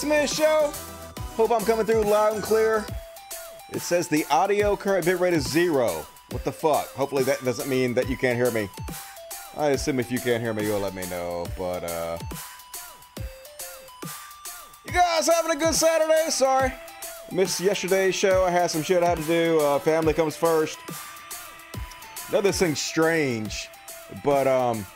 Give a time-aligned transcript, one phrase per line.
[0.00, 0.72] Smith Show.
[1.36, 2.86] Hope I'm coming through loud and clear.
[3.68, 6.06] It says the audio current bitrate is zero.
[6.30, 6.86] What the fuck?
[6.94, 8.70] Hopefully that doesn't mean that you can't hear me.
[9.58, 11.46] I assume if you can't hear me, you'll let me know.
[11.58, 12.18] But uh,
[14.86, 16.30] you guys having a good Saturday?
[16.30, 16.72] Sorry,
[17.30, 18.46] missed yesterday's show.
[18.46, 19.60] I had some shit I had to do.
[19.60, 20.78] Uh, family comes first.
[22.30, 23.68] Another this thing's strange,
[24.24, 24.86] but um,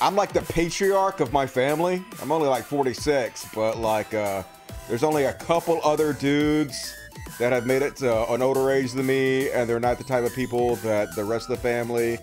[0.00, 2.04] I'm like the patriarch of my family.
[2.22, 4.44] I'm only like 46, but like uh,
[4.88, 6.94] there's only a couple other dudes
[7.40, 10.24] that have made it to an older age than me, and they're not the type
[10.24, 12.18] of people that the rest of the family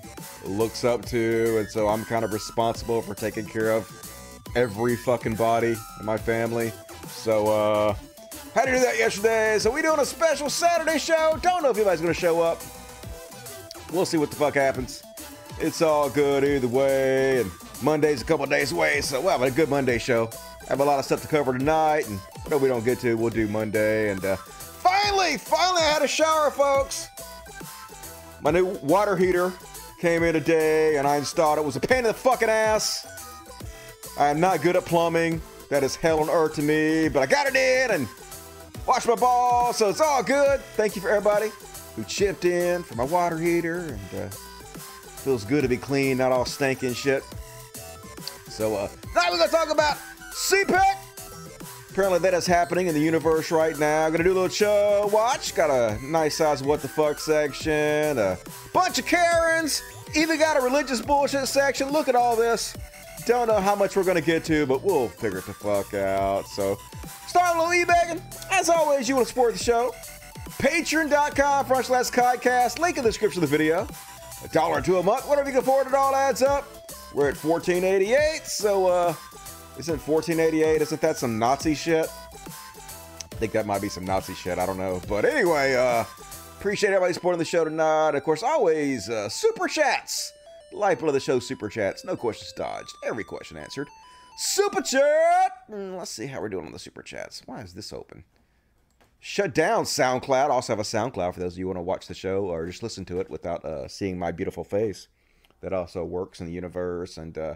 [0.46, 3.92] looks up to, and so I'm kind of responsible for taking care of
[4.56, 6.72] every fucking body in my family.
[7.08, 7.96] So, uh,
[8.54, 9.60] had to do that yesterday.
[9.60, 11.38] So we doing a special Saturday show.
[11.42, 12.62] Don't know if anybody's gonna show up.
[13.92, 15.04] We'll see what the fuck happens.
[15.60, 19.52] It's all good either way, and Monday's a couple days away, so we'll have a
[19.52, 20.30] good Monday show.
[20.64, 23.16] I have a lot of stuff to cover tonight, and whatever we don't get to,
[23.16, 24.38] we'll do Monday, and uh,
[24.86, 27.10] Finally, finally, I had a shower, folks.
[28.42, 29.52] My new water heater
[30.00, 31.62] came in today and I installed it.
[31.62, 33.08] It was a pain in the fucking ass.
[34.20, 35.42] I am not good at plumbing.
[35.72, 38.08] That is hell on earth to me, but I got it in and
[38.86, 40.60] washed my balls, so it's all good.
[40.76, 41.50] Thank you for everybody
[41.96, 46.32] who chipped in for my water heater, and uh, feels good to be clean, not
[46.32, 47.24] all stinking shit.
[48.56, 49.98] So uh, now we're gonna talk about
[50.32, 50.96] CPAC
[51.90, 54.10] Apparently that is happening in the universe right now.
[54.10, 55.54] Gonna do a little show watch.
[55.56, 58.18] Got a nice size what the fuck section.
[58.18, 58.38] A
[58.74, 59.82] bunch of Karens.
[60.14, 61.92] Even got a religious bullshit section.
[61.92, 62.78] Look at all this.
[63.26, 66.48] Don't know how much we're gonna get to, but we'll figure it the fuck out.
[66.48, 66.78] So
[67.28, 68.22] start a little e-bagging.
[68.52, 69.94] As always, you want to support the show.
[70.60, 72.80] Patreon.com front.
[72.80, 73.86] Link in the description of the video.
[74.46, 76.66] A dollar or two a month, whatever you can afford, it all adds up.
[77.16, 79.14] We're at 1488, so uh
[79.78, 80.82] isn't 1488?
[80.82, 82.08] Isn't that some Nazi shit?
[82.08, 84.58] I think that might be some Nazi shit.
[84.58, 85.02] I don't know.
[85.10, 86.06] But anyway, uh,
[86.58, 88.16] appreciate everybody supporting the show tonight.
[88.16, 90.32] Of course, always uh, super chats.
[90.72, 92.06] Lifeblood of the show, super chats.
[92.06, 92.94] No questions dodged.
[93.04, 93.90] Every question answered.
[94.38, 95.52] Super chat.
[95.70, 97.42] Mm, let's see how we're doing on the super chats.
[97.46, 98.24] Why is this open?
[99.28, 100.52] Shut down SoundCloud.
[100.52, 102.46] I Also have a SoundCloud for those of you who want to watch the show
[102.46, 105.08] or just listen to it without uh, seeing my beautiful face.
[105.62, 107.36] That also works in the universe and.
[107.36, 107.56] Uh,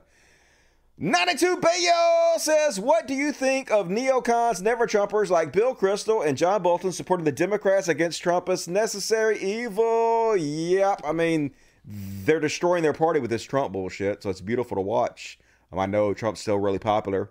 [0.98, 6.36] 92 Bayo says, What do you think of neocons, never Trumpers like Bill Kristol and
[6.36, 8.48] John Bolton supporting the Democrats against Trump?
[8.48, 10.36] Trumpist necessary evil?
[10.36, 11.02] Yep.
[11.06, 11.52] I mean,
[11.86, 15.38] they're destroying their party with this Trump bullshit, so it's beautiful to watch.
[15.72, 17.30] Um, I know Trump's still really popular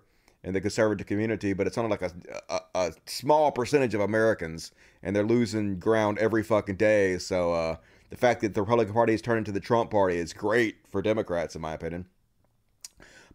[0.49, 2.11] in the conservative community, but it's only like a,
[2.49, 4.73] a, a, small percentage of Americans,
[5.03, 7.19] and they're losing ground every fucking day.
[7.19, 7.77] So uh,
[8.09, 11.03] the fact that the Republican Party has turned into the Trump Party is great for
[11.03, 12.07] Democrats, in my opinion.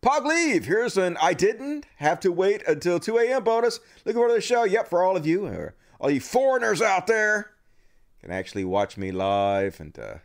[0.01, 3.44] Pog Leave, here's an I didn't have to wait until 2 a.m.
[3.44, 3.80] bonus.
[4.06, 4.63] Looking forward to the show.
[4.63, 7.51] Yep, for all of you, or all you foreigners out there,
[8.22, 10.16] can actually watch me live and uh,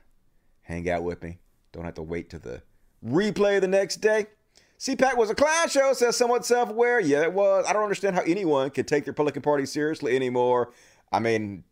[0.62, 1.40] hang out with me.
[1.70, 2.62] Don't have to wait to the
[3.04, 4.28] replay the next day.
[4.78, 7.00] CPAC was a clown show, says somewhat self aware.
[7.00, 7.64] Yeah, it was.
[7.68, 10.72] I don't understand how anyone could take the Republican Party seriously anymore.
[11.10, 11.64] I mean,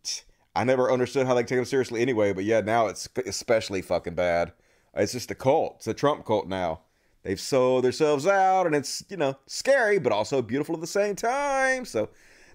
[0.57, 4.15] I never understood how they take them seriously anyway, but yeah, now it's especially fucking
[4.15, 4.53] bad.
[4.95, 5.77] It's just a cult.
[5.77, 6.81] It's a Trump cult now.
[7.23, 11.15] They've sold themselves out, and it's, you know, scary, but also beautiful at the same
[11.15, 11.85] time.
[11.85, 12.09] So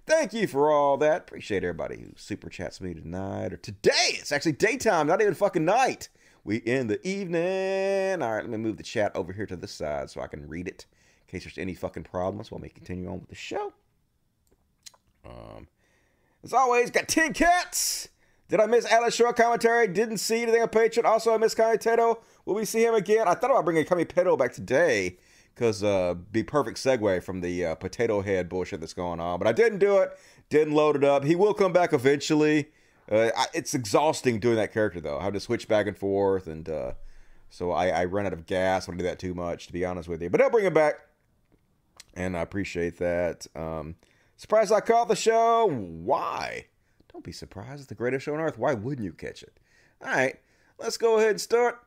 [0.06, 1.22] thank you for all that.
[1.22, 4.14] Appreciate everybody who super chats me tonight or today.
[4.14, 6.10] It's actually daytime, not even fucking night.
[6.44, 8.22] We in the evening.
[8.22, 10.48] All right, let me move the chat over here to the side so I can
[10.48, 10.86] read it
[11.28, 13.74] in case there's any fucking problems while we continue on with the show.
[15.26, 15.68] Um,
[16.44, 18.10] as always, got 10 cats.
[18.50, 19.88] Did I miss Alex Short commentary?
[19.88, 21.06] Didn't see anything on Patreon.
[21.06, 22.22] Also, I missed Connie Tato.
[22.46, 23.28] Will we see him again?
[23.28, 25.18] I thought about bringing Kami Peto back today
[25.56, 29.40] because uh, be perfect segue from the uh, potato head bullshit that's going on.
[29.40, 30.18] But I didn't do it.
[30.50, 31.24] Didn't load it up.
[31.24, 32.70] He will come back eventually.
[33.12, 35.20] Uh, it's exhausting doing that character though.
[35.20, 36.94] I have to switch back and forth, and uh,
[37.50, 39.68] so I, I run out of gas when I do that too much.
[39.68, 40.96] To be honest with you, but I'll bring him back,
[42.14, 43.46] and I appreciate that.
[43.54, 43.96] Um,
[44.38, 45.70] surprised I caught the show.
[45.70, 46.68] Why?
[47.12, 47.82] Don't be surprised.
[47.82, 48.58] It's the greatest show on earth.
[48.58, 49.60] Why wouldn't you catch it?
[50.02, 50.40] All right,
[50.80, 51.80] let's go ahead and start.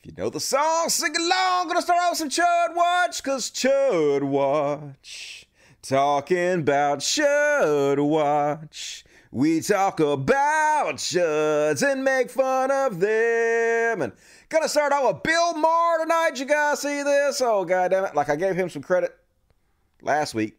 [0.00, 1.68] If you know the song, sing along.
[1.68, 5.46] Gonna start off with some Chud Watch, cause Chud Watch.
[5.80, 9.04] Talking about Chud Watch.
[9.34, 14.02] We talk about chuds and make fun of them.
[14.02, 14.12] And
[14.50, 16.32] gonna start out with Bill Maher tonight.
[16.38, 17.40] You guys see this?
[17.40, 18.14] Oh god damn it!
[18.14, 19.16] Like I gave him some credit
[20.02, 20.58] last week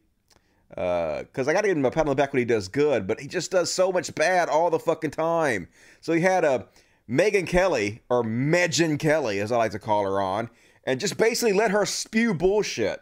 [0.69, 2.67] because uh, I got to give him a pat on the back when he does
[2.67, 5.67] good, but he just does so much bad all the fucking time.
[6.01, 6.65] So he had a
[7.07, 10.49] Megyn Kelly, or Megyn Kelly, as I like to call her, on,
[10.83, 13.01] and just basically let her spew bullshit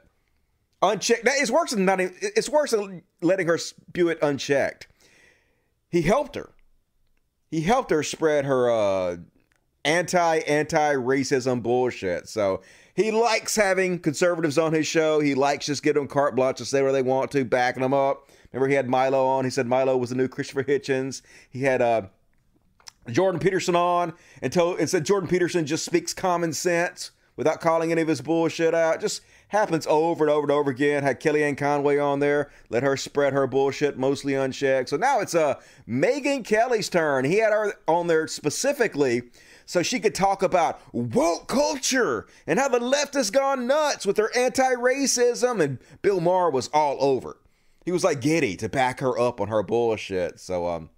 [0.82, 1.22] unchecked.
[1.26, 2.02] It's worse than not.
[2.02, 4.90] It's worse than letting her spew it unchecked.
[5.92, 6.54] He helped her.
[7.50, 9.18] He helped her spread her uh,
[9.84, 12.30] anti anti racism bullshit.
[12.30, 12.62] So
[12.94, 15.20] he likes having conservatives on his show.
[15.20, 17.94] He likes just getting them carte blanche to say where they want to, backing them
[17.94, 18.30] up.
[18.52, 19.44] Remember, he had Milo on.
[19.44, 21.22] He said Milo was the new Christopher Hitchens.
[21.50, 22.04] He had uh,
[23.10, 27.92] Jordan Peterson on and, told, and said Jordan Peterson just speaks common sense without calling
[27.92, 29.00] any of his bullshit out.
[29.02, 31.03] Just happens over and over and over again.
[31.03, 34.89] Had Kellyanne Conway on there, let her spread her bullshit mostly unchecked.
[34.89, 35.56] So now it's uh,
[35.88, 37.25] Megyn Kelly's turn.
[37.25, 39.24] He had her on there specifically
[39.65, 44.15] so she could talk about woke culture and how the left has gone nuts with
[44.15, 45.62] their anti-racism.
[45.62, 47.38] And Bill Maher was all over.
[47.83, 50.39] He was like giddy to back her up on her bullshit.
[50.39, 50.89] So um,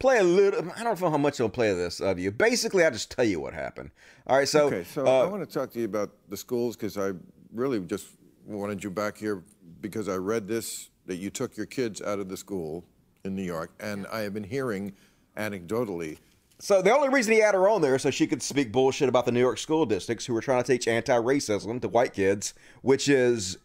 [0.00, 0.70] play a little.
[0.76, 2.30] I don't know how much I'll play this of you.
[2.32, 3.90] Basically, I'll just tell you what happened.
[4.26, 4.84] All right, so okay.
[4.84, 7.12] So uh, I want to talk to you about the schools because I
[7.52, 8.08] really just
[8.46, 9.44] wanted you back here
[9.80, 12.84] because I read this that you took your kids out of the school
[13.24, 14.94] in New York, and I have been hearing
[15.36, 16.18] anecdotally
[16.60, 19.08] so the only reason he had her on there is so she could speak bullshit
[19.08, 22.52] about the New York school districts who were trying to teach anti-racism to white kids,
[22.82, 23.56] which is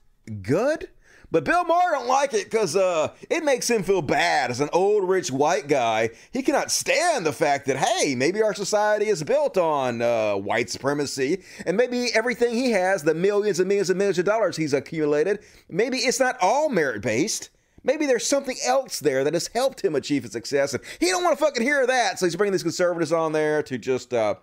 [0.42, 0.90] good.
[1.36, 4.70] But Bill Maher don't like it because uh, it makes him feel bad as an
[4.72, 6.12] old rich white guy.
[6.32, 10.70] He cannot stand the fact that hey, maybe our society is built on uh, white
[10.70, 14.72] supremacy, and maybe everything he has, the millions and millions and millions of dollars he's
[14.72, 17.50] accumulated, maybe it's not all merit based.
[17.84, 21.22] Maybe there's something else there that has helped him achieve his success, and he don't
[21.22, 22.18] want to fucking hear that.
[22.18, 24.36] So he's bringing these conservatives on there to just uh,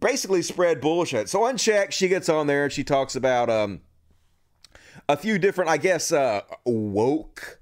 [0.00, 1.28] basically spread bullshit.
[1.28, 3.82] So unchecked, she gets on there and she talks about um,
[5.08, 7.60] a few different, I guess, uh, woke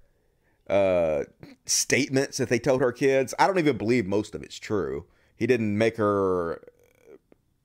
[0.69, 1.25] uh,
[1.67, 3.35] statements that they told her kids.
[3.39, 5.07] I don't even believe most of it's true.
[5.37, 6.63] He didn't make her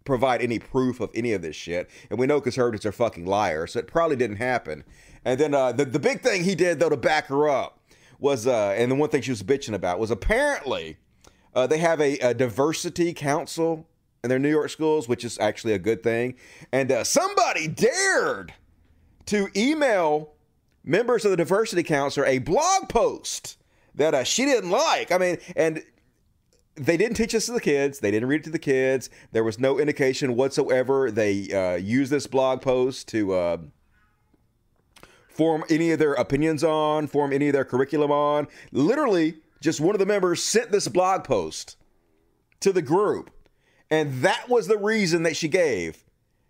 [0.05, 3.73] provide any proof of any of this shit, and we know conservatives are fucking liars,
[3.73, 4.83] so it probably didn't happen.
[5.23, 7.79] And then uh, the the big thing he did though to back her up
[8.19, 10.97] was, uh, and the one thing she was bitching about was apparently
[11.53, 13.87] uh, they have a, a, diversity council
[14.23, 16.35] in their New York schools, which is actually a good thing.
[16.71, 18.53] And uh, somebody dared
[19.29, 20.33] to email
[20.83, 23.57] members of the diversity council a blog post
[23.93, 25.11] that uh, she didn't like.
[25.11, 25.83] I mean, and
[26.75, 27.99] they didn't teach this to the kids.
[27.99, 29.09] They didn't read it to the kids.
[29.31, 31.11] There was no indication whatsoever.
[31.11, 33.57] They uh, used this blog post to uh,
[35.27, 38.47] form any of their opinions on, form any of their curriculum on.
[38.71, 41.75] Literally, just one of the members sent this blog post
[42.61, 43.30] to the group.
[43.92, 46.04] And that was the reason that she gave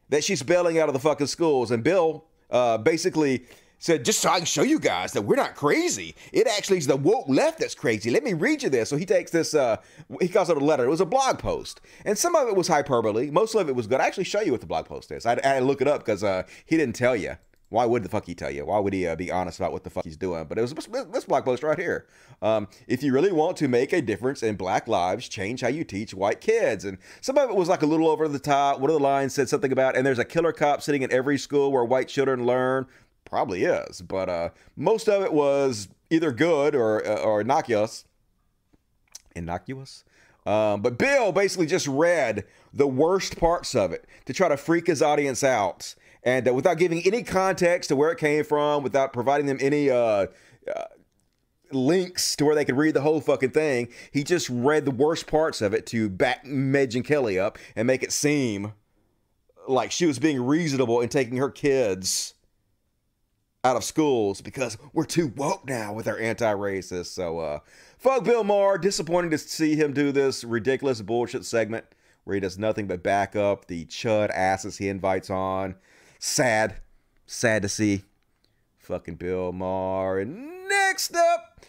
[0.09, 1.71] that she's bailing out of the fucking schools.
[1.71, 3.45] And Bill uh, basically
[3.79, 6.15] said, just so I can show you guys that we're not crazy.
[6.33, 8.11] It actually is the woke left that's crazy.
[8.11, 8.89] Let me read you this.
[8.89, 9.77] So he takes this, uh,
[10.19, 10.83] he calls it a letter.
[10.83, 11.81] It was a blog post.
[12.05, 13.31] And some of it was hyperbole.
[13.31, 14.01] Most of it was good.
[14.01, 15.25] I actually show you what the blog post is.
[15.25, 17.35] I, look it up because uh, he didn't tell you.
[17.69, 18.65] Why would the fuck he tell you?
[18.65, 20.45] Why would he uh, be honest about what the fuck he's doing?
[20.45, 22.07] But it was this blog post right here.
[22.41, 25.83] Um, if you really want to make a difference in black lives, change how you
[25.83, 26.83] teach white kids.
[26.83, 28.79] And some of it was like a little over the top.
[28.79, 31.37] One of the lines said something about, and there's a killer cop sitting in every
[31.37, 32.87] school where white children learn.
[33.23, 38.05] Probably is, but uh, most of it was either good or uh, or innocuous.
[39.35, 40.03] Innocuous.
[40.47, 44.87] Um, but Bill basically just read the worst parts of it to try to freak
[44.87, 49.13] his audience out and uh, without giving any context to where it came from, without
[49.13, 50.27] providing them any uh,
[50.75, 50.83] uh,
[51.71, 55.27] links to where they could read the whole fucking thing, he just read the worst
[55.27, 58.73] parts of it to back Megyn Kelly up and make it seem
[59.67, 62.33] like she was being reasonable in taking her kids
[63.63, 67.07] out of schools because we're too woke now with our anti-racist.
[67.07, 67.59] So, uh,
[67.97, 68.77] fuck Bill Maher.
[68.77, 71.85] Disappointing to see him do this ridiculous bullshit segment
[72.23, 75.75] where he does nothing but back up the chud asses he invites on.
[76.19, 76.75] Sad.
[77.25, 78.03] Sad to see.
[78.77, 80.19] Fucking Bill Maher.
[80.19, 81.65] And next up,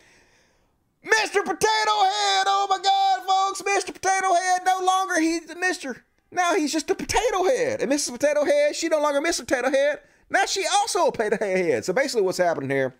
[1.04, 1.44] Mr.
[1.44, 2.44] Potato Head.
[2.46, 3.62] Oh my God, folks.
[3.62, 3.94] Mr.
[3.94, 4.62] Potato Head.
[4.66, 6.02] No longer he's the Mr.
[6.32, 7.80] Now he's just a potato head.
[7.80, 8.12] And Mrs.
[8.12, 9.40] Potato Head, she no longer Mr.
[9.40, 10.00] Potato Head.
[10.28, 11.84] Now she also a potato head.
[11.84, 12.94] So basically what's happening here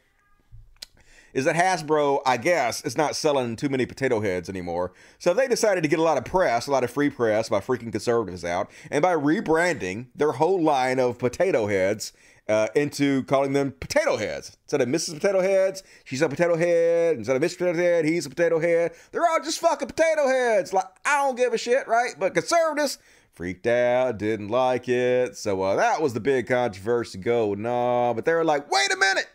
[1.32, 4.92] is that Hasbro, I guess, is not selling too many potato heads anymore.
[5.18, 7.60] So they decided to get a lot of press, a lot of free press by
[7.60, 12.12] freaking conservatives out, and by rebranding their whole line of potato heads
[12.50, 14.56] uh, into calling them potato heads.
[14.64, 15.14] Instead of Mrs.
[15.14, 17.16] Potato Heads, she's a potato head.
[17.16, 17.58] Instead of Mr.
[17.58, 18.92] Potato Head, he's a potato head.
[19.12, 20.72] They're all just fucking potato heads.
[20.72, 22.14] Like, I don't give a shit, right?
[22.18, 22.98] But conservatives
[23.32, 25.36] freaked out, didn't like it.
[25.36, 27.18] So uh, that was the big controversy.
[27.18, 28.12] Go, no.
[28.16, 29.28] But they were like, wait a minute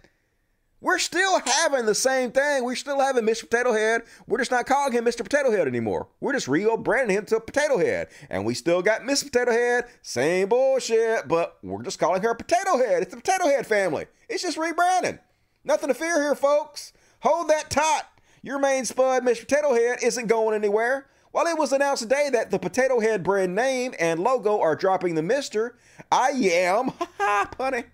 [0.86, 2.64] We're still having the same thing.
[2.64, 3.50] We're still having Mr.
[3.50, 4.04] Potato Head.
[4.28, 5.24] We're just not calling him Mr.
[5.24, 6.10] Potato Head anymore.
[6.20, 8.10] We're just rebranding him to Potato Head.
[8.30, 9.86] And we still got Miss Potato Head.
[10.04, 13.02] Same bullshit, but we're just calling her Potato Head.
[13.02, 14.06] It's the Potato Head family.
[14.30, 15.18] It's just rebranding.
[15.64, 16.94] Nothing to fear here, folks.
[17.22, 18.04] Hold that tight.
[18.44, 19.40] Your main spud, Mr.
[19.40, 21.08] Potato Head, isn't going anywhere.
[21.32, 25.16] While it was announced today that the Potato Head brand name and logo are dropping
[25.16, 25.72] the Mr.,
[26.12, 27.86] I am, ha punny,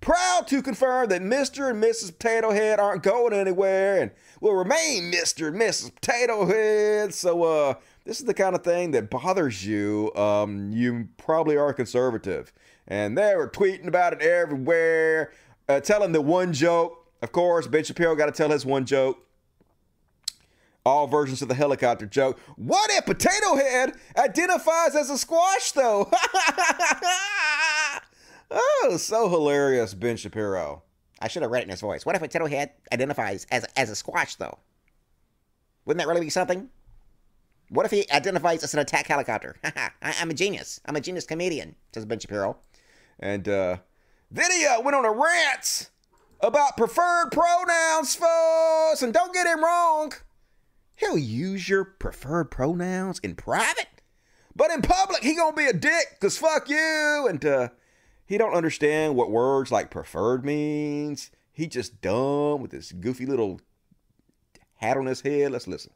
[0.00, 1.70] proud to confirm that Mr.
[1.70, 2.18] and Mrs.
[2.18, 5.48] Potato Head aren't going anywhere and will remain Mr.
[5.48, 5.94] and Mrs.
[5.94, 7.14] Potato Head.
[7.14, 10.12] So, uh, this is the kind of thing that bothers you.
[10.14, 12.52] Um, you probably are conservative.
[12.88, 15.32] And they were tweeting about it everywhere,
[15.68, 16.96] uh, telling the one joke.
[17.22, 19.18] Of course, Ben Shapiro got to tell his one joke
[20.84, 22.38] all versions of the helicopter joke.
[22.56, 26.10] What if Potato Head identifies as a squash, though?
[28.50, 30.82] oh, so hilarious, Ben Shapiro.
[31.20, 32.06] I should have read it in his voice.
[32.06, 34.58] What if Potato Head identifies as, as a squash, though?
[35.84, 36.68] Wouldn't that really be something?
[37.68, 39.56] What if he identifies as an attack helicopter?
[39.64, 40.80] I, am a genius.
[40.86, 42.56] I'm a genius comedian, says Ben Shapiro.
[43.18, 43.76] And uh,
[44.30, 45.90] then he uh, went on a rant
[46.40, 49.02] about preferred pronouns, folks.
[49.02, 50.12] And don't get him wrong.
[50.96, 53.88] He'll use your preferred pronouns in private,
[54.54, 57.26] but in public he gonna be a dick cause fuck you.
[57.28, 57.68] And uh,
[58.30, 61.32] he don't understand what words like preferred means.
[61.50, 63.60] He just dumb with this goofy little
[64.76, 65.50] hat on his head.
[65.50, 65.90] Let's listen.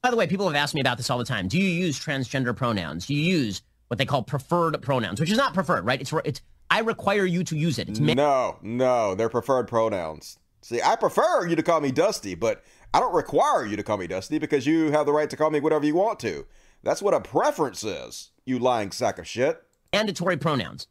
[0.00, 1.48] By the way, people have asked me about this all the time.
[1.48, 3.04] Do you use transgender pronouns?
[3.04, 6.00] Do you use what they call preferred pronouns, which is not preferred, right?
[6.00, 6.40] It's it's
[6.70, 7.90] I require you to use it.
[7.90, 10.38] It's no, no, they're preferred pronouns.
[10.62, 12.64] See, I prefer you to call me Dusty, but
[12.94, 15.50] I don't require you to call me Dusty because you have the right to call
[15.50, 16.46] me whatever you want to.
[16.82, 19.62] That's what a preference is, you lying sack of shit.
[19.92, 20.86] Mandatory pronouns,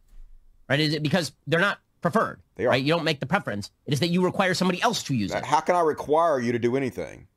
[0.70, 0.80] right?
[0.80, 2.42] Is it because they're not preferred?
[2.56, 2.70] They are.
[2.70, 2.84] Right?
[2.84, 3.72] You don't make the preference.
[3.86, 5.46] It is that you require somebody else to use it.
[5.46, 7.28] How can I require you to do anything?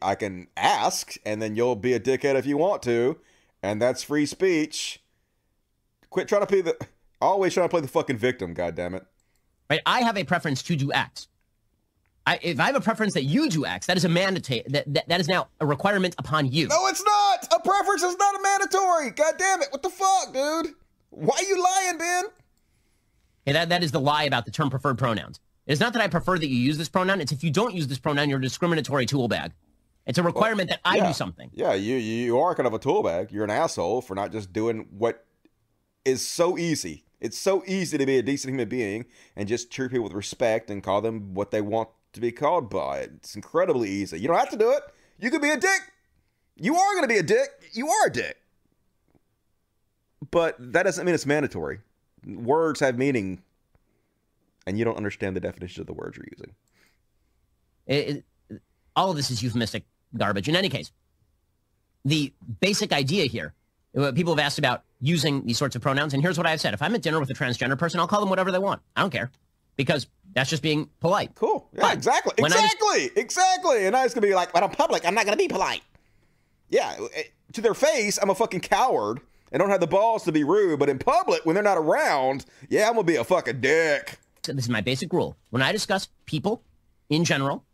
[0.00, 3.18] I can ask, and then you'll be a dickhead if you want to,
[3.62, 5.02] and that's free speech.
[6.10, 6.76] Quit trying to play the.
[7.20, 8.54] Always trying to play the fucking victim.
[8.54, 9.04] God damn it.
[9.68, 9.80] Right.
[9.84, 11.28] I have a preference to do X.
[12.26, 14.62] I, if I have a preference that you do X, that is a mandatory.
[14.68, 16.68] That, that that is now a requirement upon you.
[16.68, 17.48] No, it's not.
[17.54, 19.10] A preference is not a mandatory.
[19.10, 19.68] God damn it!
[19.70, 20.74] What the fuck, dude?
[21.10, 22.24] Why are you lying, Ben?
[23.48, 25.40] Okay, that that is the lie about the term preferred pronouns.
[25.66, 27.20] It is not that I prefer that you use this pronoun.
[27.20, 29.52] It's if you don't use this pronoun, you're a discriminatory tool bag.
[30.06, 31.06] It's a requirement well, that I yeah.
[31.08, 31.50] do something.
[31.54, 33.32] Yeah, you you are kind of a tool bag.
[33.32, 35.24] You're an asshole for not just doing what
[36.04, 37.04] is so easy.
[37.20, 40.70] It's so easy to be a decent human being and just treat people with respect
[40.70, 43.00] and call them what they want to be called by.
[43.00, 44.20] It's incredibly easy.
[44.20, 44.82] You don't have to do it.
[45.18, 45.80] You could be a dick.
[46.56, 47.48] You are going to be a dick.
[47.72, 48.36] You are a dick.
[50.30, 51.80] But that doesn't mean it's mandatory.
[52.28, 53.42] Words have meaning,
[54.66, 56.54] and you don't understand the definition of the words you're using.
[57.86, 58.60] It, it,
[58.94, 59.84] all of this is euphemistic
[60.16, 60.48] garbage.
[60.48, 60.92] In any case,
[62.04, 63.54] the basic idea here,
[64.14, 66.74] people have asked about using these sorts of pronouns, and here's what I've said.
[66.74, 68.82] If I'm at dinner with a transgender person, I'll call them whatever they want.
[68.94, 69.30] I don't care
[69.76, 71.34] because that's just being polite.
[71.34, 71.66] Cool.
[71.72, 72.34] Yeah, but exactly.
[72.36, 73.10] Exactly.
[73.16, 73.86] exactly.
[73.86, 75.48] And I was going to be like, but I'm public, I'm not going to be
[75.48, 75.82] polite.
[76.68, 76.94] Yeah.
[77.14, 77.22] Eh,
[77.54, 79.20] to their face, I'm a fucking coward
[79.52, 80.78] and don't have the balls to be rude.
[80.78, 84.18] But in public, when they're not around, yeah, I'm to be a fucking dick.
[84.42, 85.36] So this is my basic rule.
[85.50, 86.62] When I discuss people
[87.10, 87.64] in general,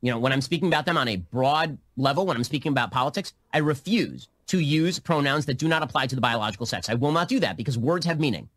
[0.00, 2.90] you know, when I'm speaking about them on a broad level, when I'm speaking about
[2.90, 6.88] politics, I refuse to use pronouns that do not apply to the biological sex.
[6.88, 8.48] I will not do that because words have meaning.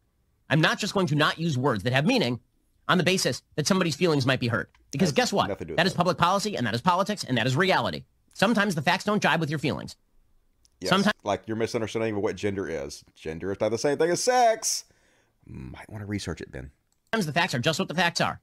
[0.50, 2.40] I'm not just going to not use words that have meaning
[2.88, 4.70] on the basis that somebody's feelings might be hurt.
[4.92, 5.58] Because guess what?
[5.78, 8.04] That is public policy and that is politics and that is reality.
[8.34, 9.96] Sometimes the facts don't jibe with your feelings.
[10.82, 13.06] Yes, Sometimes, like you're misunderstanding what gender is.
[13.16, 14.86] Gender is not the same thing as sex.
[15.46, 16.72] Might want to research it, Ben.
[17.12, 18.42] Sometimes the facts are just what the facts are.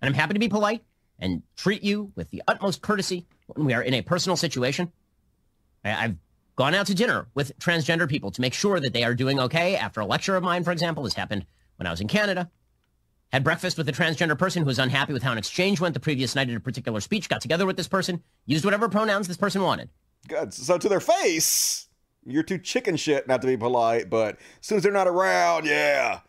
[0.00, 0.84] And I'm happy to be polite
[1.18, 4.92] and treat you with the utmost courtesy when we are in a personal situation.
[5.84, 6.16] I've
[6.54, 9.76] gone out to dinner with transgender people to make sure that they are doing okay
[9.76, 11.02] after a lecture of mine, for example.
[11.02, 11.46] This happened
[11.76, 12.48] when I was in Canada.
[13.32, 16.00] Had breakfast with a transgender person who was unhappy with how an exchange went the
[16.00, 19.38] previous night at a particular speech, got together with this person, used whatever pronouns this
[19.38, 19.88] person wanted.
[20.28, 20.54] Good.
[20.54, 21.88] So to their face,
[22.24, 25.66] you're too chicken shit not to be polite, but as soon as they're not around,
[25.66, 26.20] yeah.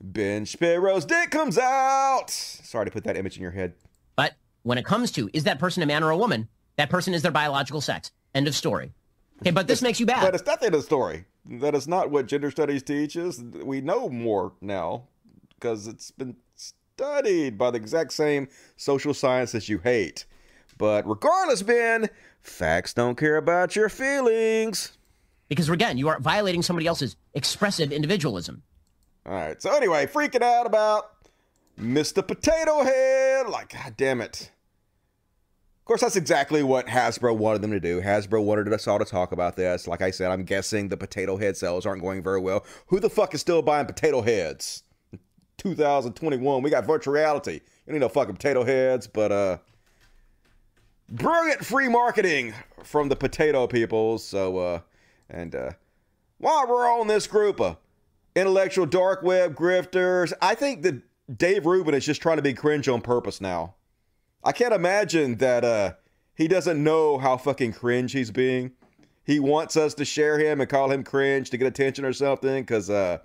[0.00, 2.30] Ben Shapiro's dick comes out.
[2.30, 3.74] Sorry to put that image in your head.
[4.16, 7.14] But when it comes to is that person a man or a woman, that person
[7.14, 8.10] is their biological sex.
[8.34, 8.92] End of story.
[9.40, 10.22] Okay, but this it's, makes you bad.
[10.22, 11.24] But it's not the end of the story.
[11.46, 13.42] That is not what gender studies teaches.
[13.42, 15.08] We know more now
[15.50, 20.26] because it's been studied by the exact same social sciences you hate.
[20.78, 22.08] But regardless, Ben,
[22.42, 24.92] facts don't care about your feelings.
[25.48, 28.62] Because again, you are violating somebody else's expressive individualism.
[29.26, 29.60] All right.
[29.60, 31.10] So anyway, freaking out about
[31.78, 32.26] Mr.
[32.26, 33.48] Potato Head.
[33.48, 34.50] Like, god damn it.
[35.84, 38.00] Of course, that's exactly what Hasbro wanted them to do.
[38.00, 39.86] Hasbro wanted us all to talk about this.
[39.86, 42.64] Like I said, I'm guessing the potato head sales aren't going very well.
[42.86, 44.82] Who the fuck is still buying potato heads?
[45.58, 47.60] 2021, we got virtual reality.
[47.86, 49.58] You need no fucking potato heads, but uh
[51.14, 52.52] brilliant free marketing
[52.82, 54.18] from the potato people.
[54.18, 54.80] So uh
[55.30, 55.70] and uh
[56.38, 57.76] while we're on this group of
[58.34, 61.00] intellectual dark web grifters, I think that
[61.38, 63.76] Dave Rubin is just trying to be cringe on purpose now.
[64.42, 65.92] I can't imagine that uh
[66.34, 68.72] he doesn't know how fucking cringe he's being.
[69.24, 72.62] He wants us to share him and call him cringe to get attention or something,
[72.62, 73.18] because uh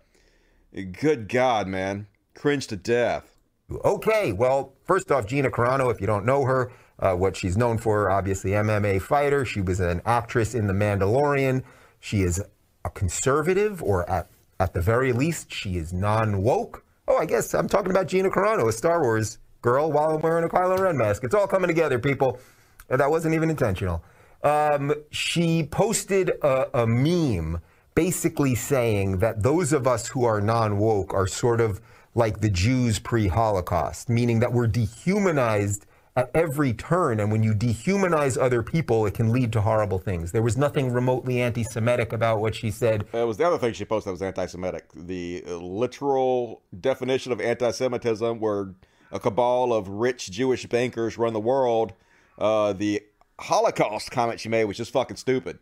[0.91, 2.05] good God, man.
[2.35, 3.35] Cringe to death.
[3.83, 7.77] Okay, well, first off, Gina Carano, if you don't know her, uh, what she's known
[7.77, 9.45] for, obviously, MMA fighter.
[9.45, 11.63] She was an actress in The Mandalorian.
[11.99, 12.41] She is
[12.85, 14.29] a conservative, or at,
[14.59, 16.83] at the very least, she is non woke.
[17.07, 20.43] Oh, I guess I'm talking about Gina Carano, a Star Wars girl, while I'm wearing
[20.45, 21.23] a Kylo Ren mask.
[21.23, 22.39] It's all coming together, people.
[22.87, 24.03] That wasn't even intentional.
[24.43, 27.61] Um, she posted a, a meme
[27.95, 31.81] basically saying that those of us who are non woke are sort of
[32.15, 35.85] like the Jews pre Holocaust, meaning that we're dehumanized
[36.19, 37.19] at every turn.
[37.19, 40.31] And when you dehumanize other people, it can lead to horrible things.
[40.31, 43.05] There was nothing remotely anti Semitic about what she said.
[43.13, 44.85] It was the other thing she posted that was anti Semitic.
[44.93, 48.73] The literal definition of anti Semitism, where
[49.11, 51.93] a cabal of rich Jewish bankers run the world.
[52.37, 53.01] Uh, the
[53.39, 55.59] Holocaust comment she made was just fucking stupid.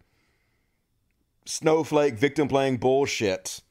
[1.46, 3.62] Snowflake victim playing bullshit.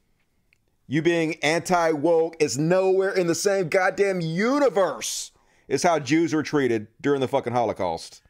[0.87, 5.33] You being anti woke is nowhere in the same goddamn universe
[5.69, 8.23] is how Jews were treated during the fucking Holocaust.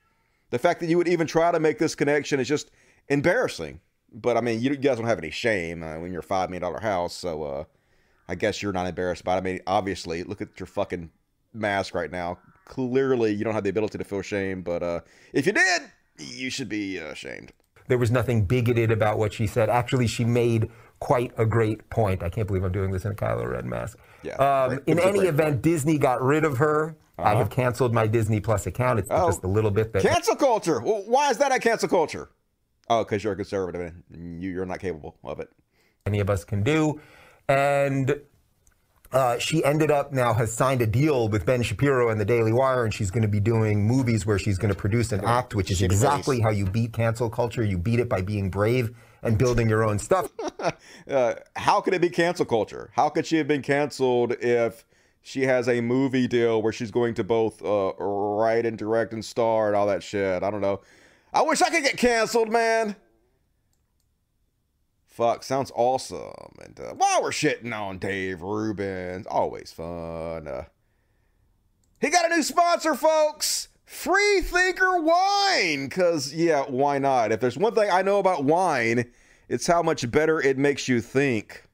[0.50, 2.70] The fact that you would even try to make this connection is just
[3.08, 3.80] embarrassing.
[4.12, 6.62] But I mean, you guys don't have any shame uh, when you're a five million
[6.62, 7.64] dollar house, so uh,
[8.28, 9.38] I guess you're not embarrassed by it.
[9.38, 11.10] I mean, obviously, look at your fucking
[11.52, 12.38] mask right now.
[12.64, 15.00] Clearly, you don't have the ability to feel shame, but uh,
[15.32, 15.82] if you did,
[16.18, 17.52] you should be ashamed.
[17.88, 19.68] There was nothing bigoted about what she said.
[19.68, 22.22] Actually, she made quite a great point.
[22.22, 23.98] I can't believe I'm doing this in a Kylo Ren mask.
[24.22, 25.62] Yeah, um, in It was a any event, point.
[25.62, 26.96] Disney got rid of her.
[27.18, 28.98] I have canceled my Disney Plus account.
[28.98, 29.26] It's Oh.
[29.28, 30.80] just a little bit that Cancel culture.
[30.80, 32.28] Well, why is that a cancel culture?
[32.88, 35.48] Oh, because you're a conservative and you- you're not capable of it.
[36.06, 37.00] any of us can do.
[37.48, 38.20] And
[39.12, 42.52] uh, she ended up now has signed a deal with Ben Shapiro and the Daily
[42.52, 45.54] Wire, and she's going to be doing movies where she's going to produce an act,
[45.56, 47.64] which is exactly how you beat cancel culture.
[47.64, 50.30] You beat it by being brave and building your own stuff.
[51.08, 52.90] Uh, how could it be cancel culture?
[52.94, 54.84] How could she have been canceled if
[55.26, 59.24] she has a movie deal where she's going to both uh, write and direct and
[59.24, 60.44] star and all that shit?
[60.44, 60.82] I don't know.
[61.34, 62.94] I wish I could get canceled, man.
[65.04, 66.54] Fuck, sounds awesome.
[66.64, 70.46] And uh, while we're shitting on Dave Rubin, always fun.
[70.46, 70.66] Uh,
[72.00, 73.66] he got a new sponsor, folks.
[73.84, 75.88] Free Thinker Wine.
[75.88, 77.32] Because, yeah, why not?
[77.32, 79.10] If there's one thing I know about wine,
[79.48, 81.65] it's how much better it makes you think.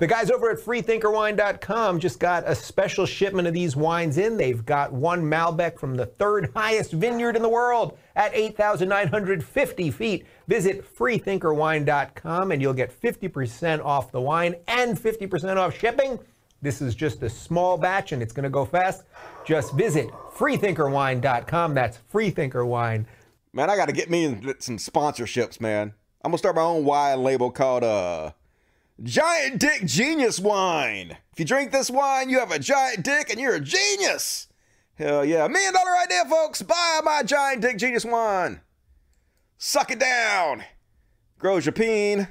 [0.00, 4.38] The guys over at freethinkerwine.com just got a special shipment of these wines in.
[4.38, 10.26] They've got one Malbec from the third highest vineyard in the world at 8,950 feet.
[10.48, 16.18] Visit freethinkerwine.com and you'll get 50% off the wine and 50% off shipping.
[16.62, 19.04] This is just a small batch and it's going to go fast.
[19.44, 21.74] Just visit freethinkerwine.com.
[21.74, 23.04] That's freethinkerwine.
[23.52, 25.92] Man, I got to get me some sponsorships, man.
[26.24, 28.32] I'm going to start my own wine label called uh,
[29.02, 31.16] Giant Dick Genius Wine.
[31.32, 34.48] If you drink this wine, you have a giant dick and you're a genius.
[34.94, 35.48] Hell yeah.
[35.48, 36.60] Million dollar idea, folks.
[36.60, 38.60] Buy my Giant Dick Genius Wine.
[39.56, 40.64] Suck it down.
[41.38, 42.28] Grows your peen.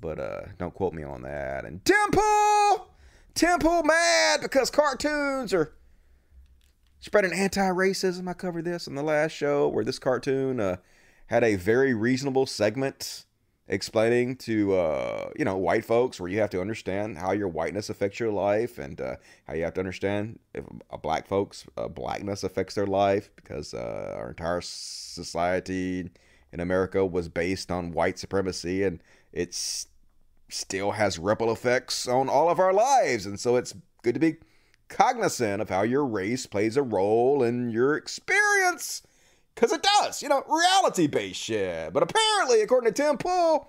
[0.00, 1.64] But uh, don't quote me on that.
[1.64, 2.88] And Tim Pool!
[3.34, 5.74] Temple mad because cartoons are
[6.98, 8.26] spreading anti-racism.
[8.26, 10.76] I covered this in the last show where this cartoon uh,
[11.26, 13.25] had a very reasonable segment
[13.68, 17.90] explaining to uh, you know white folks where you have to understand how your whiteness
[17.90, 21.88] affects your life and uh, how you have to understand if uh, black folks uh,
[21.88, 26.08] blackness affects their life because uh, our entire society
[26.52, 29.02] in America was based on white supremacy and
[29.32, 29.88] it's
[30.48, 34.36] still has ripple effects on all of our lives and so it's good to be
[34.88, 39.02] cognizant of how your race plays a role in your experience.
[39.56, 41.92] Because it does, you know, reality based shit.
[41.92, 43.68] But apparently, according to Tim Pool,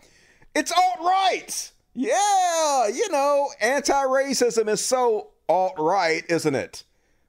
[0.54, 1.72] it's alt right.
[1.96, 6.84] Yeah, you know, anti racism is so alt right, isn't it?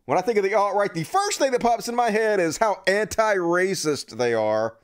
[0.07, 2.41] When I think of the alt right, the first thing that pops in my head
[2.41, 4.77] is how anti racist they are.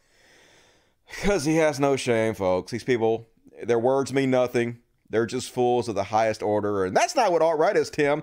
[1.09, 2.71] Because he has no shame, folks.
[2.71, 3.29] These people,
[3.63, 4.79] their words mean nothing.
[5.11, 6.85] They're just fools of the highest order.
[6.85, 8.23] And that's not what alt right is, Tim.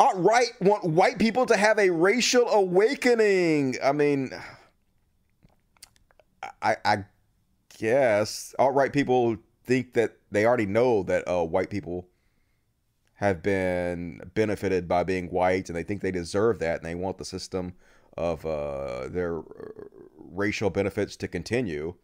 [0.00, 3.76] Alt right want white people to have a racial awakening.
[3.82, 4.30] I mean,
[6.62, 7.04] I, I
[7.78, 12.08] guess alt right people think that they already know that uh, white people
[13.14, 17.18] have been benefited by being white and they think they deserve that and they want
[17.18, 17.74] the system
[18.16, 19.42] of uh, their
[20.16, 21.94] racial benefits to continue,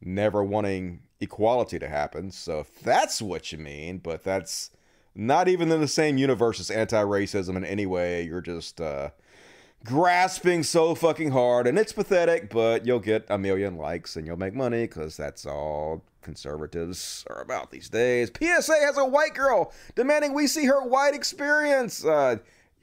[0.00, 2.30] never wanting equality to happen.
[2.30, 4.70] So if that's what you mean, but that's
[5.14, 8.22] not even in the same universe as anti-racism in any way.
[8.24, 9.10] You're just uh,
[9.84, 12.50] grasping so fucking hard, and it's pathetic.
[12.50, 17.40] But you'll get a million likes and you'll make money because that's all conservatives are
[17.40, 18.30] about these days.
[18.36, 22.04] PSA has a white girl demanding we see her white experience.
[22.04, 22.36] Uh,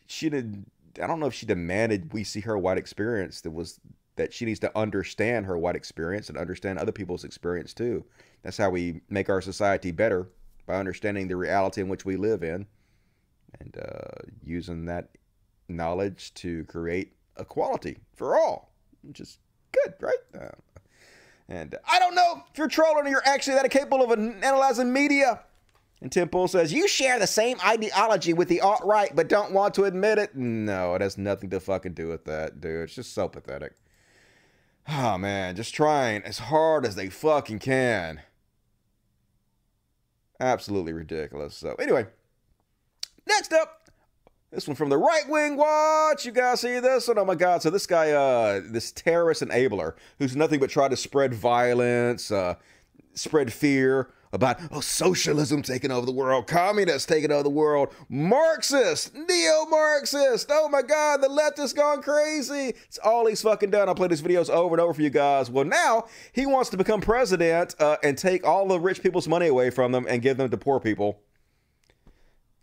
[0.08, 0.66] she did.
[1.02, 3.42] I don't know if she demanded we see her white experience.
[3.42, 3.80] That was
[4.16, 8.06] that she needs to understand her white experience and understand other people's experience too.
[8.44, 10.30] That's how we make our society better
[10.66, 12.66] by understanding the reality in which we live in
[13.60, 15.10] and uh, using that
[15.68, 19.38] knowledge to create equality for all, which is
[19.72, 20.18] good, right?
[20.34, 20.50] Uh,
[21.48, 25.42] and I don't know if you're trolling or you're actually that capable of analyzing media.
[26.02, 29.52] And Tim Pool says, You share the same ideology with the alt right, but don't
[29.52, 30.36] want to admit it.
[30.36, 32.84] No, it has nothing to fucking do with that, dude.
[32.84, 33.74] It's just so pathetic.
[34.88, 38.22] Oh, man, just trying as hard as they fucking can.
[40.40, 41.56] Absolutely ridiculous.
[41.56, 42.06] So, anyway,
[43.28, 43.90] next up,
[44.52, 46.26] this one from the right wing watch.
[46.26, 47.18] You guys see this one?
[47.18, 47.62] Oh my God.
[47.62, 52.56] So, this guy, uh, this terrorist enabler who's nothing but try to spread violence, uh,
[53.14, 59.16] spread fear about oh socialism taking over the world, communists taking over the world, Marxist,
[59.16, 60.50] neo-Marxist.
[60.52, 62.74] Oh my God, the left has gone crazy.
[62.86, 63.90] It's all he's fucking done.
[63.90, 65.50] I play these videos over and over for you guys.
[65.50, 69.48] Well, now he wants to become president uh, and take all the rich people's money
[69.48, 71.20] away from them and give them to poor people.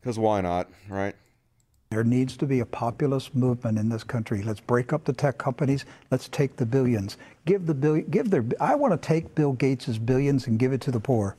[0.01, 1.15] Because why not, right?
[1.91, 4.43] There needs to be a populist movement in this country.
[4.43, 5.85] Let's break up the tech companies.
[6.11, 7.19] Let's take the billions.
[7.45, 8.01] Give the bill.
[8.01, 8.45] Give their.
[8.61, 11.37] I want to take Bill Gates's billions and give it to the poor.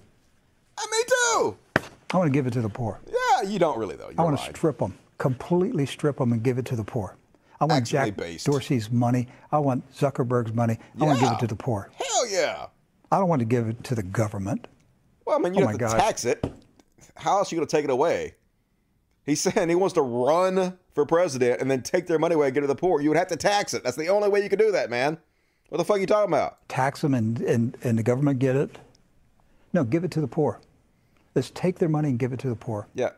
[0.78, 1.58] Uh, me too.
[2.14, 3.00] I want to give it to the poor.
[3.08, 4.10] Yeah, you don't really though.
[4.10, 4.52] You're I want right.
[4.52, 7.16] to strip them, completely strip them, and give it to the poor.
[7.60, 8.46] I want Actually Jack based.
[8.46, 9.28] Dorsey's money.
[9.52, 10.78] I want Zuckerberg's money.
[11.00, 11.90] I want to give it to the poor.
[11.96, 12.66] Hell yeah.
[13.12, 14.68] I don't want to give it to the government.
[15.26, 15.94] Well, I mean, you Oh have to gosh.
[15.94, 16.44] tax it.
[17.16, 18.34] How else are you going to take it away?
[19.26, 22.54] He's saying he wants to run for president and then take their money away and
[22.54, 23.00] get to the poor.
[23.02, 23.84] You would have to tax it.
[23.84, 25.18] That's the only way you can do that, man.
[25.70, 26.68] What the fuck are you talking about?
[26.68, 28.78] Tax them and, and, and the government get it.
[29.74, 30.62] No, give it to the poor.
[31.36, 32.88] Let's take their money and give it to the poor.
[32.94, 33.10] Yeah,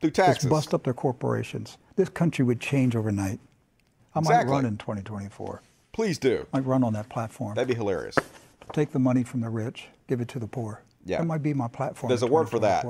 [0.00, 0.44] through taxes.
[0.44, 1.78] Let's bust up their corporations.
[1.96, 3.40] This country would change overnight.
[4.14, 5.62] I might run in 2024.
[5.92, 6.46] Please do.
[6.52, 7.54] I might run on that platform.
[7.54, 8.14] That'd be hilarious.
[8.72, 10.82] Take the money from the rich, give it to the poor.
[11.04, 11.18] Yeah.
[11.18, 12.08] That might be my platform.
[12.08, 12.84] There's a word for that.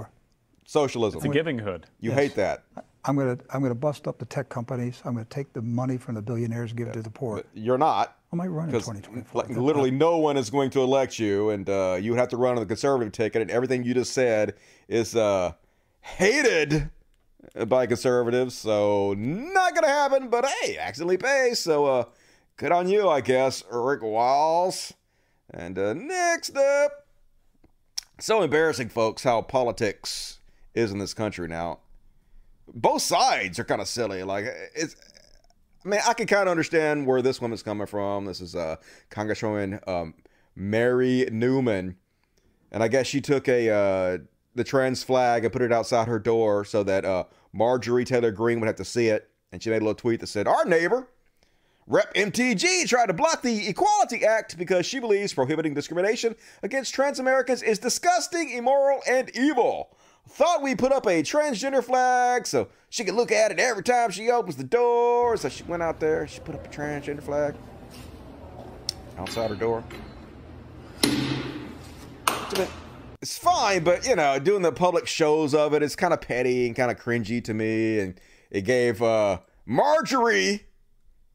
[0.64, 1.18] Socialism.
[1.18, 1.86] It's a giving hood.
[2.00, 2.18] You Yes.
[2.18, 2.64] hate that.
[3.04, 5.00] I'm gonna I'm gonna bust up the tech companies.
[5.04, 7.36] I'm gonna take the money from the billionaires, and give it to the poor.
[7.36, 8.16] But you're not.
[8.36, 9.42] I might run in Because 2024.
[9.42, 12.36] like, literally no one is going to elect you, and uh, you would have to
[12.36, 14.54] run on the conservative ticket, and everything you just said
[14.88, 15.52] is uh,
[16.00, 16.90] hated
[17.66, 18.54] by conservatives.
[18.54, 20.28] So not gonna happen.
[20.28, 21.52] But hey, accidentally pay.
[21.54, 22.04] So uh,
[22.58, 24.92] good on you, I guess, Rick Wiles.
[25.50, 27.06] And uh, next up,
[28.20, 30.40] so embarrassing, folks, how politics
[30.74, 31.78] is in this country now.
[32.68, 34.22] Both sides are kind of silly.
[34.24, 34.44] Like
[34.74, 34.96] it's
[35.86, 38.24] I mean, I can kind of understand where this woman's coming from.
[38.24, 38.76] This is uh,
[39.08, 40.14] Congresswoman um,
[40.56, 41.96] Marie Newman,
[42.72, 44.18] and I guess she took a uh,
[44.56, 48.58] the trans flag and put it outside her door so that uh, Marjorie Taylor Greene
[48.58, 49.30] would have to see it.
[49.52, 51.06] And she made a little tweet that said, "Our neighbor,
[51.86, 57.20] Rep MTG, tried to block the Equality Act because she believes prohibiting discrimination against trans
[57.20, 59.96] Americans is disgusting, immoral, and evil."
[60.28, 64.10] Thought we put up a transgender flag so she could look at it every time
[64.10, 65.36] she opens the door.
[65.36, 67.54] So she went out there, she put up a transgender flag
[69.18, 69.84] outside her door.
[73.22, 76.66] It's fine, but you know, doing the public shows of it is kind of petty
[76.66, 77.98] and kind of cringy to me.
[77.98, 80.66] And it gave uh, Marjorie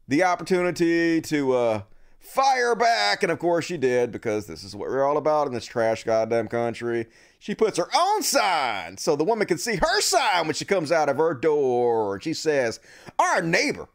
[0.08, 1.82] the opportunity to uh,
[2.22, 5.52] fire back, and of course she did because this is what we're all about in
[5.52, 7.06] this trash goddamn country.
[7.38, 10.92] She puts her own sign so the woman can see her sign when she comes
[10.92, 12.14] out of her door.
[12.14, 12.80] And she says,
[13.18, 13.88] Our neighbor,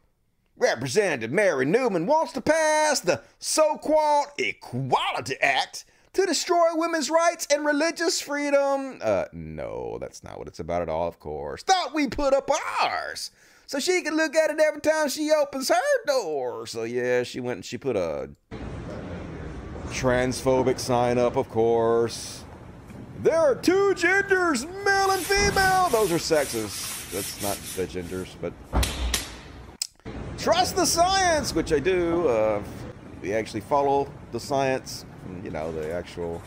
[0.56, 7.46] Representative Marie Newman, wants to pass the so called Equality Act to destroy women's rights
[7.50, 8.98] and religious freedom.
[9.00, 11.62] Uh, no, that's not what it's about at all, of course.
[11.62, 12.50] Thought we put up
[12.82, 13.30] ours
[13.68, 16.66] so she can look at it every time she opens her door.
[16.66, 18.30] So, yeah, she went and she put a
[19.88, 22.44] transphobic sign up, of course.
[23.22, 25.90] There are two genders, male and female.
[25.90, 27.10] Those are sexes.
[27.12, 28.54] That's not the genders, but
[30.38, 32.26] trust the science, which I do.
[32.26, 32.62] Uh,
[33.20, 35.04] we actually follow the science,
[35.44, 36.40] you know, the actual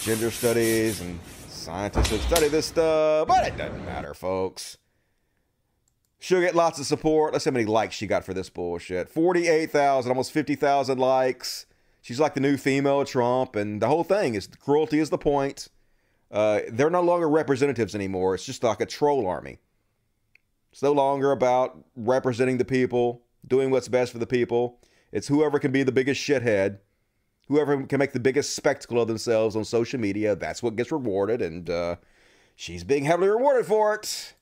[0.00, 4.78] gender studies and scientists have studied this stuff, but it doesn't matter, folks.
[6.18, 7.32] She'll get lots of support.
[7.32, 9.08] Let's see how many likes she got for this bullshit.
[9.08, 11.66] 48,000, almost 50,000 likes.
[12.00, 15.68] She's like the new female Trump, and the whole thing is cruelty is the point.
[16.30, 18.34] Uh, they're no longer representatives anymore.
[18.34, 19.58] It's just like a troll army.
[20.72, 24.78] It's no longer about representing the people, doing what's best for the people.
[25.12, 26.78] It's whoever can be the biggest shithead,
[27.48, 30.36] whoever can make the biggest spectacle of themselves on social media.
[30.36, 31.96] That's what gets rewarded, and uh,
[32.54, 34.34] she's being heavily rewarded for it.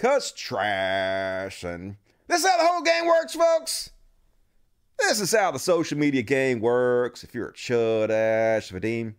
[0.00, 3.90] Cause trash, and this is how the whole game works, folks.
[4.98, 7.22] This is how the social media game works.
[7.22, 9.12] If you're a chud ass, Vadim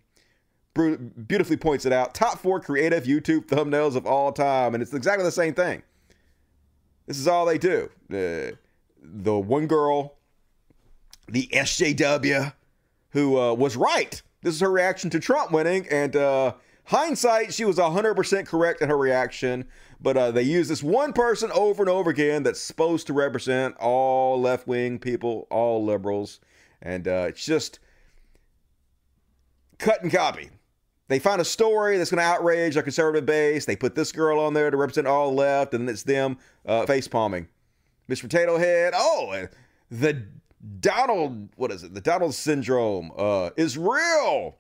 [1.28, 2.16] beautifully points it out.
[2.16, 5.84] Top four creative YouTube thumbnails of all time, and it's exactly the same thing.
[7.06, 7.92] This is all they do.
[8.10, 8.58] The
[9.04, 10.16] the one girl,
[11.28, 12.54] the SJW,
[13.12, 14.20] who uh, was right.
[14.42, 16.54] This is her reaction to Trump winning, and uh,
[16.92, 19.66] hindsight, she was 100% correct in her reaction.
[20.00, 23.76] But uh, they use this one person over and over again that's supposed to represent
[23.78, 26.40] all left wing people, all liberals,
[26.82, 27.80] and uh, it's just
[29.78, 30.50] cut and copy.
[31.08, 33.66] They find a story that's going to outrage our conservative base.
[33.66, 37.08] They put this girl on there to represent all left, and it's them uh, face
[37.08, 37.48] palming.
[38.08, 38.94] Miss Potato Head.
[38.96, 39.48] Oh,
[39.90, 40.26] the
[40.80, 41.94] Donald, what is it?
[41.94, 44.58] The Donald syndrome uh, is real.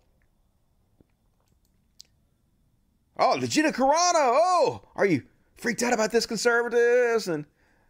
[3.24, 3.92] Oh, the Gina Carano.
[4.16, 5.22] Oh, are you
[5.56, 7.28] freaked out about this, conservatives?
[7.28, 7.46] And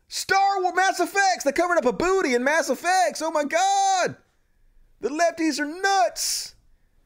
[0.09, 1.45] Star Wars Mass Effects.
[1.45, 3.21] They covered up a booty in Mass Effects.
[3.21, 4.17] Oh my God.
[4.99, 6.55] The lefties are nuts.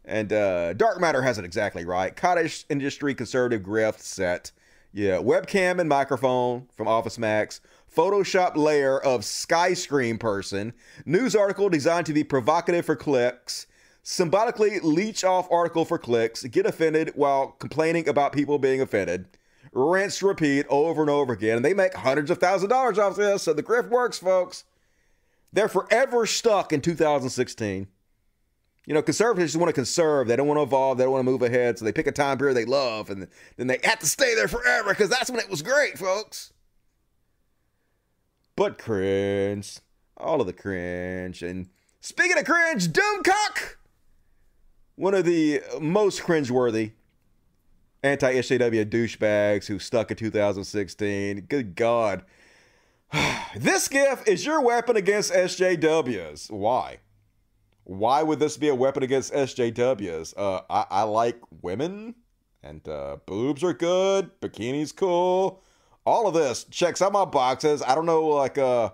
[0.04, 2.16] And uh, Dark Matter has it exactly right.
[2.16, 4.52] Cottage industry conservative grift set.
[4.92, 7.62] Yeah, webcam and microphone from Office Max.
[7.96, 10.74] Photoshop layer of Skyscreen person.
[11.06, 13.68] News article designed to be provocative for clicks.
[14.08, 16.44] Symbolically leech off article for clicks.
[16.44, 19.26] Get offended while complaining about people being offended.
[19.72, 21.56] Rinse, repeat over and over again.
[21.56, 23.42] And they make hundreds of thousands of dollars off this.
[23.42, 24.64] So the grift works, folks.
[25.52, 27.88] They're forever stuck in 2016.
[28.86, 30.28] You know, conservatives just want to conserve.
[30.28, 31.00] They don't want to evolve.
[31.00, 31.80] They don't want to move ahead.
[31.80, 34.48] So they pick a time period they love, and then they have to stay there
[34.48, 36.54] forever because that's when it was great, folks.
[38.56, 39.80] But cringe.
[40.16, 41.42] All of the cringe.
[41.42, 41.70] And
[42.02, 43.78] speaking of cringe, Doomcock!
[44.96, 46.92] One of the most cringeworthy
[48.06, 51.42] anti SJW douchebags who stuck in 2016.
[51.42, 52.24] Good God.
[53.56, 56.52] this GIF is your weapon against SJWs.
[56.52, 57.00] Why?
[57.84, 60.34] Why would this be a weapon against SJWs?
[60.38, 62.16] Uh, I, I like women,
[62.64, 65.62] and uh, boobs are good, bikini's cool.
[66.06, 67.84] All of this checks out my boxes.
[67.84, 68.92] I don't know, like, uh,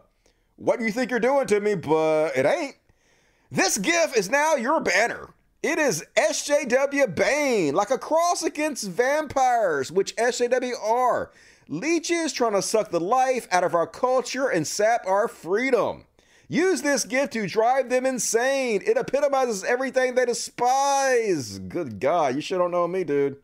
[0.56, 2.76] what you think you're doing to me, but it ain't.
[3.50, 5.34] This GIF is now your banner.
[5.64, 11.30] It is SJW Bane, like a cross against vampires, which SJW are.
[11.68, 16.06] Leeches trying to suck the life out of our culture and sap our freedom.
[16.48, 18.82] Use this gift to drive them insane.
[18.84, 21.60] It epitomizes everything they despise.
[21.60, 23.38] Good God, you sure don't know me, dude.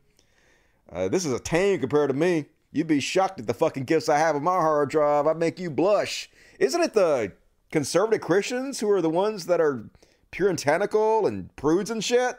[0.91, 2.47] Uh, this is a tame compared to me.
[2.71, 5.27] You'd be shocked at the fucking gifts I have on my hard drive.
[5.27, 6.31] I'd make you blush.
[6.59, 7.33] Isn't it the
[7.71, 9.85] conservative Christians who are the ones that are
[10.31, 12.37] puritanical and prudes and shit?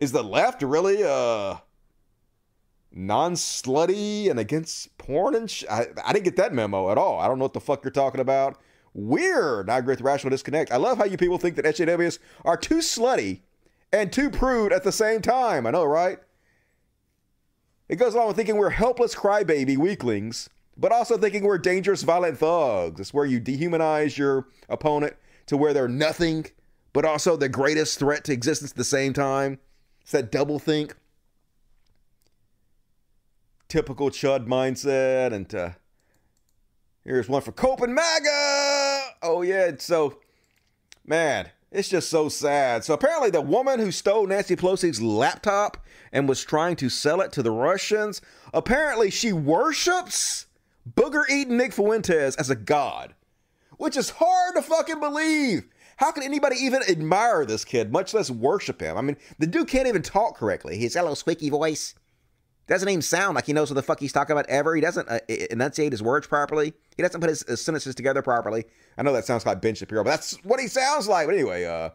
[0.00, 1.56] Is the left really uh
[2.92, 7.20] non-slutty and against porn and sh- I, I didn't get that memo at all.
[7.20, 8.58] I don't know what the fuck you're talking about.
[8.94, 9.68] Weird.
[9.68, 10.72] I agree with Rational Disconnect.
[10.72, 13.40] I love how you people think that SJWs are too slutty
[13.92, 15.66] and too prude at the same time.
[15.66, 16.18] I know, right?
[17.88, 22.38] It goes along with thinking we're helpless crybaby weaklings, but also thinking we're dangerous, violent
[22.38, 22.98] thugs.
[22.98, 26.46] It's where you dehumanize your opponent to where they're nothing,
[26.92, 29.58] but also the greatest threat to existence at the same time.
[30.02, 30.94] It's that double think.
[33.68, 35.70] Typical Chud mindset and uh,
[37.06, 37.94] Here's one for Copenhagen.
[37.94, 39.70] Maga oh, yeah.
[39.78, 40.18] So,
[41.06, 42.82] man, it's just so sad.
[42.82, 45.76] So, apparently, the woman who stole Nancy Pelosi's laptop
[46.10, 48.20] and was trying to sell it to the Russians,
[48.52, 50.46] apparently, she worships
[50.96, 53.14] booger eating Nick Fuentes as a god,
[53.76, 55.66] which is hard to fucking believe.
[55.96, 58.96] How can anybody even admire this kid, much less worship him?
[58.96, 60.76] I mean, the dude can't even talk correctly.
[60.76, 61.94] He's got a little squeaky voice.
[62.66, 64.74] Doesn't even sound like he knows what the fuck he's talking about ever.
[64.74, 66.74] He doesn't uh, enunciate his words properly.
[66.96, 68.64] He doesn't put his, his, sentences together properly.
[68.98, 71.28] I know that sounds like Ben Shapiro, but that's what he sounds like.
[71.28, 71.90] But anyway, uh,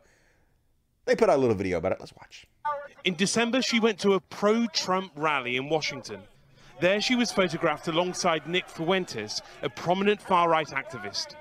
[1.06, 1.98] they put out a little video about it.
[2.00, 2.48] Let's watch.
[3.04, 6.22] In December, she went to a pro Trump rally in Washington.
[6.80, 11.36] There she was photographed alongside Nick Fuentes, a prominent far right activist.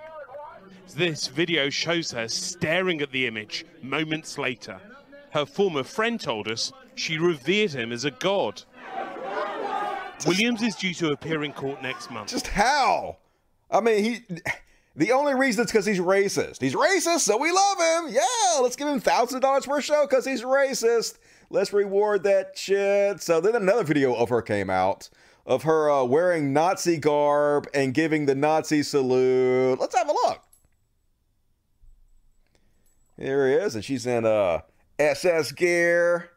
[0.94, 4.80] This video shows her staring at the image moments later.
[5.30, 8.62] Her former friend told us she revered him as a god.
[10.26, 12.30] Williams is due to appear in court next month.
[12.30, 13.18] Just how?
[13.70, 14.38] I mean, he.
[14.96, 16.60] The only reason it's because he's racist.
[16.60, 18.12] He's racist, so we love him.
[18.12, 21.18] Yeah, let's give him thousand dollars per show because he's racist.
[21.48, 23.22] Let's reward that shit.
[23.22, 25.08] So then another video of her came out
[25.46, 29.78] of her uh, wearing Nazi garb and giving the Nazi salute.
[29.78, 30.42] Let's have a look.
[33.20, 34.60] Here he is, and she's in uh,
[34.98, 36.30] SS gear.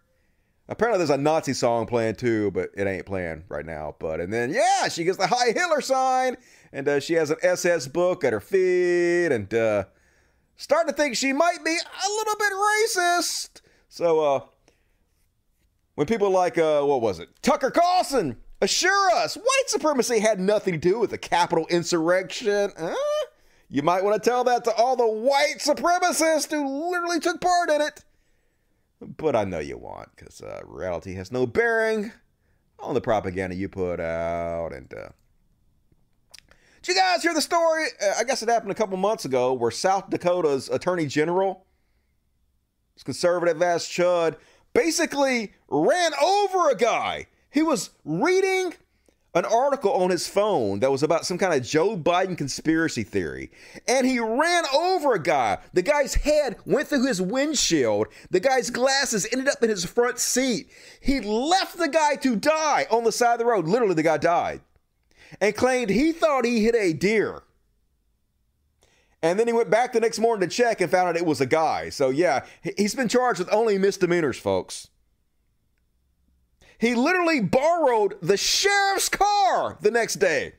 [0.67, 3.95] Apparently, there's a Nazi song playing too, but it ain't playing right now.
[3.99, 6.35] But and then yeah, she gets the Heil Hitler sign,
[6.73, 9.85] and uh, she has an SS book at her feet, and uh,
[10.57, 13.61] starting to think she might be a little bit racist.
[13.87, 14.39] So uh,
[15.95, 20.73] when people like uh, what was it, Tucker Carlson assure us white supremacy had nothing
[20.73, 22.71] to do with the Capitol insurrection.
[22.77, 22.95] Huh?
[23.73, 27.71] You might want to tell that to all the white supremacists who literally took part
[27.71, 28.03] in it.
[29.01, 32.12] But I know you won't, because uh, reality has no bearing
[32.77, 34.73] on the propaganda you put out.
[34.73, 35.09] And uh,
[36.83, 37.86] did you guys hear the story?
[37.99, 41.65] Uh, I guess it happened a couple months ago, where South Dakota's Attorney General,
[42.93, 44.36] this conservative ass chud,
[44.75, 47.25] basically ran over a guy.
[47.49, 48.75] He was reading
[49.35, 53.51] an article on his phone that was about some kind of Joe Biden conspiracy theory.
[53.87, 55.57] And he ran over a guy.
[55.73, 58.07] The guy's head went through his windshield.
[58.29, 60.69] The guy's glasses ended up in his front seat.
[61.01, 63.67] He left the guy to die on the side of the road.
[63.67, 64.61] Literally, the guy died.
[65.41, 67.41] And claimed he thought he hit a deer.
[69.23, 71.41] And then he went back the next morning to check and found out it was
[71.41, 71.89] a guy.
[71.89, 72.45] So, yeah,
[72.77, 74.89] he's been charged with only misdemeanors, folks.
[76.83, 80.55] He literally borrowed the sheriff's car the next day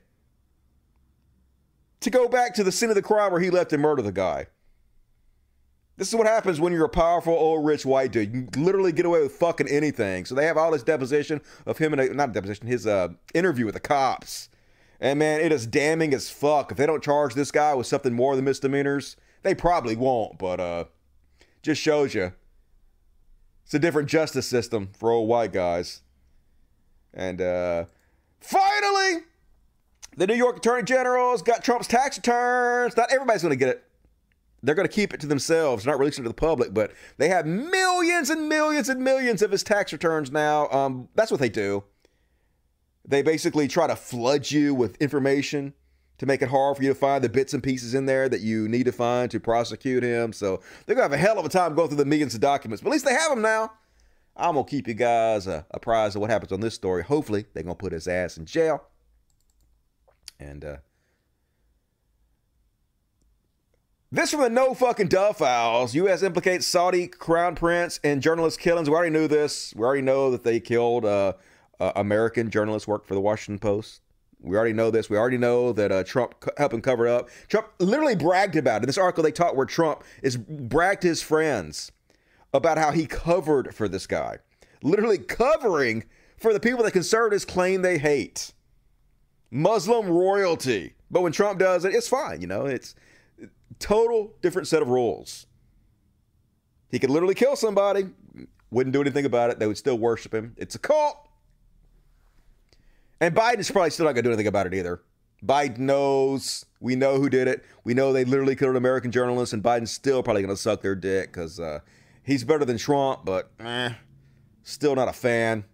[2.00, 4.10] to go back to the scene of the crime where he left and murdered the
[4.10, 4.46] guy.
[5.98, 8.32] This is what happens when you're a powerful, old, rich white dude.
[8.32, 10.24] You literally get away with fucking anything.
[10.24, 13.08] So they have all this deposition of him in a, not a deposition, his uh,
[13.34, 14.48] interview with the cops.
[15.00, 16.72] And man, it is damning as fuck.
[16.72, 20.58] If they don't charge this guy with something more than misdemeanors, they probably won't, but
[20.58, 20.84] uh,
[21.62, 22.32] just shows you.
[23.66, 26.00] It's a different justice system for old white guys.
[27.14, 27.84] And uh,
[28.40, 29.22] finally,
[30.16, 32.96] the New York Attorney General's got Trump's tax returns.
[32.96, 33.84] Not everybody's going to get it.
[34.62, 37.28] They're going to keep it to themselves, not releasing it to the public, but they
[37.28, 40.68] have millions and millions and millions of his tax returns now.
[40.70, 41.84] Um, that's what they do.
[43.06, 45.74] They basically try to flood you with information
[46.16, 48.40] to make it hard for you to find the bits and pieces in there that
[48.40, 50.32] you need to find to prosecute him.
[50.32, 52.40] So they're going to have a hell of a time going through the millions of
[52.40, 53.72] documents, but at least they have them now.
[54.36, 57.02] I'm gonna keep you guys uh, apprised of what happens on this story.
[57.04, 58.84] Hopefully, they're gonna put his ass in jail.
[60.40, 60.76] And uh,
[64.10, 65.94] this from the no fucking Dove files.
[65.94, 66.22] U.S.
[66.22, 68.90] implicates Saudi crown prince in journalist killings.
[68.90, 69.72] We already knew this.
[69.76, 71.34] We already know that they killed uh,
[71.78, 74.00] uh, American journalists worked for the Washington Post.
[74.40, 75.08] We already know this.
[75.08, 77.28] We already know that uh, Trump him cover it up.
[77.48, 78.84] Trump literally bragged about it.
[78.84, 81.92] In this article they taught where Trump is bragged his friends
[82.54, 84.38] about how he covered for this guy,
[84.82, 86.04] literally covering
[86.38, 88.52] for the people that conservatives claim they hate.
[89.50, 90.94] Muslim royalty.
[91.10, 92.40] But when Trump does it, it's fine.
[92.40, 92.94] You know, it's
[93.78, 95.46] total different set of rules.
[96.90, 98.06] He could literally kill somebody,
[98.70, 99.58] wouldn't do anything about it.
[99.58, 100.54] They would still worship him.
[100.56, 101.28] It's a cult.
[103.20, 105.02] And Biden's probably still not going to do anything about it either.
[105.44, 106.64] Biden knows.
[106.80, 107.64] We know who did it.
[107.84, 110.82] We know they literally killed an American journalist, and Biden's still probably going to suck
[110.82, 111.80] their dick because uh,
[112.24, 113.90] He's better than Trump, but eh,
[114.62, 115.64] still not a fan.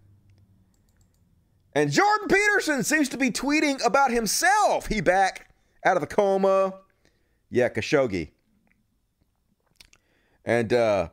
[1.73, 4.87] And Jordan Peterson seems to be tweeting about himself.
[4.87, 5.49] He back
[5.85, 6.73] out of the coma.
[7.49, 8.31] Yeah, Khashoggi.
[10.43, 11.09] And uh,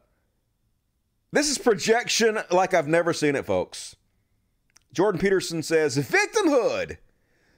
[1.30, 3.94] this is projection like I've never seen it, folks.
[4.92, 6.96] Jordan Peterson says victimhood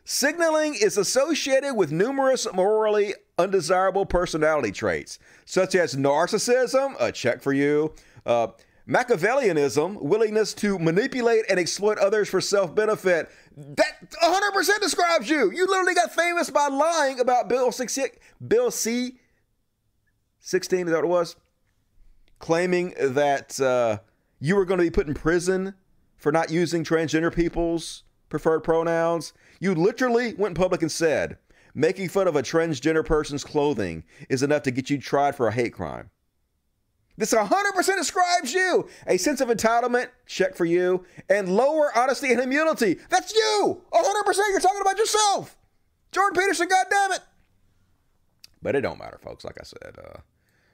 [0.05, 7.53] Signaling is associated with numerous morally undesirable personality traits, such as narcissism, a check for
[7.53, 7.95] you,
[8.27, 8.49] uh,
[8.89, 13.31] Machiavellianism, willingness to manipulate and exploit others for self benefit.
[13.57, 15.53] That 100% describes you.
[15.53, 17.99] You literally got famous by lying about Bill 6,
[18.47, 19.19] Bill C
[20.41, 21.37] 16, is that what it was?
[22.39, 23.99] Claiming that uh,
[24.41, 25.75] you were going to be put in prison
[26.17, 29.33] for not using transgender people's preferred pronouns.
[29.61, 31.37] You literally went public and said,
[31.75, 35.53] making fun of a transgender person's clothing is enough to get you tried for a
[35.53, 36.11] hate crime.
[37.19, 38.89] This 100% describes you.
[39.07, 42.97] A sense of entitlement, check for you, and lower honesty and immunity.
[43.11, 43.83] That's you.
[43.93, 45.59] 100% you're talking about yourself.
[46.13, 47.21] Jordan Peterson, goddamn it.
[48.63, 49.45] But it don't matter, folks.
[49.45, 50.21] Like I said, uh,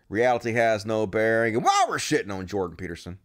[0.09, 1.57] reality has no bearing.
[1.57, 3.19] And while we're shitting on Jordan Peterson,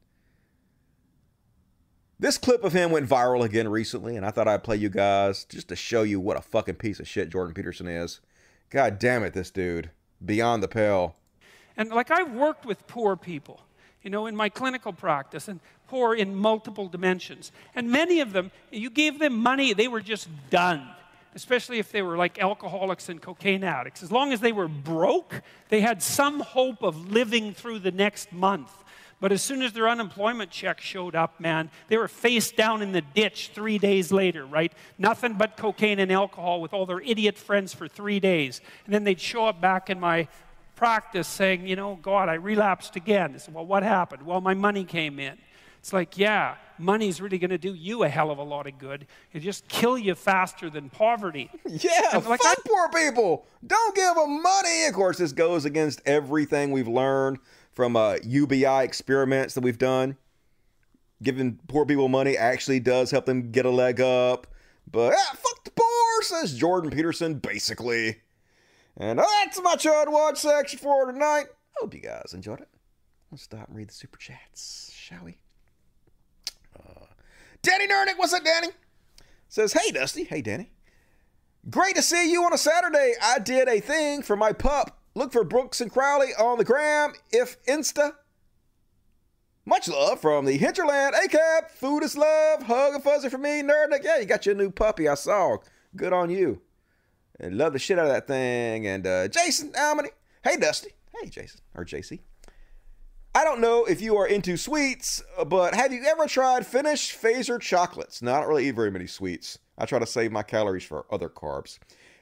[2.22, 5.44] this clip of him went viral again recently, and I thought I'd play you guys
[5.44, 8.22] just to show you what a fucking piece of shit Jordan Peterson is.
[8.70, 9.90] God damn it, this dude.
[10.24, 11.16] Beyond the pale.
[11.76, 13.62] And like I've worked with poor people,
[14.04, 17.52] you know, in my clinical practice, and poor in multiple dimensions.
[17.74, 20.88] And many of them, you gave them money, they were just done.
[21.34, 24.04] Especially if they were like alcoholics and cocaine addicts.
[24.04, 28.32] As long as they were broke, they had some hope of living through the next
[28.32, 28.72] month.
[29.22, 32.92] But as soon as their unemployment check showed up, man, they were face down in
[32.92, 34.74] the ditch three days later, right?
[34.98, 38.62] Nothing but cocaine and alcohol with all their idiot friends for three days.
[38.86, 40.28] And then they'd show up back in my
[40.76, 43.34] practice saying, you know, God, I relapsed again.
[43.36, 44.24] I said, well, what happened?
[44.24, 45.38] Well, my money came in.
[45.78, 48.80] It's like, yeah, money's really going to do you a hell of a lot of
[48.80, 49.06] good.
[49.34, 51.52] It just kill you faster than poverty.
[51.70, 53.46] Yeah, like, fuck I- poor people.
[53.66, 54.86] Don't give them money.
[54.86, 57.38] Of course, this goes against everything we've learned
[57.72, 60.18] from uh, UBI experiments that we've done.
[61.24, 64.48] Giving poor people money actually does help them get a leg up.
[64.90, 68.22] But ah, fuck the poor, says Jordan Peterson, basically.
[68.98, 71.46] And that's my Chud Watch section for tonight.
[71.78, 72.70] Hope you guys enjoyed it.
[73.32, 75.38] Let's stop and read the super chats, shall we?
[76.78, 77.06] Uh,
[77.62, 78.70] Danny Nernick, what's up, Danny?
[79.48, 80.26] Says, hey, Dusty.
[80.26, 80.72] Hey, Danny.
[81.70, 83.14] Great to see you on a Saturday.
[83.22, 85.01] I did a thing for my pup.
[85.14, 88.14] Look for Brooks and Crowley on the gram, if Insta.
[89.66, 91.16] Much love from the hinterland.
[91.16, 92.64] ACAP, food is love.
[92.64, 94.04] Hug and fuzzy for me, Nerdnick.
[94.04, 95.08] Yeah, you got your new puppy.
[95.08, 95.58] I saw.
[95.96, 96.62] Good on you.
[97.40, 98.88] And love the shit out of that thing.
[98.88, 100.10] And uh, Jason Almany.
[100.44, 100.92] Hey, Dusty.
[101.20, 101.62] Hey, Jason.
[101.76, 102.20] Or JC.
[103.34, 107.62] I don't know if you are into sweets, but have you ever tried Finnish Fazer
[107.62, 108.22] chocolates?
[108.22, 109.58] No, I don't really eat very many sweets.
[109.78, 111.80] I try to save my calories for other carbs.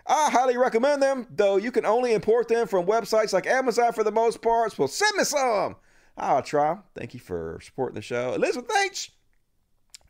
[0.10, 4.04] I highly recommend them, though you can only import them from websites like Amazon for
[4.04, 4.78] the most part.
[4.78, 5.76] Well, send me some.
[6.18, 6.80] I'll try.
[6.96, 8.34] Thank you for supporting the show.
[8.34, 9.12] Elizabeth H.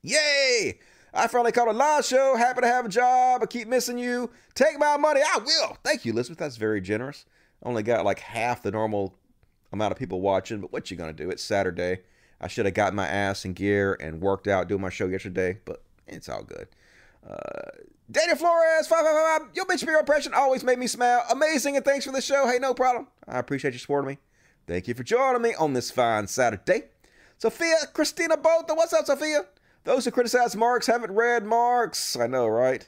[0.02, 0.80] Yay!
[1.14, 2.38] I finally caught a live show.
[2.38, 3.43] Happy to have a job.
[3.43, 4.32] I keep missing you.
[4.56, 5.22] Take my money.
[5.22, 5.78] I will.
[5.84, 6.38] Thank you, Elizabeth.
[6.38, 7.26] That's very generous.
[7.62, 9.16] Only got like half the normal
[9.74, 11.30] amount of people watching, but what you gonna do?
[11.30, 12.00] It's Saturday.
[12.39, 15.60] I should have got my ass in gear and worked out doing my show yesterday,
[15.66, 16.70] but it's all good.
[17.28, 17.72] Uh,
[18.12, 19.50] Daniel Flores, five five five.
[19.54, 21.24] Your bitch beer impression always made me smile.
[21.30, 22.48] Amazing, and thanks for the show.
[22.48, 23.08] Hey, no problem.
[23.28, 24.18] I appreciate you supporting me.
[24.68, 26.84] Thank you for joining me on this fine Saturday.
[27.38, 29.46] Sophia Christina Botha, what's up, Sophia?
[29.84, 32.16] Those who criticize Marx haven't read Marx.
[32.16, 32.88] I know, right?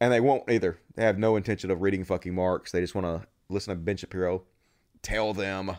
[0.00, 0.78] And they won't either.
[0.94, 2.72] They have no intention of reading fucking Marx.
[2.72, 4.44] They just want to listen to Ben Shapiro
[5.02, 5.76] tell them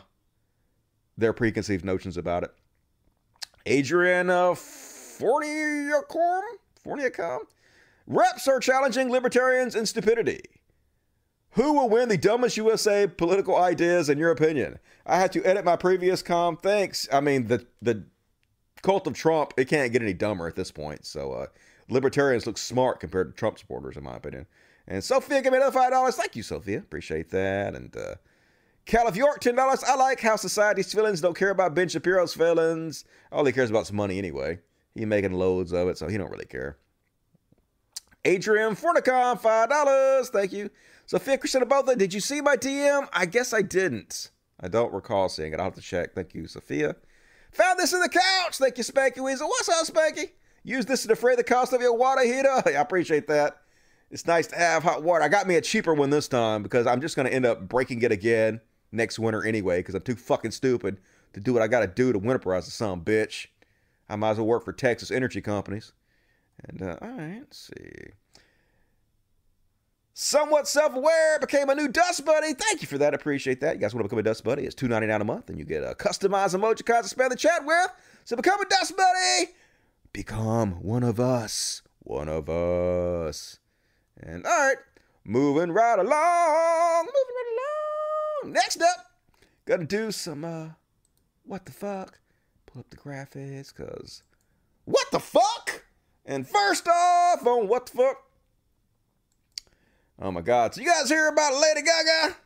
[1.18, 2.52] their preconceived notions about it.
[3.66, 4.28] Adrian
[5.22, 6.42] Forniacom?
[6.84, 7.40] Forniacom?
[8.06, 10.42] Reps are challenging libertarians in stupidity.
[11.52, 14.78] Who will win the dumbest USA political ideas in your opinion?
[15.06, 16.56] I had to edit my previous com.
[16.56, 17.06] Thanks.
[17.12, 18.04] I mean, the the
[18.82, 21.06] cult of Trump, it can't get any dumber at this point.
[21.06, 21.46] So uh,
[21.88, 24.46] libertarians look smart compared to Trump supporters, in my opinion.
[24.88, 26.16] And Sophia gave me another five dollars.
[26.16, 26.78] Thank you, Sophia.
[26.78, 27.74] Appreciate that.
[27.74, 28.14] And uh,
[28.86, 29.84] Cal of York, ten dollars.
[29.84, 33.04] I like how society's feelings don't care about Ben Shapiro's feelings.
[33.30, 34.58] All he cares about is money anyway.
[34.94, 36.76] He making loads of it, so he don't really care.
[38.24, 40.28] Adrian Fornicom, five dollars.
[40.28, 40.70] Thank you.
[41.06, 43.08] Sophia Christina Botha, did you see my DM?
[43.12, 44.30] I guess I didn't.
[44.60, 45.58] I don't recall seeing it.
[45.58, 46.14] I'll have to check.
[46.14, 46.94] Thank you, Sophia.
[47.52, 48.56] Found this in the couch.
[48.58, 49.48] Thank you, Spanky Weasel.
[49.48, 50.30] What's up, Spanky?
[50.62, 52.62] Use this to defray the cost of your water heater.
[52.66, 53.58] I appreciate that.
[54.10, 55.24] It's nice to have hot water.
[55.24, 57.68] I got me a cheaper one this time because I'm just going to end up
[57.68, 58.60] breaking it again
[58.92, 60.98] next winter anyway because I'm too fucking stupid
[61.32, 63.46] to do what I got to do to winterize the son bitch.
[64.08, 65.92] I might as well work for Texas energy companies.
[66.68, 68.12] And, uh, all right, let's see.
[70.14, 72.52] Somewhat self-aware became a new Dust Buddy.
[72.52, 73.14] Thank you for that.
[73.14, 73.76] Appreciate that.
[73.76, 74.64] You guys want to become a Dust Buddy?
[74.64, 77.32] It's two ninety nine a month, and you get a customized emoji cards to spend
[77.32, 77.90] the chat with.
[78.24, 79.52] So become a Dust Buddy.
[80.12, 81.80] Become one of us.
[82.00, 83.58] One of us.
[84.20, 84.76] And all right,
[85.24, 87.06] moving right along.
[87.06, 87.58] Moving right
[88.44, 88.52] along.
[88.52, 89.06] Next up,
[89.64, 90.68] gotta do some uh,
[91.44, 92.18] what the fuck?
[92.72, 94.22] Pull up the graphics, cause
[94.84, 95.84] what the fuck?
[96.24, 98.16] And first off, on what the fuck?
[100.20, 100.74] Oh my God.
[100.74, 102.36] So you guys hear about Lady Gaga?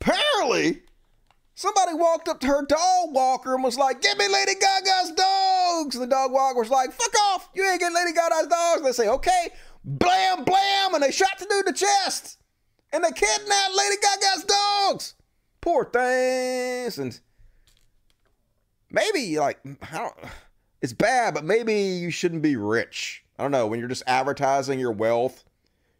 [0.00, 0.82] Apparently,
[1.54, 5.94] somebody walked up to her dog walker and was like, Give me Lady Gaga's dogs.
[5.94, 7.50] And the dog walker was like, Fuck off.
[7.54, 8.78] You ain't getting Lady Gaga's dogs.
[8.78, 9.50] And they say, Okay.
[9.84, 10.94] Blam, blam.
[10.94, 12.38] And they shot the dude in the chest.
[12.92, 15.14] And they kidnapped Lady Gaga's dogs.
[15.60, 17.20] poor things, and
[18.92, 19.60] maybe like.
[20.82, 23.24] It's bad, but maybe you shouldn't be rich.
[23.38, 25.44] I don't know when you're just advertising your wealth,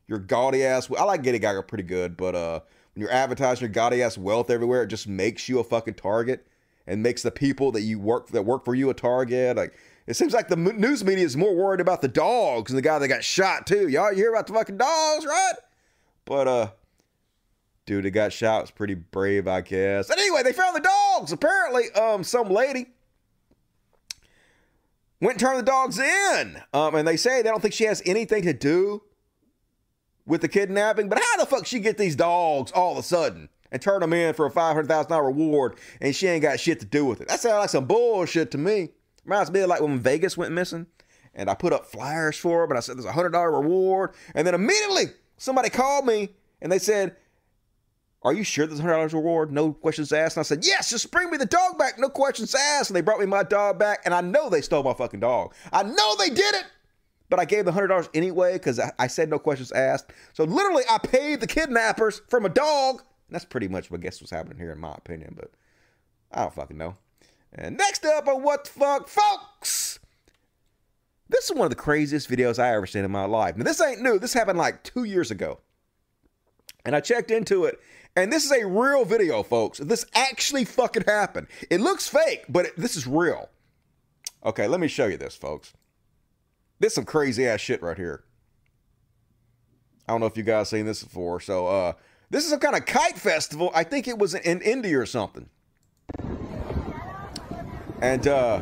[0.09, 0.91] your gaudy ass.
[0.91, 2.61] I like Getty Gaga pretty good, but uh,
[2.95, 6.47] when you're advertising your gaudy ass wealth everywhere, it just makes you a fucking target
[6.87, 9.57] and makes the people that you work that work for you a target.
[9.57, 9.75] Like
[10.09, 12.99] it seems like the news media is more worried about the dogs and the guy
[12.99, 13.87] that got shot too.
[13.89, 15.55] Y'all you hear about the fucking dogs, right?
[16.25, 16.71] But uh,
[17.87, 20.09] dude that got shot was pretty brave, I guess.
[20.09, 21.33] But anyway, they found the dogs.
[21.33, 22.87] Apparently, um, some lady
[25.21, 26.61] went and turned the dogs in.
[26.73, 29.03] Um, and they say they don't think she has anything to do
[30.27, 31.09] with the kidnapping.
[31.09, 34.13] But how the fuck she get these dogs all of a sudden and turn them
[34.13, 37.05] in for a five hundred thousand dollar reward and she ain't got shit to do
[37.05, 37.29] with it?
[37.29, 38.91] That sounds like some bullshit to me.
[39.25, 40.87] Reminds me of like when Vegas went missing,
[41.33, 44.15] and I put up flyers for them, and I said there's a hundred dollar reward,
[44.35, 45.05] and then immediately
[45.37, 46.31] somebody called me
[46.61, 47.17] and they said.
[48.25, 49.51] Are you sure there's a hundred dollars reward?
[49.51, 50.37] No questions asked.
[50.37, 51.99] And I said, Yes, just bring me the dog back.
[51.99, 52.91] No questions asked.
[52.91, 54.03] And they brought me my dog back.
[54.05, 55.55] And I know they stole my fucking dog.
[55.73, 56.65] I know they did it.
[57.29, 60.13] But I gave the hundred dollars anyway because I, I said no questions asked.
[60.35, 63.03] So literally, I paid the kidnappers from a dog.
[63.29, 65.35] And that's pretty much what I guess what's happening here, in my opinion.
[65.37, 65.51] But
[66.31, 66.97] I don't fucking know.
[67.55, 69.99] And next up on What the Fuck, folks.
[71.29, 73.57] This is one of the craziest videos I ever seen in my life.
[73.57, 74.19] Now, this ain't new.
[74.19, 75.61] This happened like two years ago.
[76.85, 77.81] And I checked into it.
[78.15, 79.79] And this is a real video, folks.
[79.79, 81.47] This actually fucking happened.
[81.71, 83.49] It looks fake, but it, this is real.
[84.45, 85.73] Okay, let me show you this, folks.
[86.79, 88.25] This is some crazy ass shit right here.
[90.07, 91.41] I don't know if you guys seen this before.
[91.41, 91.93] So, uh,
[92.29, 93.71] this is some kind of kite festival.
[93.75, 95.49] I think it was in India or something.
[98.03, 98.61] And, uh,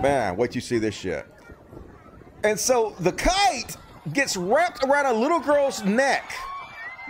[0.00, 1.26] man, till you see this shit.
[2.42, 3.76] And so the kite
[4.12, 6.32] gets wrapped around a little girl's neck.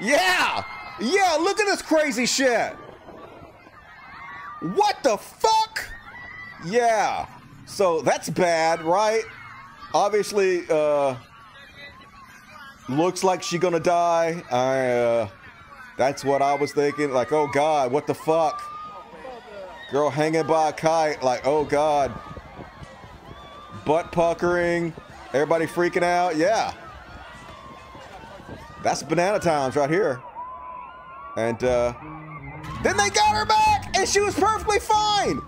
[0.01, 0.64] Yeah!
[1.01, 2.72] Yeah, look at this crazy shit.
[4.61, 5.84] What the fuck?
[6.64, 7.26] Yeah.
[7.66, 9.24] So that's bad, right?
[9.92, 11.16] Obviously, uh
[12.88, 14.42] looks like she gonna die.
[14.51, 15.28] I uh
[15.99, 17.11] that's what I was thinking.
[17.12, 18.62] Like, oh god, what the fuck?
[19.90, 22.12] Girl hanging by a kite, like, oh god.
[23.84, 24.92] Butt puckering,
[25.32, 26.72] everybody freaking out, yeah.
[28.82, 30.20] That's banana times right here.
[31.37, 31.93] And uh,
[32.82, 35.41] then they got her back, and she was perfectly fine.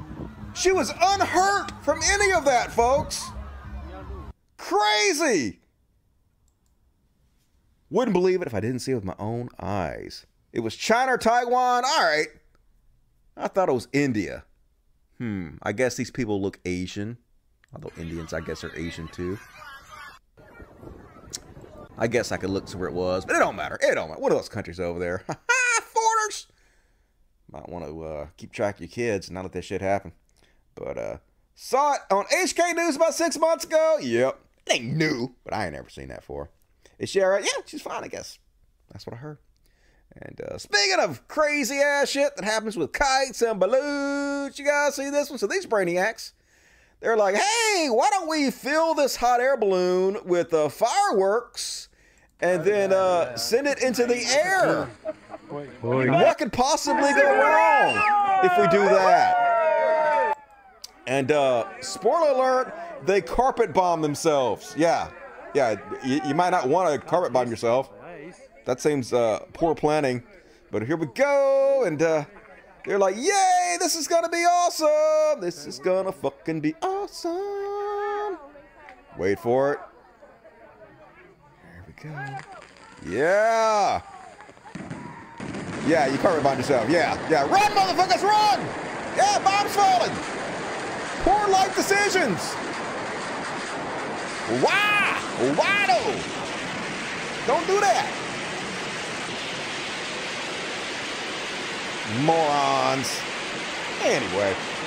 [0.55, 3.24] She was unhurt from any of that, folks.
[4.57, 5.61] Crazy.
[7.91, 10.26] Wouldn't believe it if I didn't see it with my own eyes.
[10.53, 11.84] It was China or Taiwan.
[11.84, 12.28] All right.
[13.36, 14.45] I thought it was India.
[15.18, 15.51] Hmm.
[15.62, 17.18] I guess these people look Asian.
[17.74, 19.39] Although Indians, I guess, are Asian too.
[21.97, 23.78] I guess I could look to where it was, but it don't matter.
[23.80, 24.20] It don't matter.
[24.20, 25.24] What are those countries over there?
[27.59, 30.12] Might want to uh, keep track of your kids and not let that shit happen.
[30.76, 31.16] But uh,
[31.56, 33.98] saw it on HK News about six months ago.
[34.00, 36.50] Yep, it ain't new, but I ain't never seen that before.
[37.00, 37.44] Is she alright?
[37.44, 38.38] Yeah, she's fine, I guess.
[38.92, 39.38] That's what I heard.
[40.14, 44.94] And uh, speaking of crazy ass shit that happens with kites and balloons, you guys
[44.94, 45.38] see this one?
[45.38, 46.32] So these brainiacs,
[47.00, 51.88] they're like, hey, why don't we fill this hot air balloon with uh, fireworks
[52.40, 54.88] and then uh, send it into the air?
[55.51, 60.34] What could possibly go wrong if we do that?
[61.07, 62.74] And uh, spoiler alert,
[63.07, 64.74] they carpet bomb themselves.
[64.76, 65.11] Yeah,
[65.55, 65.76] yeah.
[66.05, 67.90] You, you might not want to carpet bomb yourself.
[68.66, 70.22] That seems uh, poor planning.
[70.70, 72.26] But here we go, and uh,
[72.84, 73.76] they're like, "Yay!
[73.80, 75.40] This is gonna be awesome!
[75.40, 78.36] This is gonna fucking be awesome!"
[79.16, 79.80] Wait for it.
[81.62, 81.92] There we
[83.11, 83.16] go.
[83.16, 84.03] Yeah.
[85.89, 86.91] Yeah, you can't remind yourself.
[86.91, 87.49] Yeah, yeah.
[87.49, 88.61] Run, motherfuckers, run!
[89.16, 90.12] Yeah, bombs falling.
[91.24, 92.39] Poor life decisions.
[94.62, 95.18] Why?
[95.57, 96.12] Why though?
[97.47, 98.07] Don't do that.
[102.20, 103.20] Morons.
[104.05, 104.78] Anyway.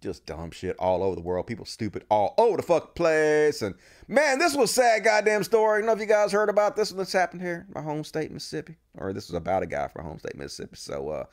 [0.00, 1.46] Just dumb shit all over the world.
[1.46, 3.60] People stupid all over the fuck place.
[3.60, 3.74] And
[4.08, 5.78] man, this was sad goddamn story.
[5.78, 8.04] I don't know if you guys heard about this one that's happened here my home
[8.04, 8.76] state, Mississippi.
[8.96, 10.76] Or this was about a guy from home state, Mississippi.
[10.76, 11.24] So uh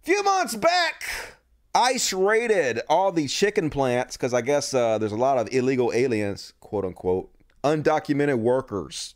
[0.00, 1.04] a few months back,
[1.74, 5.92] ICE raided all these chicken plants because I guess uh, there's a lot of illegal
[5.92, 7.30] aliens, quote unquote,
[7.64, 9.14] undocumented workers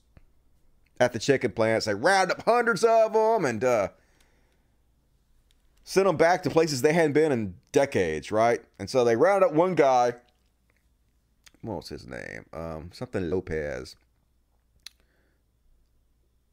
[1.01, 1.87] at the chicken plants.
[1.87, 3.89] They round up hundreds of them and uh,
[5.85, 8.61] sent them back to places they hadn't been in decades, right?
[8.79, 10.15] And so they rounded up one guy.
[11.63, 12.45] What was his name?
[12.53, 13.97] Um, something Lopez.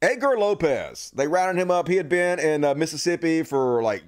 [0.02, 1.10] Edgar Lopez.
[1.14, 1.88] They rounded him up.
[1.88, 4.02] He had been in uh, Mississippi for like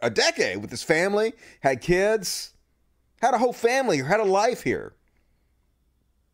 [0.00, 2.52] a decade with his family, had kids,
[3.20, 4.94] had a whole family, had a life here.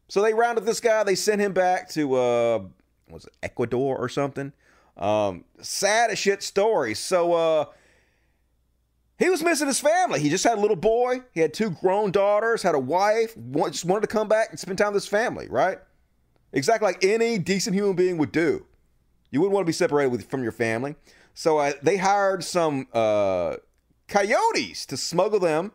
[0.08, 1.02] So they rounded this guy.
[1.04, 2.62] They sent him back to uh,
[3.08, 4.52] was it Ecuador or something?
[4.96, 6.94] Um, sad as shit story.
[6.94, 7.64] So uh,
[9.18, 10.20] he was missing his family.
[10.20, 11.22] He just had a little boy.
[11.32, 12.62] He had two grown daughters.
[12.62, 13.34] Had a wife.
[13.66, 15.48] Just wanted to come back and spend time with his family.
[15.48, 15.78] Right?
[16.52, 18.66] Exactly like any decent human being would do.
[19.30, 20.96] You wouldn't want to be separated with, from your family.
[21.34, 23.56] So uh, they hired some uh,
[24.06, 25.72] coyotes to smuggle them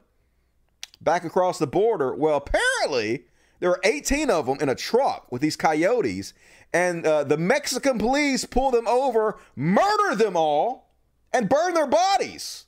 [1.01, 2.13] back across the border.
[2.13, 3.25] Well, apparently
[3.59, 6.33] there were 18 of them in a truck with these coyotes,
[6.71, 10.91] and uh, the Mexican police pull them over, murder them all,
[11.33, 12.65] and burn their bodies.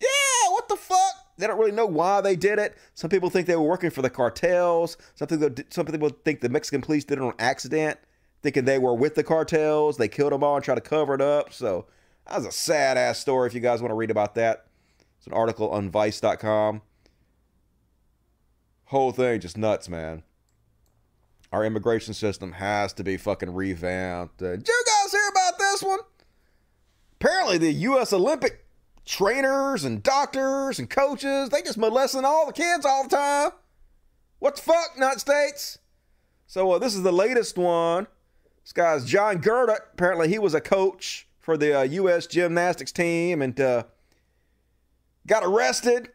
[0.00, 1.14] Yeah, what the fuck?
[1.36, 2.76] They don't really know why they did it.
[2.94, 4.96] Some people think they were working for the cartels.
[5.14, 7.98] Some people, some people think the Mexican police did it on accident,
[8.42, 9.96] thinking they were with the cartels.
[9.96, 11.52] They killed them all and tried to cover it up.
[11.52, 11.86] So
[12.26, 13.48] that was a sad ass story.
[13.48, 14.66] If you guys want to read about that,
[15.18, 16.82] it's an article on Vice.com.
[18.86, 20.22] Whole thing just nuts, man.
[21.50, 24.42] Our immigration system has to be fucking revamped.
[24.42, 26.00] Uh, did you guys hear about this one?
[27.20, 28.12] Apparently, the U.S.
[28.12, 28.63] Olympic
[29.04, 33.50] trainers and doctors and coaches, they just molesting all the kids all the time.
[34.38, 35.78] What the fuck, United States?
[36.46, 38.06] So uh, this is the latest one.
[38.62, 39.78] This guy's John Geddert.
[39.92, 42.26] Apparently, he was a coach for the uh, U.S.
[42.26, 43.84] gymnastics team and uh,
[45.26, 46.10] got arrested.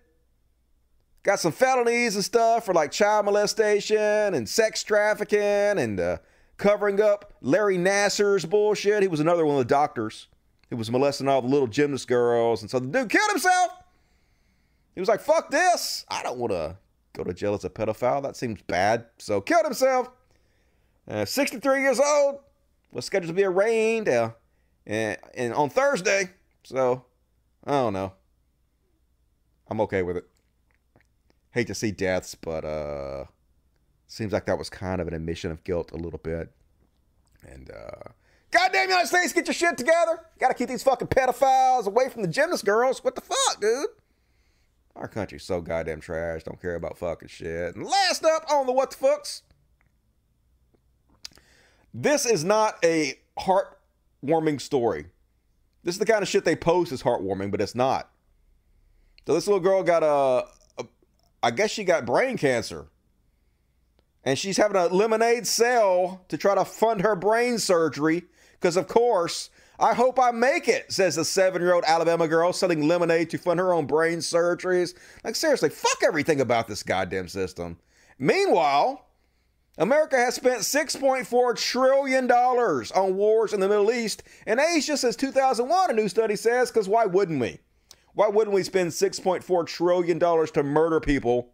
[1.21, 6.17] Got some felonies and stuff for like child molestation and sex trafficking and uh,
[6.57, 9.01] covering up Larry Nassar's bullshit.
[9.01, 10.27] He was another one of the doctors
[10.69, 12.61] who was molesting all the little gymnast girls.
[12.61, 13.71] And so the dude killed himself.
[14.93, 16.05] He was like, fuck this.
[16.09, 16.77] I don't want to
[17.13, 18.21] go to jail as a pedophile.
[18.21, 19.05] That seems bad.
[19.17, 20.09] So killed himself.
[21.07, 22.39] Uh, 63 years old.
[22.91, 24.31] Was scheduled to be arraigned uh,
[24.85, 26.31] and, and on Thursday.
[26.63, 27.05] So
[27.65, 28.13] I don't know.
[29.69, 30.27] I'm okay with it.
[31.51, 33.25] Hate to see deaths, but uh
[34.07, 36.51] seems like that was kind of an admission of guilt a little bit.
[37.47, 38.09] And uh
[38.51, 40.19] Goddamn United States, get your shit together.
[40.39, 43.03] Gotta keep these fucking pedophiles away from the gymnast girls.
[43.03, 43.87] What the fuck, dude?
[44.95, 46.43] Our country's so goddamn trash.
[46.43, 47.75] Don't care about fucking shit.
[47.75, 49.43] And last up on the what the fucks.
[51.93, 55.05] This is not a heartwarming story.
[55.83, 58.11] This is the kind of shit they post as heartwarming, but it's not.
[59.25, 60.47] So this little girl got a,
[60.81, 60.87] a
[61.41, 62.87] I guess she got brain cancer.
[64.23, 68.23] And she's having a lemonade sale to try to fund her brain surgery.
[68.59, 69.49] Because, of course,
[69.79, 73.37] I hope I make it, says the seven year old Alabama girl selling lemonade to
[73.37, 74.93] fund her own brain surgeries.
[75.23, 77.77] Like, seriously, fuck everything about this goddamn system.
[78.17, 79.05] Meanwhile,
[79.77, 85.89] America has spent $6.4 trillion on wars in the Middle East and Asia since 2001,
[85.89, 87.59] a new study says, because why wouldn't we?
[88.13, 91.53] Why wouldn't we spend $6.4 trillion to murder people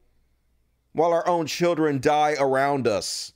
[0.94, 3.34] while our own children die around us?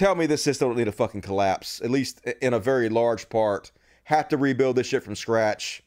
[0.00, 3.28] Tell me this system don't need a fucking collapse, at least in a very large
[3.28, 3.70] part.
[4.04, 5.82] Have to rebuild this shit from scratch.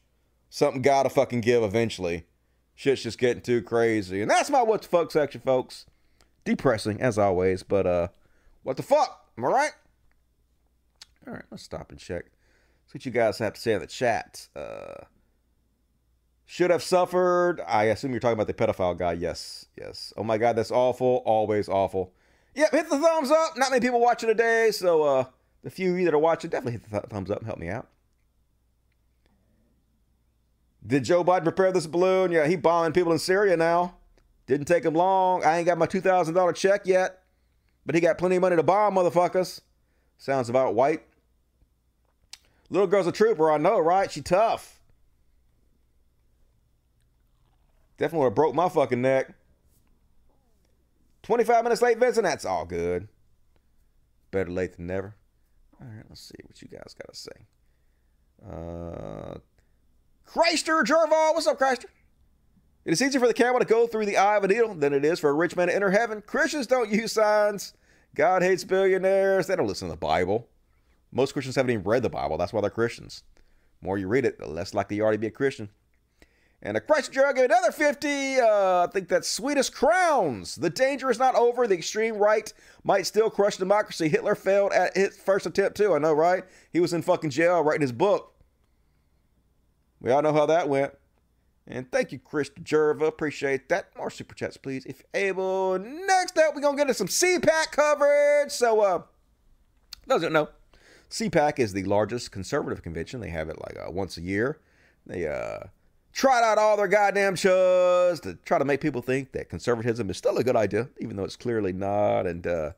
[0.48, 2.24] Something gotta fucking give eventually.
[2.76, 4.22] Shit's just getting too crazy.
[4.22, 5.86] And that's my what the fuck section, folks.
[6.44, 8.08] Depressing, as always, but uh,
[8.62, 9.30] what the fuck?
[9.36, 9.72] Am I right?
[11.26, 12.26] All right, let's stop and check.
[12.86, 14.46] See what you guys have to say in the chat.
[14.54, 15.06] Uh,
[16.46, 17.60] should have suffered.
[17.66, 19.14] I assume you're talking about the pedophile guy.
[19.14, 20.12] Yes, yes.
[20.16, 21.24] Oh my god, that's awful.
[21.26, 22.14] Always awful.
[22.54, 23.56] Yep, hit the thumbs up.
[23.56, 25.24] Not many people watching today, so uh,
[25.62, 27.58] the few of you that are watching, definitely hit the th- thumbs up and help
[27.58, 27.88] me out.
[30.86, 32.30] Did Joe Biden prepare this balloon?
[32.30, 33.96] Yeah, he bombing people in Syria now.
[34.46, 35.42] Didn't take him long.
[35.42, 37.22] I ain't got my $2,000 check yet,
[37.86, 39.62] but he got plenty of money to bomb motherfuckers.
[40.18, 41.02] Sounds about white.
[42.68, 44.10] Little girl's a trooper, I know, right?
[44.10, 44.80] She tough.
[47.96, 49.32] Definitely would have broke my fucking neck.
[51.24, 52.24] 25 minutes late, Vincent.
[52.24, 53.08] That's all good.
[54.30, 55.16] Better late than never.
[55.80, 57.30] All right, let's see what you guys got to say.
[58.46, 59.38] Uh,
[60.26, 61.34] Chrysler Jerval.
[61.34, 61.86] What's up, Chrysler?
[62.84, 64.92] It is easier for the camel to go through the eye of a needle than
[64.92, 66.22] it is for a rich man to enter heaven.
[66.24, 67.72] Christians don't use signs.
[68.14, 69.46] God hates billionaires.
[69.46, 70.48] They don't listen to the Bible.
[71.10, 72.36] Most Christians haven't even read the Bible.
[72.36, 73.22] That's why they're Christians.
[73.80, 75.70] The more you read it, the less likely you are to be a Christian.
[76.66, 78.40] And a Christ Jug another 50.
[78.40, 78.46] Uh,
[78.84, 80.56] I think that's Sweetest Crowns.
[80.56, 81.66] The danger is not over.
[81.66, 82.50] The extreme right
[82.82, 84.08] might still crush democracy.
[84.08, 85.92] Hitler failed at his first attempt, too.
[85.92, 86.42] I know, right?
[86.72, 88.32] He was in fucking jail writing his book.
[90.00, 90.94] We all know how that went.
[91.66, 93.06] And thank you, Chris Jerva.
[93.06, 93.94] Appreciate that.
[93.96, 95.78] More super chats, please, if able.
[95.78, 98.50] Next up, we're going to get into some CPAC coverage.
[98.50, 99.02] So, uh,
[100.08, 100.48] Doesn't know.
[101.10, 103.20] CPAC is the largest conservative convention.
[103.20, 104.60] They have it like uh, once a year.
[105.06, 105.66] They uh,
[106.14, 110.16] trot out all their goddamn shows to try to make people think that conservatism is
[110.16, 112.26] still a good idea, even though it's clearly not.
[112.26, 112.72] And uh,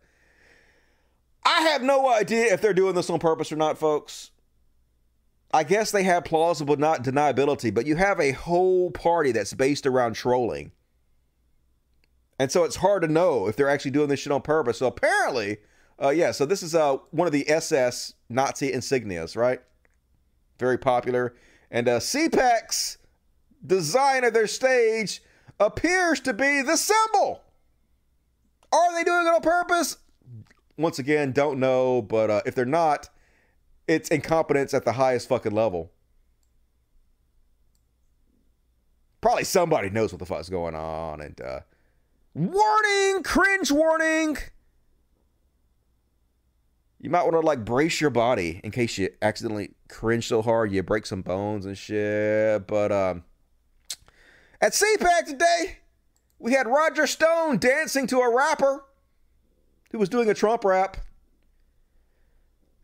[1.44, 4.30] I have no idea if they're doing this on purpose or not, folks.
[5.52, 9.86] I guess they have plausible not deniability, but you have a whole party that's based
[9.86, 10.72] around trolling.
[12.38, 14.78] And so it's hard to know if they're actually doing this shit on purpose.
[14.78, 15.58] So apparently,
[16.02, 19.60] uh, yeah, so this is uh, one of the SS Nazi insignias, right?
[20.58, 21.34] Very popular.
[21.70, 22.98] And uh, CPAC's
[23.66, 25.22] design of their stage
[25.58, 27.42] appears to be the symbol.
[28.72, 29.96] Are they doing it on purpose?
[30.76, 32.02] Once again, don't know.
[32.02, 33.08] But uh, if they're not,
[33.88, 35.92] it's incompetence at the highest fucking level.
[39.20, 41.20] Probably somebody knows what the fuck's going on.
[41.20, 41.60] And uh,
[42.34, 44.36] warning, cringe warning.
[47.00, 50.72] You might want to like brace your body in case you accidentally cringe so hard
[50.72, 52.66] you break some bones and shit.
[52.66, 53.24] But um,
[54.60, 55.78] at CPAC today,
[56.38, 58.84] we had Roger Stone dancing to a rapper
[59.90, 60.96] who was doing a Trump rap.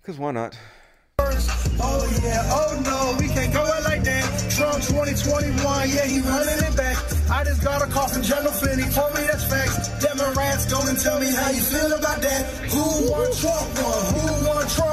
[0.01, 0.59] Because why not?
[1.19, 4.51] Oh yeah, oh no, we can't go it like that.
[4.51, 6.97] Trump 2021, yeah, he running it back.
[7.31, 9.89] I just got a call from General Flynn, he told me that's facts.
[10.03, 12.47] Democrats, tell me how you feel about that.
[12.71, 13.69] Who won Trump?
[13.79, 14.93] Who won Trump?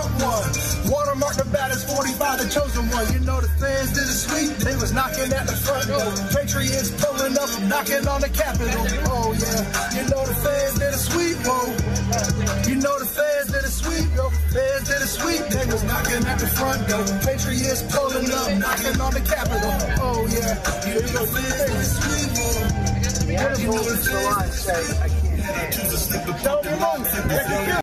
[1.20, 3.12] Watermark the baddest 45, the chosen one.
[3.12, 6.08] You know the fans did it sweet, they was knocking at the front door.
[6.32, 8.88] Patriots pulling up, knocking on the Capitol.
[9.12, 11.76] Oh yeah, you know the fans did it sweet, whoa.
[11.76, 12.70] Oh.
[12.72, 14.32] You know the fans did it sweet, yo.
[14.56, 17.04] Fans did it sweet, they was knocking at the front door.
[17.20, 19.76] Patriots pulling up, knocking on the Capitol.
[20.00, 20.56] Oh yeah,
[20.88, 22.64] you know the fans did whoa.
[22.64, 23.60] Oh.
[23.60, 25.19] You know the fans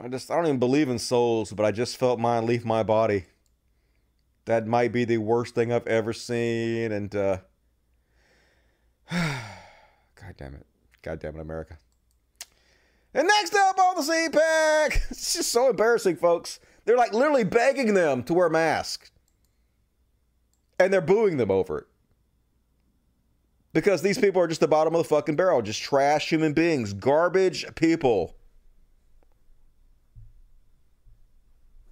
[0.03, 2.83] I just I don't even believe in souls, but I just felt mine leave my
[2.83, 3.25] body.
[4.45, 7.39] That might be the worst thing I've ever seen, and uh
[9.11, 10.67] God damn it.
[11.03, 11.79] God damn it, America.
[13.15, 16.61] And next up on the CPAC, it's just so embarrassing, folks.
[16.85, 19.11] They're like literally begging them to wear masks.
[20.79, 21.87] And they're booing them over it.
[23.77, 26.95] Because these people are just the bottom of the fucking barrel, just trash human beings,
[26.95, 28.35] garbage people.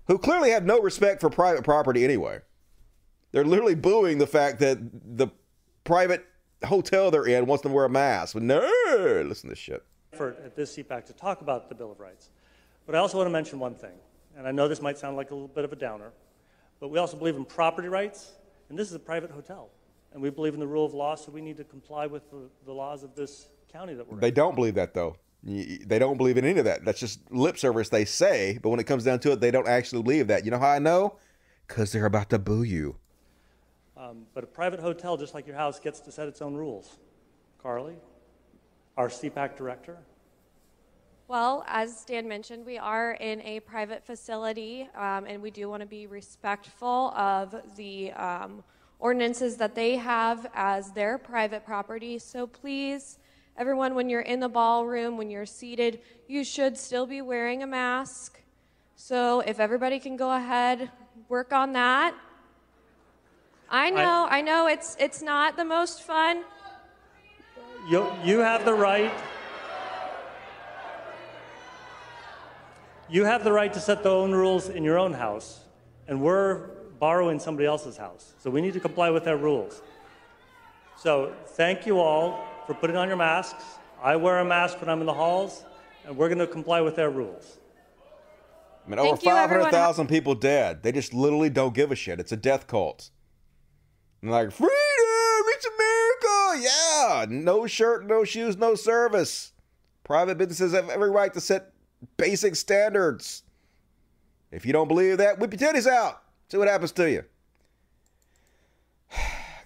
[0.06, 2.40] Who clearly have no respect for private property anyway.
[3.32, 4.78] They're literally booing the fact that
[5.18, 5.28] the
[5.84, 6.24] private
[6.64, 8.34] hotel they're in wants them to wear a mask.
[8.34, 8.66] No,
[9.26, 9.84] listen to this shit.
[10.14, 12.30] effort at this CPAC to talk about the Bill of Rights.
[12.86, 13.98] But I also want to mention one thing,
[14.38, 16.12] and I know this might sound like a little bit of a downer,
[16.80, 18.32] but we also believe in property rights,
[18.70, 19.68] and this is a private hotel.
[20.14, 22.48] And we believe in the rule of law, so we need to comply with the,
[22.64, 24.34] the laws of this county that we're They in.
[24.34, 25.16] don't believe that though.
[25.42, 26.84] They don't believe in any of that.
[26.86, 29.68] That's just lip service they say, but when it comes down to it, they don't
[29.68, 30.44] actually believe that.
[30.44, 31.16] You know how I know?
[31.66, 32.96] Because they're about to boo you.
[33.96, 36.96] Um, but a private hotel, just like your house, gets to set its own rules.
[37.62, 37.96] Carly,
[38.96, 39.98] our CPAC director,
[41.28, 45.80] Well, as Dan mentioned, we are in a private facility, um, and we do want
[45.80, 48.62] to be respectful of the um,
[48.98, 52.18] ordinances that they have as their private property.
[52.18, 53.18] So please,
[53.56, 57.66] everyone, when you're in the ballroom, when you're seated, you should still be wearing a
[57.66, 58.40] mask.
[58.96, 60.90] So if everybody can go ahead,
[61.28, 62.14] work on that.
[63.68, 66.44] I know, I know, it's it's not the most fun.
[67.88, 69.12] you, you have the right.
[73.08, 75.60] You have the right to set the own rules in your own house,
[76.08, 76.70] and we're
[77.04, 78.32] borrowing somebody else's house.
[78.38, 79.82] So we need to comply with their rules.
[80.96, 83.62] So thank you all for putting on your masks.
[84.02, 85.64] I wear a mask when I'm in the halls,
[86.06, 87.58] and we're going to comply with their rules.
[88.86, 89.70] I mean, over Thank you, everyone.
[89.70, 90.82] 500,000 people dead.
[90.82, 92.20] They just literally don't give a shit.
[92.20, 93.10] It's a death cult.
[94.22, 96.66] And like, freedom, it's America.
[96.66, 99.52] Yeah, no shirt, no shoes, no service.
[100.04, 101.70] Private businesses have every right to set
[102.16, 103.42] basic standards.
[104.50, 106.22] If you don't believe that, whip your titties out.
[106.48, 107.24] See what happens to you.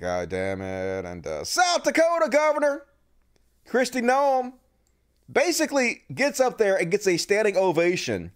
[0.00, 1.04] God damn it.
[1.04, 2.84] And uh, South Dakota governor,
[3.68, 4.54] Kristi Noem,
[5.30, 8.32] basically gets up there and gets a standing ovation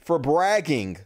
[0.00, 0.98] for bragging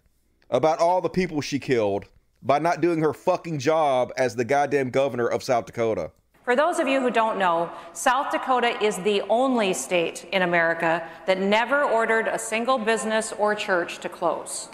[0.49, 2.07] about all the people she killed
[2.43, 6.13] by not doing her fucking job as the goddamn governor of South Dakota.
[6.45, 11.07] For those of you who don't know, South Dakota is the only state in America
[11.27, 14.69] that never ordered a single business or church to close.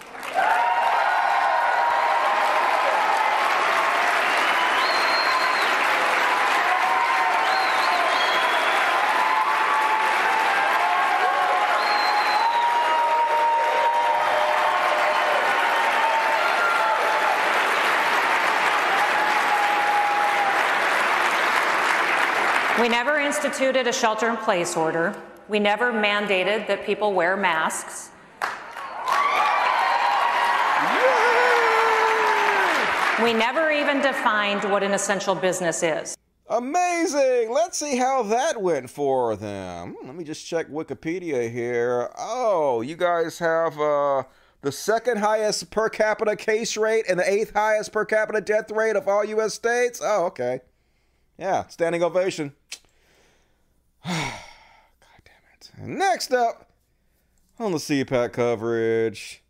[22.83, 23.17] We never
[23.53, 25.15] instituted a shelter in place order.
[25.47, 28.09] We never mandated that people wear masks.
[33.23, 36.17] We never even defined what an essential business is.
[36.49, 37.51] Amazing.
[37.51, 39.97] Let's see how that went for them.
[39.99, 42.09] Hmm, Let me just check Wikipedia here.
[42.17, 44.23] Oh, you guys have uh,
[44.61, 48.95] the second highest per capita case rate and the eighth highest per capita death rate
[48.95, 49.53] of all U.S.
[49.53, 50.01] states.
[50.03, 50.61] Oh, okay.
[51.37, 52.53] Yeah, standing ovation.
[54.05, 54.33] God
[55.23, 55.97] damn it.
[55.97, 56.69] Next up
[57.57, 59.43] on the CPAC coverage,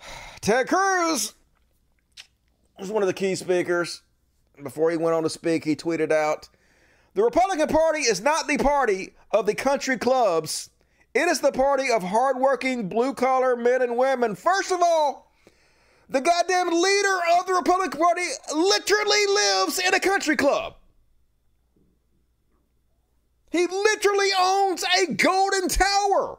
[0.40, 1.34] Ted Cruz
[2.78, 4.02] was one of the key speakers.
[4.60, 6.48] Before he went on to speak, he tweeted out
[7.14, 10.70] The Republican Party is not the party of the country clubs.
[11.14, 14.34] It is the party of hardworking blue collar men and women.
[14.34, 15.32] First of all,
[16.08, 20.74] the goddamn leader of the Republican Party literally lives in a country club.
[23.50, 26.38] He literally owns a golden tower.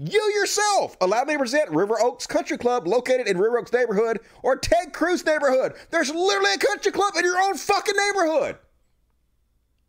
[0.00, 4.20] You yourself, allow me to present River Oaks Country Club located in River Oaks neighborhood
[4.42, 5.74] or Ted Cruz neighborhood.
[5.90, 8.58] There's literally a country club in your own fucking neighborhood.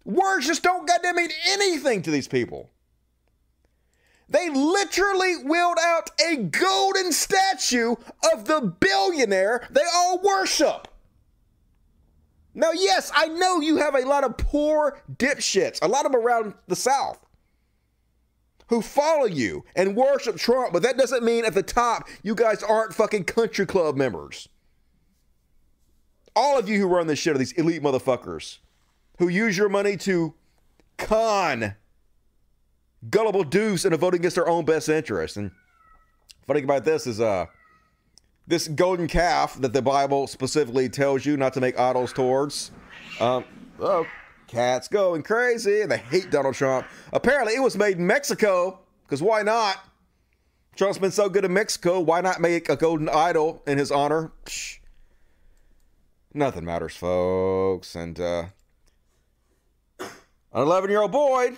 [0.05, 2.71] Words just don't goddamn mean anything to these people.
[4.27, 7.95] They literally wheeled out a golden statue
[8.33, 10.87] of the billionaire they all worship.
[12.53, 16.21] Now, yes, I know you have a lot of poor dipshits, a lot of them
[16.21, 17.19] around the South,
[18.67, 22.63] who follow you and worship Trump, but that doesn't mean at the top you guys
[22.63, 24.49] aren't fucking country club members.
[26.35, 28.59] All of you who run this shit are these elite motherfuckers
[29.17, 30.33] who use your money to
[30.97, 31.75] con
[33.09, 35.37] gullible deuce into voting against their own best interest.
[35.37, 35.51] And
[36.47, 37.45] funny about this is uh
[38.49, 42.71] this golden calf that the Bible specifically tells you not to make idols towards.
[43.19, 43.45] Um,
[43.79, 44.05] oh,
[44.47, 46.87] cats going crazy and they hate Donald Trump.
[47.13, 49.77] Apparently, it was made in Mexico because why not?
[50.75, 51.99] Trump's been so good in Mexico.
[51.99, 54.31] Why not make a golden idol in his honor?
[54.45, 54.79] Psh.
[56.33, 57.95] Nothing matters, folks.
[57.95, 58.45] And uh,
[59.99, 60.07] an
[60.53, 61.55] 11 year old boy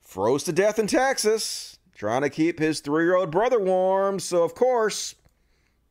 [0.00, 4.20] froze to death in Texas trying to keep his three year old brother warm.
[4.20, 5.14] So, of course,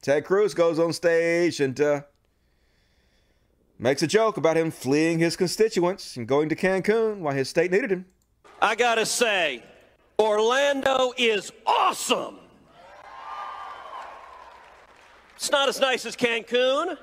[0.06, 2.02] Ted Cruz goes on stage and uh,
[3.80, 7.72] makes a joke about him fleeing his constituents and going to Cancun while his state
[7.72, 8.06] needed him.
[8.62, 9.64] I gotta say,
[10.20, 12.38] Orlando is awesome.
[15.38, 17.00] It's not as nice as Cancun.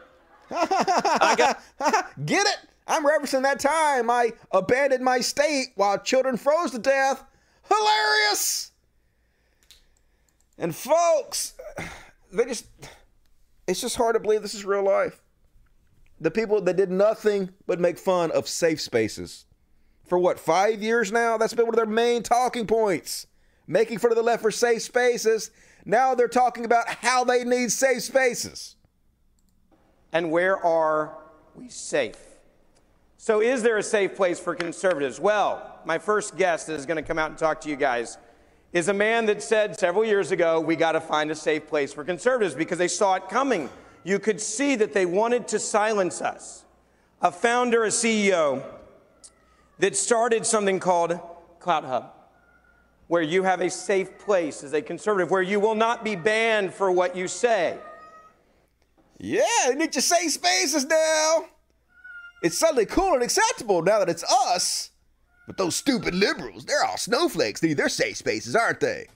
[2.24, 2.56] Get it?
[2.86, 7.24] I'm referencing that time I abandoned my state while children froze to death.
[7.68, 8.70] Hilarious!
[10.56, 11.54] And folks,
[12.32, 12.66] they just,
[13.66, 15.22] it's just hard to believe this is real life.
[16.20, 19.44] The people that did nothing but make fun of safe spaces.
[20.06, 21.36] For what, five years now?
[21.36, 23.26] That's been one of their main talking points.
[23.66, 25.50] Making fun of the left for safe spaces.
[25.84, 28.76] Now they're talking about how they need safe spaces.
[30.12, 31.18] And where are
[31.54, 32.16] we safe?
[33.16, 35.20] So, is there a safe place for conservatives?
[35.20, 38.18] Well, my first guest is going to come out and talk to you guys
[38.72, 41.92] is a man that said several years ago, we got to find a safe place
[41.92, 43.68] for conservatives because they saw it coming.
[44.02, 46.64] You could see that they wanted to silence us.
[47.20, 48.64] A founder, a CEO
[49.78, 51.18] that started something called
[51.60, 52.06] CloutHub,
[53.08, 56.72] where you have a safe place as a conservative, where you will not be banned
[56.72, 57.78] for what you say.
[59.18, 61.44] Yeah, they need your safe spaces now.
[62.42, 64.91] It's suddenly cool and acceptable now that it's us.
[65.46, 67.60] But those stupid liberals, they're all snowflakes.
[67.60, 69.08] They need their safe spaces, aren't they?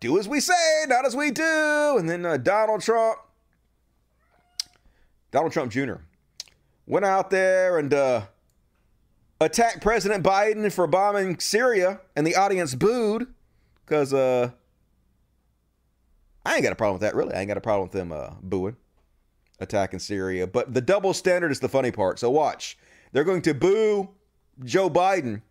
[0.00, 1.96] Do as we say, not as we do.
[1.98, 3.18] And then uh, Donald Trump,
[5.30, 5.94] Donald Trump Jr.,
[6.86, 8.22] went out there and uh,
[9.40, 13.26] attacked President Biden for bombing Syria, and the audience booed
[13.84, 14.50] because uh,
[16.44, 17.34] I ain't got a problem with that, really.
[17.34, 18.76] I ain't got a problem with them uh, booing,
[19.60, 20.46] attacking Syria.
[20.46, 22.18] But the double standard is the funny part.
[22.18, 22.78] So watch.
[23.12, 24.10] They're going to boo
[24.64, 25.42] Joe Biden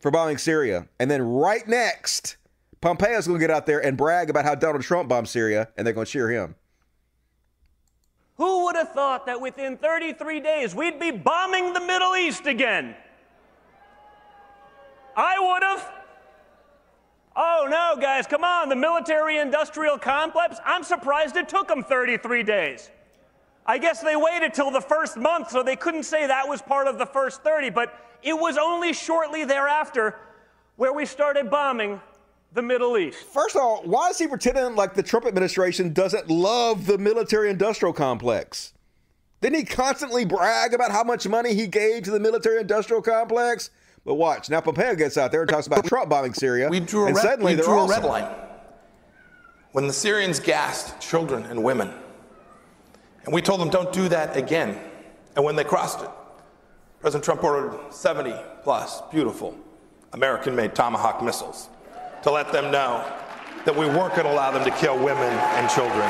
[0.00, 0.88] for bombing Syria.
[0.98, 2.36] And then right next,
[2.80, 5.86] Pompeo's going to get out there and brag about how Donald Trump bombed Syria, and
[5.86, 6.54] they're going to cheer him.
[8.36, 12.94] Who would have thought that within 33 days we'd be bombing the Middle East again?
[15.16, 15.92] I would have.
[17.34, 18.68] Oh no, guys, come on.
[18.68, 22.90] The military industrial complex, I'm surprised it took them 33 days.
[23.68, 26.86] I guess they waited till the first month, so they couldn't say that was part
[26.86, 30.16] of the first 30, but it was only shortly thereafter
[30.76, 32.00] where we started bombing
[32.54, 33.18] the Middle East.
[33.18, 37.50] First of all, why is he pretending like the Trump administration doesn't love the military
[37.50, 38.72] industrial complex?
[39.42, 43.68] Didn't he constantly brag about how much money he gave to the military industrial complex?
[44.02, 46.70] But watch, now Pompeo gets out there and talks about Trump bombing Syria.
[46.70, 48.02] We drew a, and red, suddenly we drew a awesome.
[48.02, 48.34] red line
[49.72, 51.92] when the Syrians gassed children and women.
[53.28, 54.80] And we told them, don't do that again.
[55.36, 56.08] And when they crossed it,
[56.98, 59.54] President Trump ordered 70 plus beautiful
[60.14, 61.68] American made Tomahawk missiles
[62.22, 63.04] to let them know
[63.66, 66.08] that we weren't going to allow them to kill women and children.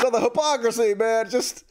[0.00, 1.70] So the hypocrisy, man, just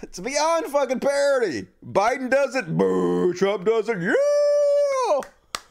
[0.00, 1.66] it's beyond fucking parody.
[1.84, 3.34] Biden does it, boo.
[3.34, 5.20] Trump does it, yeah.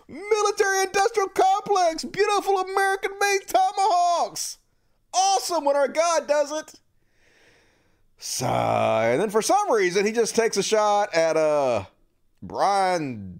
[0.08, 4.60] Military industrial complex, beautiful American made tomahawks.
[5.18, 6.74] Awesome when our God does it.
[8.18, 9.10] Sigh.
[9.12, 11.86] And then for some reason, he just takes a shot at uh
[12.42, 13.40] Brian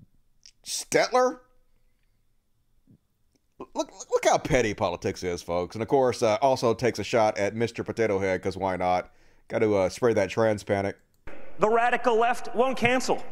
[0.66, 1.40] Stelter.
[3.60, 5.76] Look, look how petty politics is, folks.
[5.76, 7.84] And of course, uh, also takes a shot at Mr.
[7.84, 9.12] Potato Head, because why not?
[9.48, 10.98] Got to uh, spray that trans panic.
[11.60, 13.24] The radical left won't cancel.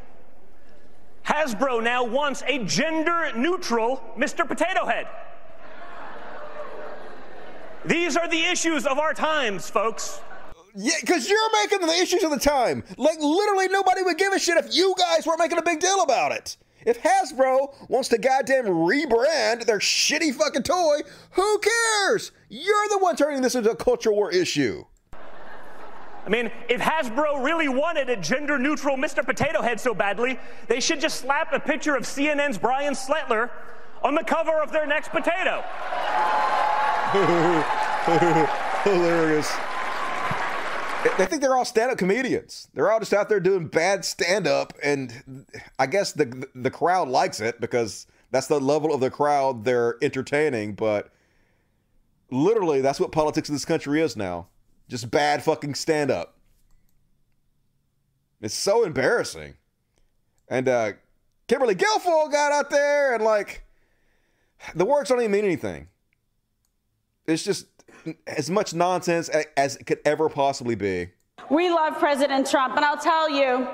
[1.26, 4.48] Hasbro now wants a gender neutral Mr.
[4.48, 5.08] Potato Head.
[7.86, 10.20] These are the issues of our times, folks.
[10.74, 12.84] Yeah, because you're making the issues of the time.
[12.98, 16.02] Like, literally, nobody would give a shit if you guys weren't making a big deal
[16.02, 16.58] about it.
[16.86, 21.00] If Hasbro wants to goddamn rebrand their shitty fucking toy,
[21.32, 22.32] who cares?
[22.50, 24.84] You're the one turning this into a culture war issue.
[26.26, 29.24] I mean, if Hasbro really wanted a gender neutral Mr.
[29.24, 33.50] Potato Head so badly, they should just slap a picture of CNN's Brian Stelter
[34.04, 35.64] on the cover of their next potato.
[38.84, 39.50] Hilarious.
[41.18, 42.68] They think they're all stand-up comedians.
[42.74, 45.46] They're all just out there doing bad stand-up, and
[45.80, 49.96] I guess the the crowd likes it because that's the level of the crowd they're
[50.02, 50.74] entertaining.
[50.74, 51.10] But
[52.30, 54.48] literally, that's what politics in this country is now.
[54.90, 56.36] Just bad fucking stand-up.
[58.42, 59.56] It's so embarrassing.
[60.50, 60.92] And uh,
[61.48, 63.64] Kimberly Guilfoyle got out there and like
[64.76, 65.88] the words don't even mean anything.
[67.28, 67.68] It's just
[68.28, 71.10] as much nonsense as it could ever possibly be.
[71.50, 73.68] We love President Trump, and I'll tell you,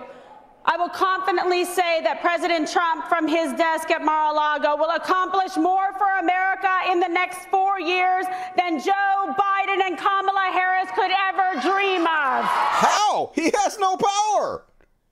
[0.63, 5.91] I will confidently say that President Trump from his desk at Mar-a-Lago will accomplish more
[5.97, 8.25] for America in the next four years
[8.55, 12.45] than Joe Biden and Kamala Harris could ever dream of.
[12.45, 13.31] How?
[13.33, 14.65] He has no power.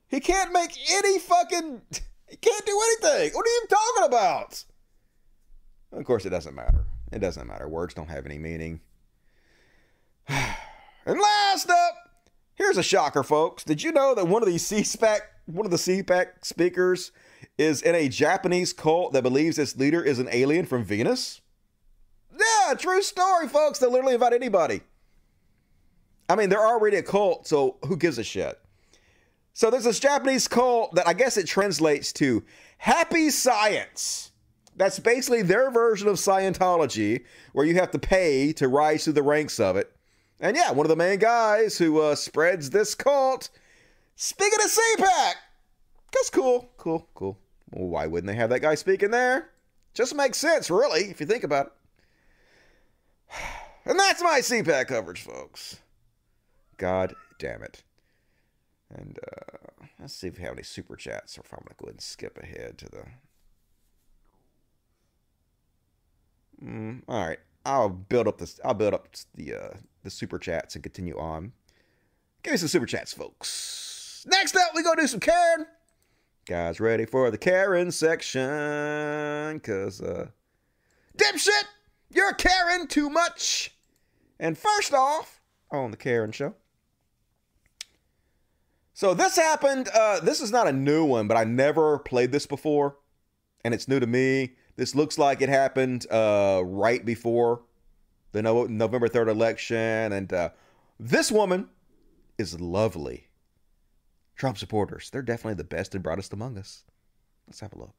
[0.08, 1.82] He can't make any fucking.
[2.28, 3.32] He can't do anything.
[3.34, 4.64] What are you talking about?
[5.92, 6.86] Of course, it doesn't matter.
[7.12, 7.68] It doesn't matter.
[7.68, 8.82] Words don't have any meaning.
[11.05, 11.95] And last up,
[12.53, 13.64] here's a shocker, folks.
[13.64, 17.12] Did you know that one of these CPAC, one of the CPAC speakers,
[17.57, 21.41] is in a Japanese cult that believes its leader is an alien from Venus?
[22.38, 23.80] Yeah, true story, folks.
[23.80, 24.82] They'll literally invite anybody.
[26.30, 28.60] I mean, they're already a cult, so who gives a shit?
[29.53, 32.43] So there's this Japanese cult that I guess it translates to
[32.78, 34.28] Happy Science.
[34.80, 39.21] That's basically their version of Scientology, where you have to pay to rise through the
[39.21, 39.93] ranks of it.
[40.39, 43.49] And yeah, one of the main guys who uh, spreads this cult,
[44.15, 45.34] speaking of CPAC.
[46.13, 47.38] That's cool, cool, cool.
[47.71, 49.49] Well, why wouldn't they have that guy speaking there?
[49.93, 53.36] Just makes sense, really, if you think about it.
[53.86, 55.80] And that's my CPAC coverage, folks.
[56.77, 57.82] God damn it.
[58.93, 61.75] And uh, let's see if we have any super chats, or if I'm going to
[61.75, 63.03] go ahead and skip ahead to the.
[66.64, 68.60] Mm, all right, I'll build up this.
[68.64, 71.53] I'll build up the uh, the super chats and continue on.
[72.43, 74.26] Give me some super chats, folks.
[74.28, 75.66] Next up, we gonna do some Karen.
[76.45, 79.60] Guys, ready for the Karen section?
[79.60, 80.28] Cause uh,
[81.18, 81.66] dipshit,
[82.12, 83.76] you're Karen too much.
[84.39, 85.41] And first off,
[85.72, 86.55] on the Karen show.
[88.93, 89.89] So this happened.
[89.93, 92.97] Uh, this is not a new one, but I never played this before,
[93.64, 94.55] and it's new to me.
[94.80, 97.63] This looks like it happened uh, right before
[98.32, 100.51] the no- November third election, and uh,
[100.97, 101.67] this woman
[102.38, 103.27] is lovely.
[104.38, 106.86] Trump supporters, they're definitely the best and brightest among us.
[107.45, 107.93] Let's have a look.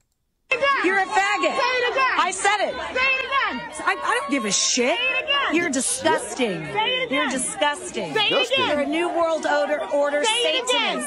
[0.83, 1.51] You're a faggot.
[1.51, 2.17] Say it again.
[2.19, 2.73] I said it.
[2.73, 3.85] Say it again.
[3.85, 4.97] I, I don't give a shit.
[4.97, 5.55] Say it again.
[5.57, 6.65] You're disgusting.
[6.65, 7.09] Say it again.
[7.11, 8.15] You're disgusting.
[8.15, 8.69] Say it again.
[8.71, 11.07] You're a new world order, order Say it again.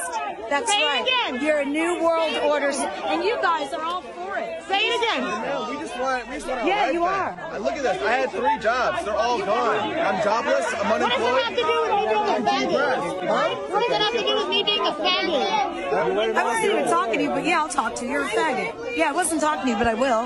[0.52, 1.32] That's Say it right.
[1.32, 1.44] again.
[1.44, 4.04] You're a new world order, and you guys are all
[4.34, 4.64] for it.
[4.68, 5.22] Say it again.
[5.24, 7.38] No, we just want, we just want our Yeah, you back.
[7.54, 7.60] are.
[7.60, 8.02] Look at this.
[8.02, 9.06] I had three jobs.
[9.06, 9.80] They're all gone.
[9.94, 10.66] I'm jobless.
[10.74, 11.22] I'm unemployed.
[11.22, 11.62] What does unemployed.
[11.62, 13.28] it have to do with me being a faggot?
[13.28, 13.56] Huh?
[13.70, 16.36] What does it have to do with me being a faggot?
[16.36, 18.12] I wasn't even talking to you, but yeah, I'll talk to you.
[18.12, 18.98] You're a faggot.
[18.98, 20.26] Yeah, I wasn't talking to you, but I will.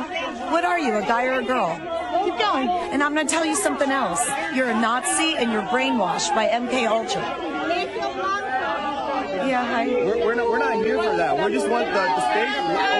[0.51, 1.75] What are you, a guy or a girl?
[2.23, 2.69] Keep going.
[2.69, 4.25] And I'm going to tell you something else.
[4.55, 7.21] You're a Nazi and you're brainwashed by MK Ultra.
[9.47, 9.87] Yeah, hi.
[9.87, 11.36] We're, we're, not, we're not here for that.
[11.47, 12.49] We just want the, the state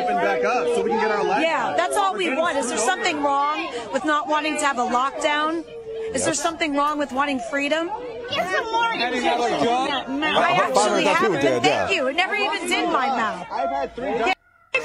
[0.03, 1.77] opened back up so we can get our lives Yeah, back.
[1.77, 2.57] that's all We're we want.
[2.57, 3.03] Is there screwed over.
[3.03, 5.65] something wrong with not wanting to have a lockdown?
[6.15, 7.87] Is there something wrong with wanting freedom?
[8.29, 8.85] Get some more.
[8.85, 9.89] Having that, like, job?
[9.89, 11.31] I actually haven't.
[11.33, 11.89] minutes after, Thank yeah.
[11.91, 12.07] you.
[12.07, 13.47] It never even did my mouth.
[13.51, 14.33] I've had three Yeah.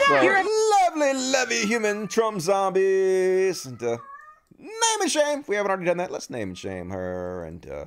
[0.08, 0.44] So, You're a
[0.82, 3.64] lovely, lovely human Trump zombies.
[3.64, 3.98] And uh,
[4.58, 5.38] name and shame.
[5.40, 7.44] If we haven't already done that, let's name and shame her.
[7.44, 7.84] And uh,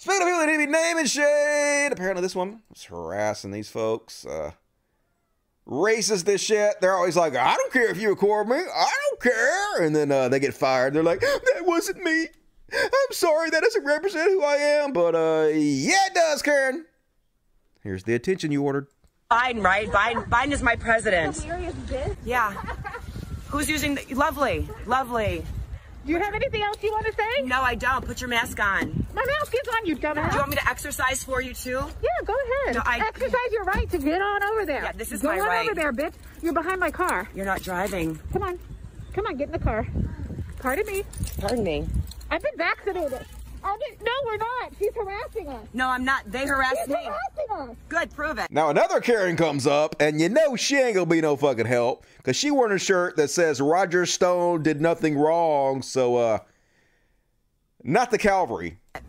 [0.00, 3.50] speaking of people that need to be name and shade, apparently this woman was harassing
[3.50, 4.24] these folks.
[4.24, 4.52] Uh,
[5.68, 6.80] racist this shit.
[6.80, 8.56] They're always like, I don't care if you record me.
[8.56, 9.82] I don't care.
[9.82, 10.94] And then uh, they get fired.
[10.94, 12.28] They're like, that wasn't me.
[12.72, 13.50] I'm sorry.
[13.50, 14.92] That doesn't represent who I am.
[14.94, 16.86] But uh, yeah, it does, Karen.
[17.82, 18.86] Here's the attention you ordered.
[19.30, 19.86] Biden, right?
[19.88, 21.46] Biden, Biden is my president.
[22.24, 22.52] Yeah.
[23.48, 25.44] Who's using the, lovely, lovely.
[26.06, 27.42] Do you have anything else you want to say?
[27.42, 28.04] No, I don't.
[28.04, 29.06] Put your mask on.
[29.14, 30.30] My mask is on, you dumbass.
[30.30, 31.78] Do you want me to exercise for you too?
[32.02, 32.34] Yeah, go
[32.64, 32.76] ahead.
[32.76, 34.82] No, I- Exercise your right to get on over there.
[34.82, 36.14] Yeah, this is go my on over there, bitch.
[36.42, 37.28] You're behind my car.
[37.34, 38.18] You're not driving.
[38.32, 38.58] Come on.
[39.12, 39.86] Come on, get in the car.
[40.60, 41.04] Pardon me.
[41.38, 41.86] Pardon me.
[42.30, 43.26] I've been vaccinated.
[43.62, 44.72] I didn't, no, we're not.
[44.78, 45.66] She's harassing us.
[45.74, 46.22] No, I'm not.
[46.30, 46.94] They harassed She's me.
[47.04, 47.76] harassing us.
[47.88, 48.50] Good, prove it.
[48.50, 52.04] Now another Karen comes up, and you know she ain't gonna be no fucking help
[52.16, 55.82] because she wearing a shirt that says Roger Stone did nothing wrong.
[55.82, 56.38] So, uh,
[57.84, 58.78] not the Calvary.
[58.94, 59.00] She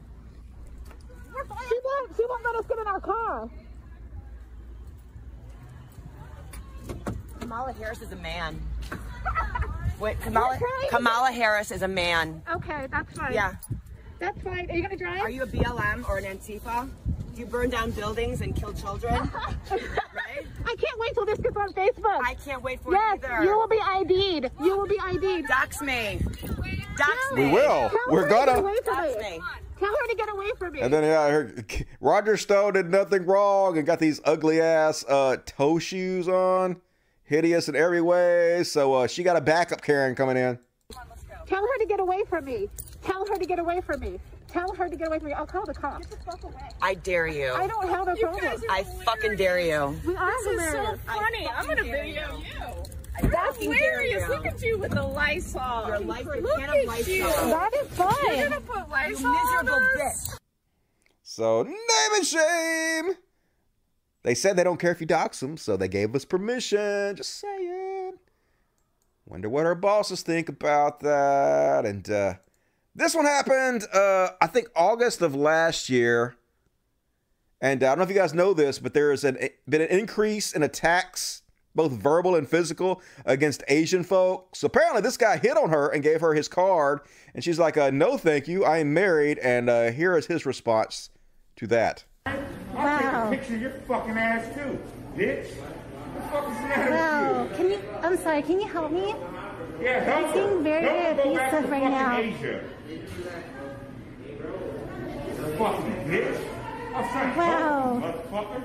[1.84, 3.50] won't, she won't let us get in our car.
[7.40, 8.60] Kamala Harris is a man.
[10.00, 12.42] Wait, Kamala, You're trying to- Kamala Harris is a man.
[12.52, 13.34] Okay, that's fine.
[13.34, 13.54] Yeah.
[14.22, 14.70] That's fine.
[14.70, 15.22] Are you going to drive?
[15.24, 16.88] Are you a BLM or an Antifa?
[17.34, 19.14] Do you burn down buildings and kill children?
[19.72, 20.46] right?
[20.64, 22.22] I can't wait till this gets on Facebook.
[22.24, 23.44] I can't wait for yes, it either.
[23.44, 24.52] you will be ID'd.
[24.62, 25.48] You will be ID'd.
[25.48, 26.22] Dox me.
[26.98, 27.46] Dox me.
[27.46, 27.90] We will.
[27.90, 28.60] Tell We're her to get gonna.
[28.62, 29.22] away from Dox me.
[29.24, 29.40] me.
[29.80, 30.82] Tell her to get away from me.
[30.82, 35.04] And then yeah, I heard Roger Stone did nothing wrong and got these ugly ass
[35.10, 36.80] uh, toe shoes on,
[37.24, 38.64] hideous in every way.
[38.66, 40.60] So uh, she got a backup Karen coming in.
[41.48, 42.70] Tell her to get away from me.
[43.02, 44.20] Tell her to get away from me.
[44.48, 45.34] Tell her to get away from me.
[45.34, 46.08] I'll call the cops.
[46.82, 47.52] I dare you.
[47.54, 48.62] I don't have a problem.
[48.70, 50.00] I fucking dare you.
[50.06, 51.00] We are This is so hilarious.
[51.06, 51.48] funny.
[51.48, 52.44] I'm gonna video you.
[52.46, 52.84] you.
[53.18, 54.30] I You're fucking dare hilarious.
[54.30, 55.88] Look at you with the Lysol.
[55.88, 57.14] You're like the Look can at of Lysol.
[57.16, 57.24] you.
[57.24, 58.16] That is fine.
[58.38, 60.28] You're gonna put You Lysol miserable on us?
[60.30, 60.38] bitch.
[61.24, 61.76] So name
[62.16, 63.12] and shame.
[64.24, 67.16] They said they don't care if you dox them, so they gave us permission.
[67.16, 68.14] Just saying.
[69.26, 71.86] Wonder what our bosses think about that.
[71.86, 72.34] And uh,
[72.96, 76.36] this one happened, uh, I think August of last year.
[77.62, 79.88] And uh, I don't know if you guys know this, but there has been an
[79.90, 81.44] increase in attacks,
[81.76, 84.60] both verbal and physical, against Asian folks.
[84.60, 87.02] So apparently, this guy hit on her and gave her his card,
[87.36, 88.66] and she's like, uh, "No, thank you.
[88.66, 91.12] I am married." And uh, here is his response
[91.58, 92.04] to that.
[92.26, 92.34] Wow.
[92.76, 94.80] I'll take a Picture of your fucking ass too,
[95.16, 95.46] bitch.
[95.52, 97.44] What the fuck is the matter Wow.
[97.44, 97.80] with Can you?
[98.02, 98.42] I'm sorry.
[98.42, 99.14] Can you help me?
[99.80, 100.62] Yeah, help I'm being her.
[100.64, 102.18] very Help her go back abusive right now.
[102.18, 102.64] Asia.
[105.58, 106.38] Fucking bitch.
[106.96, 107.94] I'm trying to Wow.
[107.96, 108.64] you, motherfucker.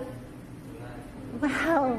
[1.41, 1.99] Wow.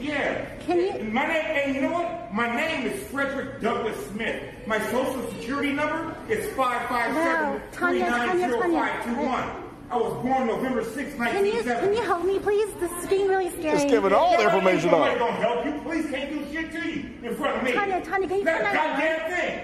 [0.00, 0.44] Yeah.
[0.66, 2.32] Can you- My name, and you know what?
[2.34, 4.42] My name is Frederick Douglass Smith.
[4.66, 7.22] My social security number is five five Wow.
[7.24, 8.80] seven three Tanya, nine Tanya, zero Tanya.
[8.80, 9.44] five two one.
[9.90, 11.52] I was born November 6, Can you?
[11.52, 11.86] 1970.
[11.88, 12.72] Can you help me, please?
[12.80, 13.72] This is getting really scary.
[13.76, 15.18] Just giving all the information Somebody out.
[15.18, 15.72] gonna help you.
[15.84, 17.72] Please can't do shit to you in front of me.
[17.72, 19.60] Tanya, Tanya, can you That that goddamn thing.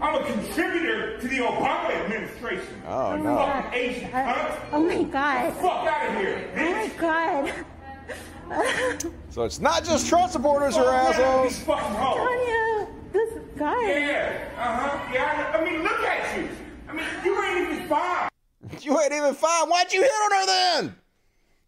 [0.00, 2.82] I'm a contributor to the Obama administration.
[2.86, 3.36] Oh, You no.
[3.36, 4.56] Fucking Asian cunt.
[4.72, 5.52] Oh my God.
[5.54, 7.52] Fuck out of here, Oh my God.
[9.30, 11.56] So it's not just Trump supporters who are Fuck out of assholes.
[11.56, 12.16] these fucking hoes.
[12.16, 13.90] Tanya, this guy.
[13.90, 15.10] Yeah, uh-huh.
[15.14, 16.48] Yeah, I, I mean, look at you.
[16.88, 18.28] I mean, you ain't even fine.
[18.80, 19.68] You ain't even fine.
[19.68, 20.94] Why'd you hit on her then?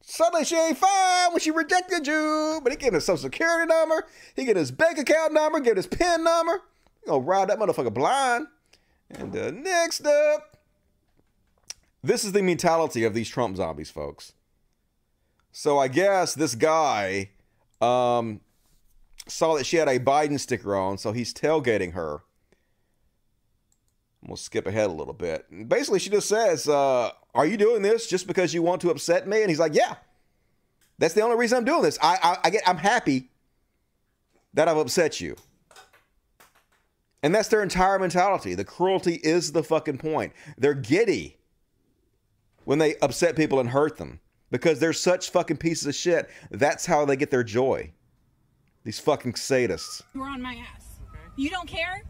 [0.02, 2.60] Suddenly she ain't fine when she rejected you.
[2.62, 4.06] But he gave his social security number.
[4.36, 5.58] He get his bank account number.
[5.60, 6.60] Get his PIN number.
[7.02, 8.46] You gonna ride that motherfucker blind.
[9.10, 10.56] And uh, next up,
[12.02, 14.32] this is the mentality of these Trump zombies, folks.
[15.52, 17.30] So I guess this guy
[17.80, 18.40] um,
[19.28, 22.22] saw that she had a Biden sticker on, so he's tailgating her.
[24.24, 25.46] We'll skip ahead a little bit.
[25.68, 29.26] Basically, she just says, uh, Are you doing this just because you want to upset
[29.26, 29.42] me?
[29.42, 29.96] And he's like, Yeah.
[30.98, 31.98] That's the only reason I'm doing this.
[32.00, 33.30] I, I, I get I'm happy
[34.54, 35.36] that I've upset you.
[37.22, 38.54] And that's their entire mentality.
[38.54, 40.32] The cruelty is the fucking point.
[40.58, 41.36] They're giddy
[42.64, 44.20] when they upset people and hurt them
[44.50, 46.28] because they're such fucking pieces of shit.
[46.50, 47.92] That's how they get their joy.
[48.84, 50.02] These fucking sadists.
[50.14, 50.84] You're on my ass.
[51.36, 52.02] You don't care?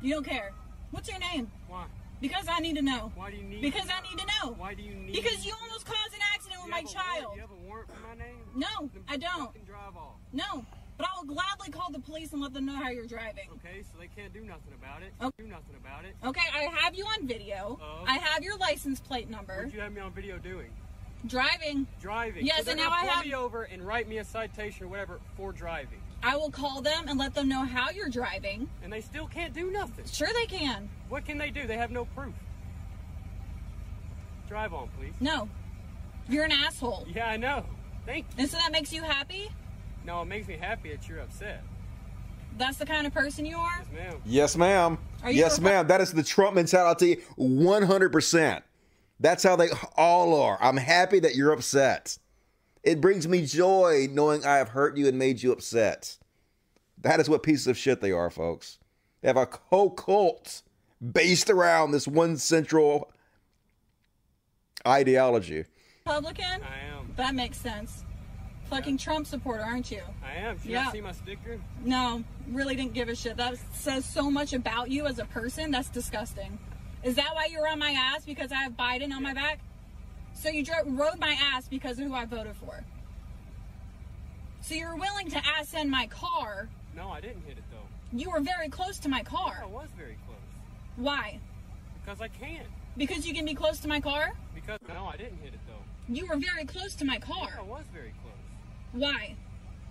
[0.00, 0.52] You don't care.
[0.92, 1.50] What's your name?
[1.66, 1.86] Why?
[2.20, 3.12] Because I need to know.
[3.16, 4.52] Why do you need Because to I need to know.
[4.56, 7.08] Why do you need Because you almost caused an accident with my have a warrant-
[7.22, 7.32] child.
[7.34, 8.36] You have a warrant for my name?
[8.56, 9.46] No, Then I don't.
[9.46, 10.14] fucking drive off.
[10.32, 10.64] No,
[10.98, 13.48] but I will gladly call the police and let them know how you're driving.
[13.54, 15.12] Okay, so they can't do nothing about it.
[15.22, 15.44] Okay.
[15.44, 16.14] Do nothing about it.
[16.24, 17.78] Okay, I have you on video.
[17.80, 18.04] Oh.
[18.06, 19.56] I have your license plate number.
[19.56, 20.70] What'd you have me on video doing?
[21.26, 21.86] Driving.
[22.00, 22.44] Driving.
[22.44, 25.20] Yes, so and now I have- me over and write me a citation or whatever
[25.36, 26.00] for driving.
[26.22, 28.68] I will call them and let them know how you're driving.
[28.82, 30.04] And they still can't do nothing.
[30.06, 30.88] Sure, they can.
[31.08, 31.66] What can they do?
[31.66, 32.34] They have no proof.
[34.48, 35.12] Drive on, please.
[35.20, 35.48] No,
[36.28, 37.06] you're an asshole.
[37.14, 37.66] Yeah, I know.
[38.06, 38.42] Thank you.
[38.42, 39.50] And so that makes you happy?
[40.08, 41.62] No, it makes me happy that you're upset.
[42.56, 43.84] That's the kind of person you are?
[43.84, 44.16] Yes, ma'am.
[44.24, 44.98] Yes, ma'am.
[45.34, 45.86] Yes, a- ma'am.
[45.86, 48.62] That is the Trump mentality 100%.
[49.20, 49.68] That's how they
[49.98, 50.56] all are.
[50.62, 52.16] I'm happy that you're upset.
[52.82, 56.16] It brings me joy knowing I have hurt you and made you upset.
[57.02, 58.78] That is what pieces of shit they are, folks.
[59.20, 60.62] They have a whole cult
[61.02, 63.12] based around this one central
[64.86, 65.66] ideology.
[66.06, 66.62] Republican?
[66.62, 67.12] I am.
[67.16, 68.04] That makes sense.
[68.70, 70.02] Fucking Trump supporter, aren't you?
[70.22, 70.60] I am.
[70.60, 70.92] Should Yeah.
[70.92, 71.58] See my sticker?
[71.84, 73.36] No, really didn't give a shit.
[73.36, 75.70] That says so much about you as a person.
[75.70, 76.58] That's disgusting.
[77.02, 79.60] Is that why you're on my ass because I have Biden on my back?
[80.34, 82.84] So you dro- rode my ass because of who I voted for.
[84.60, 86.68] So you're willing to ass in my car.
[86.94, 88.16] No, I didn't hit it though.
[88.18, 89.60] You were very close to my car.
[89.62, 90.36] I was very close.
[90.96, 91.38] Why?
[92.04, 92.66] Because I can't.
[92.96, 94.34] Because you can be close to my car?
[94.54, 96.12] Because no, I didn't hit it though.
[96.14, 97.58] You were very close to my car.
[97.58, 98.27] I was very close.
[98.98, 99.36] Why?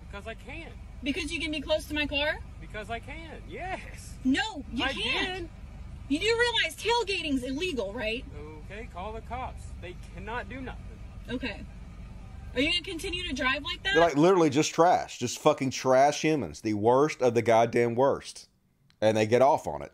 [0.06, 0.72] Because I can't.
[1.02, 2.38] Because you can be close to my car?
[2.60, 3.42] Because I can.
[3.48, 4.14] Yes.
[4.24, 5.38] No, you I can't.
[5.38, 5.48] did.
[6.08, 8.24] You do realize tailgating's illegal, right?
[8.70, 9.62] Okay, call the cops.
[9.80, 10.82] They cannot do nothing.
[11.30, 11.64] Okay.
[12.54, 13.94] Are you gonna continue to drive like that?
[13.94, 18.48] They're like literally just trash, just fucking trash humans, the worst of the goddamn worst.
[19.00, 19.92] And they get off on it.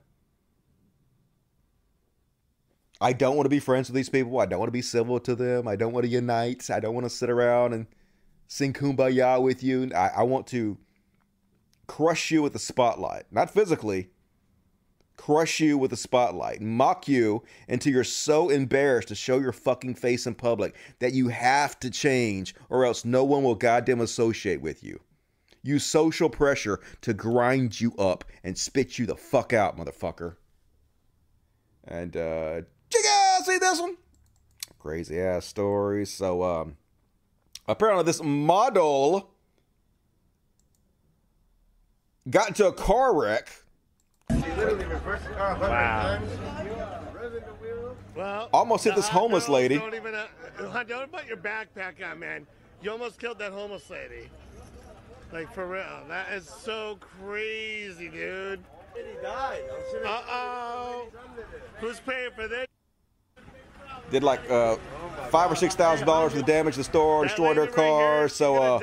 [3.00, 4.40] I don't want to be friends with these people.
[4.40, 5.68] I don't want to be civil to them.
[5.68, 6.70] I don't want to unite.
[6.70, 7.86] I don't want to sit around and
[8.46, 9.90] sing kumbaya with you.
[9.94, 10.78] I, I want to
[11.86, 13.24] crush you with the spotlight.
[13.30, 14.08] Not physically,
[15.16, 19.94] crush you with the spotlight, mock you until you're so embarrassed to show your fucking
[19.94, 24.60] face in public that you have to change or else no one will goddamn associate
[24.60, 25.00] with you.
[25.62, 30.36] Use social pressure to grind you up and spit you the fuck out, motherfucker.
[31.84, 32.60] And uh
[32.90, 33.96] Jigga, see this one?
[34.78, 36.04] Crazy ass story.
[36.04, 36.76] So um
[37.66, 39.30] apparently this model
[42.28, 43.50] got into a car wreck
[44.30, 46.20] Wow.
[48.16, 49.78] Well, Almost hit this homeless girls lady.
[49.78, 50.14] Don't even.
[50.14, 52.46] Uh, don't put your backpack on, man.
[52.82, 54.28] You almost killed that homeless lady.
[55.32, 56.04] Like for real.
[56.08, 58.62] That is so crazy, dude.
[58.94, 59.62] He died.
[60.04, 61.08] Uh oh.
[61.80, 62.66] Who's paying for this?
[64.10, 64.76] Did like uh
[65.30, 68.56] five or six thousand dollars for the damage to the store, destroyed her car, so
[68.56, 68.80] uh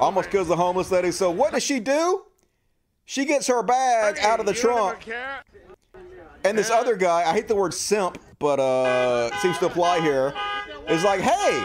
[0.00, 1.10] almost kills the homeless lady.
[1.10, 2.24] So what does she do?
[3.04, 5.08] She gets her bag out of the trunk.
[6.44, 10.34] And this other guy, I hate the word simp, but uh seems to apply here,
[10.88, 11.64] is like, hey,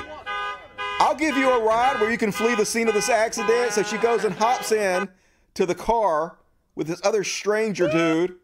[1.00, 3.72] I'll give you a ride where you can flee the scene of this accident.
[3.74, 5.10] So she goes and hops in
[5.56, 6.38] to the car
[6.76, 8.36] with this other stranger dude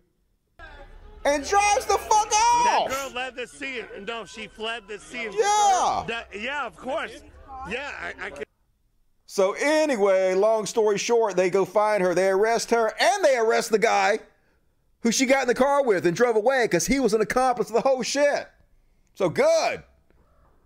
[1.24, 2.45] and drives the fuck That
[2.76, 2.90] off.
[2.90, 3.86] girl led the scene.
[4.06, 5.32] No, she fled the scene.
[5.34, 6.04] Yeah.
[6.08, 7.24] That- yeah, of course.
[7.70, 8.44] Yeah, I, I can.
[9.26, 13.72] So anyway, long story short, they go find her, they arrest her, and they arrest
[13.72, 14.20] the guy
[15.02, 17.70] who she got in the car with and drove away because he was an accomplice
[17.70, 18.48] of the whole shit.
[19.16, 19.84] So good.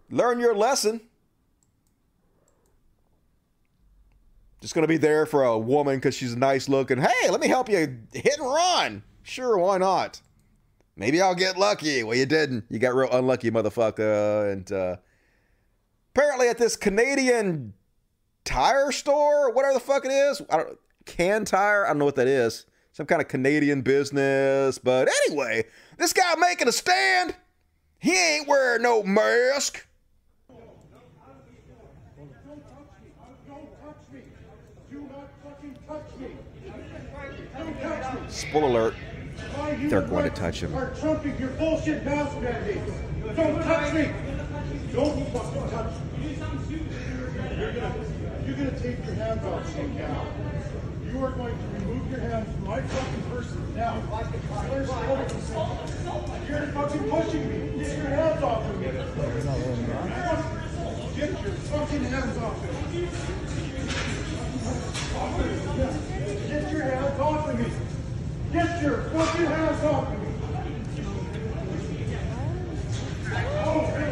[0.09, 1.01] Learn your lesson.
[4.61, 6.99] Just gonna be there for a woman because she's nice looking.
[6.99, 7.77] Hey, let me help you
[8.11, 9.03] hit and run.
[9.23, 10.21] Sure, why not?
[10.99, 12.03] Maybe I'll get lucky.
[12.03, 12.65] Well, you didn't.
[12.69, 14.51] You got real unlucky, motherfucker.
[14.51, 14.97] And uh,
[16.13, 17.73] apparently, at this Canadian
[18.43, 21.85] tire store, whatever the fuck it is, I don't can tire.
[21.85, 22.65] I don't know what that is.
[22.91, 24.77] Some kind of Canadian business.
[24.77, 25.63] But anyway,
[25.97, 27.33] this guy making a stand.
[27.99, 29.85] He ain't wearing no mask.
[38.27, 38.93] Spoiler alert.
[39.77, 40.73] They're going to touch him.
[40.75, 42.91] Are trumping your bullshit mask mandates.
[43.35, 44.11] Don't touch me.
[44.91, 46.37] Don't fucking touch me.
[47.57, 47.93] You're gonna,
[48.47, 50.25] you're gonna take your hands off me now.
[51.05, 53.95] You are going to remove your hands from my fucking person now.
[56.47, 57.83] You're fucking pushing me.
[57.83, 58.85] Get your hands off of me.
[58.85, 59.05] Get your
[61.51, 63.07] fucking hands off of me.
[66.47, 67.88] Get your hands off of me.
[68.51, 70.15] Get your fucking hands off me.
[73.31, 74.09] Oh.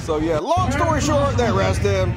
[0.00, 2.12] So yeah, long story short, they arrest him.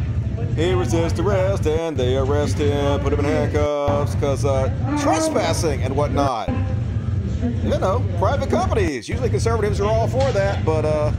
[0.55, 4.69] He resists arrest and they arrest him, put him in handcuffs because uh,
[5.01, 6.49] trespassing and whatnot.
[7.63, 9.09] You know, private companies.
[9.09, 11.11] Usually conservatives are all for that, but uh,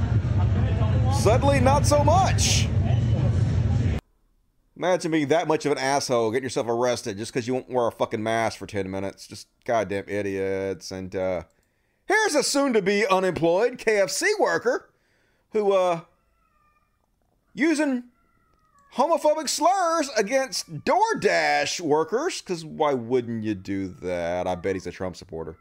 [1.12, 2.68] suddenly not so much.
[4.80, 7.88] Imagine being that much of an asshole, getting yourself arrested just because you won't wear
[7.88, 9.26] a fucking mask for 10 minutes.
[9.26, 10.90] Just goddamn idiots.
[10.90, 11.42] And uh,
[12.06, 14.88] here's a soon to be unemployed KFC worker
[15.50, 16.00] who, uh,
[17.52, 18.04] using
[18.94, 22.40] homophobic slurs against DoorDash workers.
[22.40, 24.46] Because why wouldn't you do that?
[24.46, 25.58] I bet he's a Trump supporter.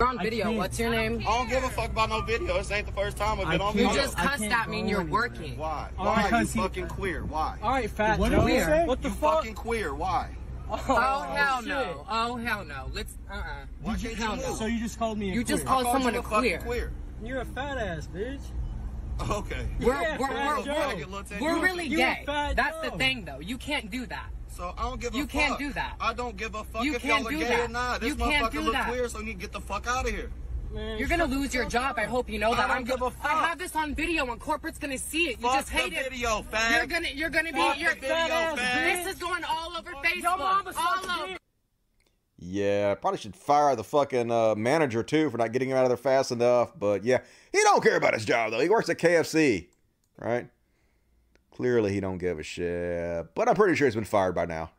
[0.00, 0.50] You're on video.
[0.52, 1.20] What's your name?
[1.20, 2.54] I don't give a fuck about no video.
[2.58, 5.04] This ain't the first time I've been on You just cussed at me and you're
[5.04, 5.56] working.
[5.56, 5.88] Why?
[5.96, 6.16] Oh, Why?
[6.18, 7.24] You because he- fucking queer.
[7.24, 7.58] Why?
[7.62, 8.42] All right, fat What Joe.
[8.42, 8.86] Queer.
[8.86, 9.34] What the you fuck?
[9.36, 9.94] fucking queer.
[9.94, 10.36] Why?
[10.68, 12.04] Oh, hell no.
[12.10, 12.90] Oh hell no.
[12.92, 13.42] Let's uh uh
[13.82, 14.54] Why can't you hell no.
[14.56, 16.58] So you just called me a You just called I called someone a a queer.
[16.58, 16.92] queer.
[17.22, 18.40] You're a fat ass bitch.
[19.30, 19.68] Okay.
[19.80, 21.06] We're Yeah, we're fat we're, Joe.
[21.40, 22.24] we're, we're really you gay.
[22.26, 22.90] That's Joe.
[22.90, 23.38] the thing though.
[23.38, 24.30] You can't do that.
[24.56, 25.32] So I don't give a You fuck.
[25.32, 25.96] can't do that.
[26.00, 27.60] I don't give a fuck You if can't y'all are gay that.
[27.60, 28.00] or not.
[28.00, 30.06] This You can't motherfucker do look queer, so you need to get the fuck out
[30.06, 30.30] of here.
[30.96, 31.96] You're gonna lose your job.
[31.98, 32.58] I hope you know that.
[32.64, 33.32] I don't I'm give a fuck.
[33.32, 35.36] I have this on video, and corporate's gonna see it.
[35.40, 36.10] You Fuck just hate the it.
[36.10, 36.76] video, fag.
[36.76, 37.58] You're gonna, you're gonna be.
[37.60, 38.16] Fuck the you're, video,
[38.56, 39.04] fag.
[39.04, 40.74] This is going all over Facebook.
[40.76, 41.36] All over.
[42.38, 45.90] Yeah, probably should fire the fucking uh, manager too for not getting him out of
[45.90, 46.72] there fast enough.
[46.76, 47.18] But yeah,
[47.52, 48.58] he don't care about his job though.
[48.60, 49.68] He works at KFC,
[50.18, 50.48] right?
[51.54, 53.34] Clearly, he don't give a shit.
[53.34, 54.70] But I'm pretty sure he's been fired by now.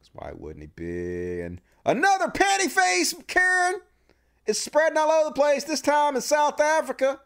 [0.00, 1.40] 'Cause why wouldn't he be?
[1.40, 3.80] And another panty face, Karen,
[4.46, 5.64] is spreading all over the place.
[5.64, 7.20] This time in South Africa.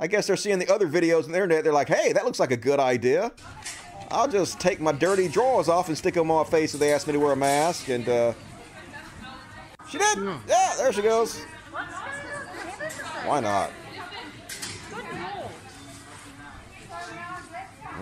[0.00, 1.64] I guess they're seeing the other videos on the internet.
[1.64, 3.32] They're like, "Hey, that looks like a good idea."
[4.10, 6.92] I'll just take my dirty drawers off and stick them on my face if they
[6.92, 7.88] ask me to wear a mask.
[7.88, 8.32] And uh,
[9.88, 10.18] she did.
[10.48, 11.40] Yeah, there she goes.
[13.24, 13.70] Why not?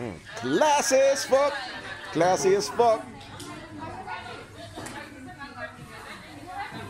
[0.00, 1.52] Mm, classy as fuck.
[2.12, 3.04] Classy as fuck.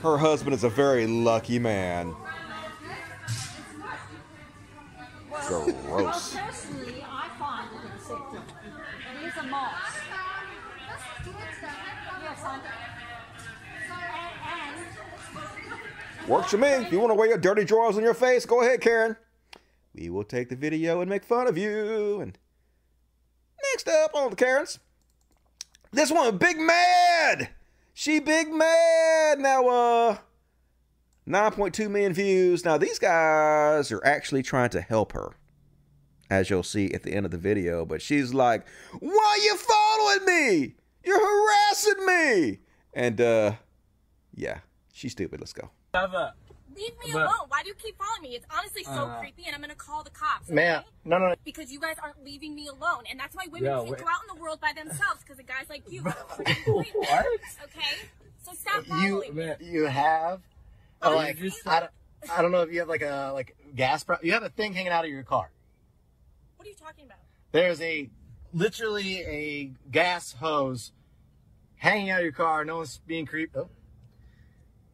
[0.01, 2.15] Her husband is a very lucky man.
[5.49, 6.37] Gross.
[6.37, 8.45] Personally, I find it acceptable.
[9.20, 9.97] It is a mask.
[12.23, 12.61] Yes, I
[14.55, 14.87] and,
[16.20, 16.69] and Works for me.
[16.69, 19.16] If you want to wear your dirty drawers on your face, go ahead, Karen.
[19.97, 22.20] We will take the video and make fun of you.
[22.20, 22.39] And
[23.73, 24.78] next up on the Karens,
[25.93, 27.51] this one, Big Mad.
[27.93, 29.39] She Big Mad.
[29.39, 30.16] Now, uh,
[31.28, 32.65] 9.2 million views.
[32.65, 35.32] Now, these guys are actually trying to help her,
[36.31, 37.85] as you'll see at the end of the video.
[37.85, 38.66] But she's like,
[39.01, 40.74] Why are you following me?
[41.05, 42.59] You're harassing me.
[42.95, 43.53] And, uh,
[44.35, 44.59] yeah,
[44.93, 45.41] she's stupid.
[45.41, 45.70] Let's go.
[46.76, 47.48] Leave me But- alone.
[47.48, 48.36] Why do you keep following me?
[48.36, 50.48] It's honestly so Uh, creepy, and I'm gonna call the cops.
[50.48, 50.88] Ma'am, okay?
[51.05, 51.34] no, no, no.
[51.44, 54.01] Because you guys aren't leaving me alone, and that's why women Yeah, can't wait.
[54.01, 56.02] go out in the world by themselves because of guys like you.
[56.66, 57.26] what?
[57.64, 58.09] Okay,
[58.42, 59.30] so stop following You, me.
[59.30, 60.42] man, you have,
[61.02, 61.92] Oh, like, you just- I, don't,
[62.30, 64.05] I don't know if you have like a like gas.
[64.05, 65.51] Pro- you have a thing hanging out of your car.
[66.56, 67.18] What are you talking about?
[67.52, 68.09] There's a
[68.52, 70.92] literally a gas hose
[71.76, 72.64] hanging out of your car.
[72.64, 73.56] No one's being creeped.
[73.56, 73.70] Oh,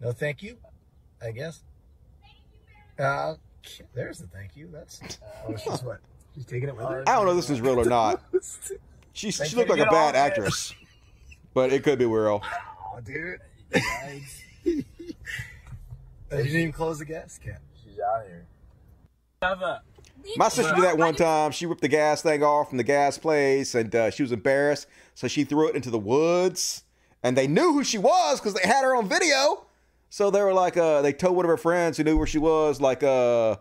[0.00, 0.58] no, thank you.
[1.20, 1.62] I guess.
[2.98, 3.34] Uh,
[3.94, 4.68] there's the thank you.
[4.72, 5.00] That's
[5.48, 6.00] oh, she's what?
[6.34, 7.04] She's taking it with her.
[7.06, 8.22] I don't know if this is real or not.
[9.12, 10.32] She, she looked like a bad that.
[10.32, 10.74] actress,
[11.54, 12.42] but it could be real.
[12.94, 13.40] Oh, dude.
[13.72, 14.42] Yikes.
[16.28, 17.60] They didn't even close the gas cap.
[17.82, 18.44] She's out here.
[19.42, 19.62] Have.
[20.36, 21.52] My sister did that one time.
[21.52, 24.88] She ripped the gas thing off from the gas place, and uh, she was embarrassed,
[25.14, 26.82] so she threw it into the woods.
[27.22, 29.65] And they knew who she was because they had her on video.
[30.16, 32.38] So they were like, uh, they told one of her friends who knew where she
[32.38, 33.56] was, like, uh,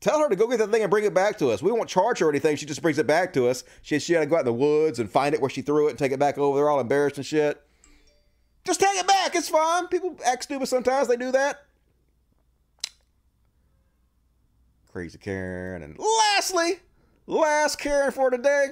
[0.00, 1.60] tell her to go get that thing and bring it back to us.
[1.60, 2.56] We won't charge her or anything.
[2.56, 3.64] She just brings it back to us.
[3.82, 5.88] She she had to go out in the woods and find it where she threw
[5.88, 6.56] it and take it back over.
[6.56, 7.62] They're all embarrassed and shit.
[8.64, 9.34] Just take it back.
[9.34, 9.88] It's fine.
[9.88, 11.06] People act stupid sometimes.
[11.06, 11.66] They do that.
[14.90, 15.82] Crazy Karen.
[15.82, 16.78] And lastly,
[17.26, 18.68] last Karen for today.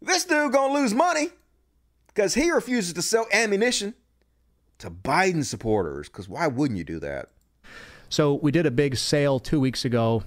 [0.00, 1.28] This dude gonna lose money
[2.14, 3.94] because he refuses to sell ammunition
[4.78, 6.08] to Biden supporters.
[6.08, 7.28] Because why wouldn't you do that?
[8.08, 10.24] So we did a big sale two weeks ago,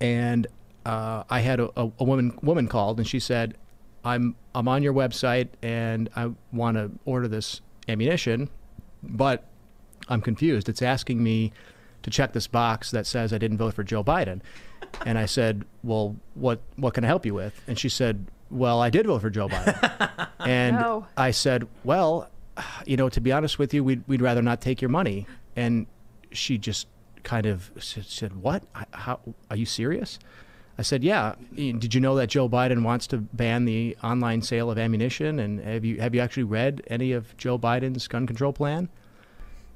[0.00, 0.46] and
[0.84, 3.56] uh, I had a, a, woman woman called, and she said,
[4.04, 8.50] "I'm I'm on your website, and I want to order this ammunition,
[9.02, 9.44] but
[10.08, 10.68] I'm confused.
[10.68, 11.52] It's asking me
[12.02, 14.40] to check this box that says I didn't vote for Joe Biden."
[15.06, 18.80] And I said, "Well, what what can I help you with?" And she said, "Well,
[18.80, 21.06] I did vote for Joe Biden." and No.
[21.16, 22.30] I said, "Well,
[22.86, 25.26] you know, to be honest with you, we'd we'd rather not take your money."
[25.56, 25.86] And
[26.30, 26.86] she just
[27.22, 28.62] kind of said, said "What?
[28.92, 29.20] How
[29.50, 30.18] are you serious?"
[30.78, 31.34] I said, "Yeah.
[31.54, 35.38] Did you know that Joe Biden wants to ban the online sale of ammunition?
[35.40, 38.88] And have you have you actually read any of Joe Biden's gun control plan?"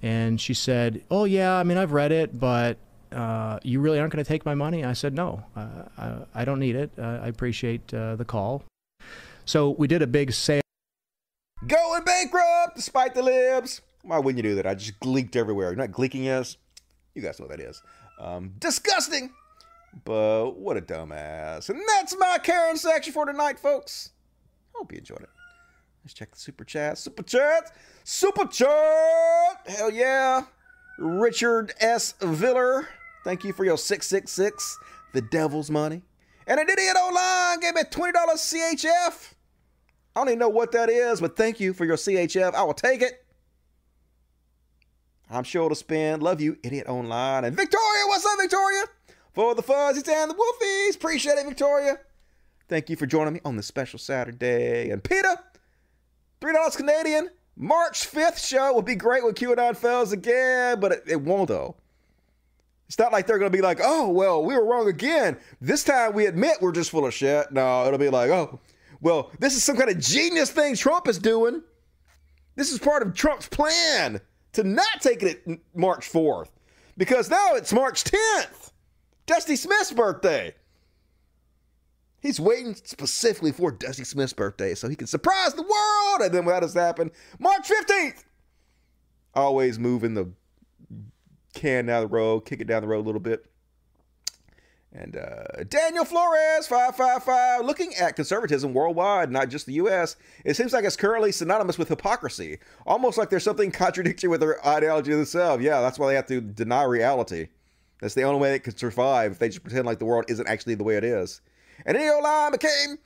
[0.00, 1.54] And she said, "Oh yeah.
[1.56, 2.78] I mean, I've read it, but."
[3.12, 4.84] Uh, you really aren't going to take my money?
[4.84, 6.90] I said, no, uh, I, I don't need it.
[6.98, 8.64] Uh, I appreciate uh, the call.
[9.44, 10.62] So we did a big sale.
[11.66, 13.82] Going bankrupt despite the libs.
[14.02, 14.66] Why wouldn't you do that?
[14.66, 15.70] I just gleeked everywhere.
[15.70, 16.56] You know what gleeking is?
[17.14, 17.82] You guys know what that is.
[18.18, 19.32] Um, disgusting.
[20.04, 21.68] But what a dumbass.
[21.68, 24.10] And that's my Karen section for tonight, folks.
[24.72, 25.28] Hope you enjoyed it.
[26.02, 26.98] Let's check the super chat.
[26.98, 27.72] Super chat.
[28.02, 29.66] Super chat.
[29.66, 30.44] Hell yeah.
[30.98, 32.14] Richard S.
[32.20, 32.88] Viller.
[33.24, 34.78] Thank you for your 666,
[35.12, 36.02] the devil's money.
[36.46, 39.32] And an idiot online gave me $20 CHF.
[40.14, 42.54] I don't even know what that is, but thank you for your CHF.
[42.54, 43.24] I will take it.
[45.30, 46.22] I'm sure to spend.
[46.22, 47.44] Love you, idiot online.
[47.44, 48.84] And Victoria, what's up, Victoria?
[49.32, 50.96] For the fuzzies and the wolfies.
[50.96, 51.98] Appreciate it, Victoria.
[52.68, 54.90] Thank you for joining me on this special Saturday.
[54.90, 55.36] And Peter,
[56.40, 57.30] $3 Canadian.
[57.56, 61.76] March 5th show will be great when QAnon fails again, but it, it won't, though.
[62.92, 65.38] It's not like they're going to be like, oh, well, we were wrong again.
[65.62, 67.50] This time we admit we're just full of shit.
[67.50, 68.60] No, it'll be like, oh,
[69.00, 71.62] well, this is some kind of genius thing Trump is doing.
[72.54, 74.20] This is part of Trump's plan
[74.52, 75.42] to not take it
[75.74, 76.50] March 4th
[76.98, 78.72] because now it's March 10th,
[79.24, 80.54] Dusty Smith's birthday.
[82.20, 86.20] He's waiting specifically for Dusty Smith's birthday so he can surprise the world.
[86.20, 88.24] And then that does happen, March 15th,
[89.34, 90.30] always moving the
[91.54, 93.46] can down the road, kick it down the road a little bit.
[94.94, 100.74] And uh, Daniel Flores, 555, looking at conservatism worldwide, not just the U.S., it seems
[100.74, 102.58] like it's currently synonymous with hypocrisy.
[102.86, 105.64] Almost like there's something contradictory with their ideology themselves.
[105.64, 107.48] Yeah, that's why they have to deny reality.
[108.02, 110.46] That's the only way they can survive if they just pretend like the world isn't
[110.46, 111.40] actually the way it is.
[111.86, 112.98] And Idio Line became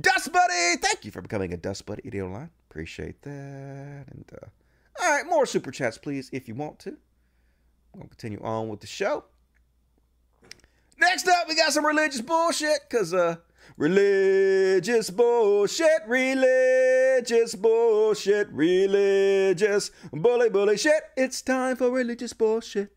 [0.00, 0.76] Dust Buddy.
[0.76, 2.50] Thank you for becoming a Dust Buddy, Idio Line.
[2.70, 4.04] Appreciate that.
[4.10, 4.46] And uh,
[5.02, 6.96] all right, more super chats, please, if you want to.
[7.94, 9.24] We'll continue on with the show.
[10.98, 13.36] Next up, we got some religious bullshit, because uh,
[13.76, 21.02] religious bullshit, religious bullshit, religious bully bully shit.
[21.16, 22.92] It's time for religious bullshit.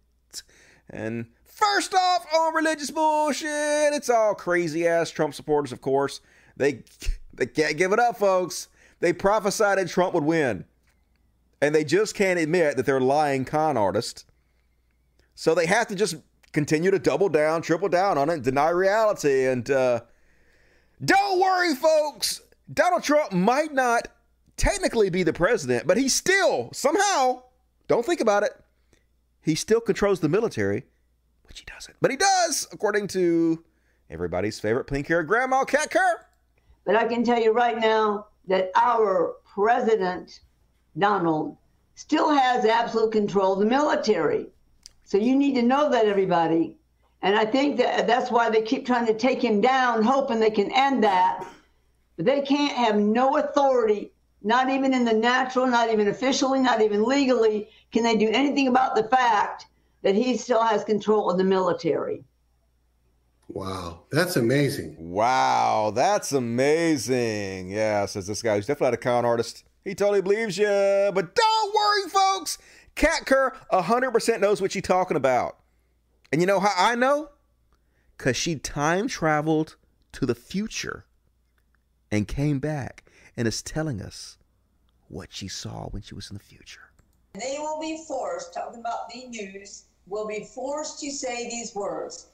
[0.89, 6.21] And first off, on religious bullshit, it's all crazy ass Trump supporters, of course.
[6.55, 6.83] They
[7.33, 8.67] they can't give it up, folks.
[8.99, 10.65] They prophesied that Trump would win.
[11.61, 14.25] And they just can't admit that they're lying con artists.
[15.35, 16.15] So they have to just
[16.53, 19.45] continue to double down, triple down on it, deny reality.
[19.45, 20.01] And uh,
[21.03, 22.41] don't worry, folks.
[22.73, 24.07] Donald Trump might not
[24.57, 27.43] technically be the president, but he still, somehow,
[27.87, 28.51] don't think about it,
[29.41, 30.85] he still controls the military,
[31.43, 31.97] which he doesn't.
[32.01, 33.63] But he does, according to
[34.09, 36.25] everybody's favorite pink haired grandma, Kat Kerr.
[36.85, 40.39] But I can tell you right now that our president,
[40.97, 41.57] Donald,
[41.95, 44.47] still has absolute control of the military.
[45.05, 46.75] So you need to know that, everybody.
[47.21, 50.51] And I think that that's why they keep trying to take him down, hoping they
[50.51, 51.45] can end that.
[52.17, 54.11] But they can't have no authority,
[54.43, 58.67] not even in the natural, not even officially, not even legally, can they do anything
[58.67, 59.67] about the fact
[60.05, 62.23] that he still has control of the military.
[63.47, 64.95] Wow, that's amazing.
[64.99, 67.71] Wow, that's amazing.
[67.71, 69.63] Yeah, says this guy who's definitely not a con artist.
[69.83, 70.67] He totally believes you.
[70.67, 72.57] But don't worry, folks.
[72.95, 75.57] Kat Kerr 100% knows what she's talking about.
[76.31, 77.29] And you know how I know?
[78.17, 79.75] Because she time traveled
[80.13, 81.05] to the future
[82.09, 83.03] and came back
[83.35, 84.37] and is telling us
[85.09, 86.81] what she saw when she was in the future.
[87.33, 92.27] They will be forced, talking about the news, will be forced to say these words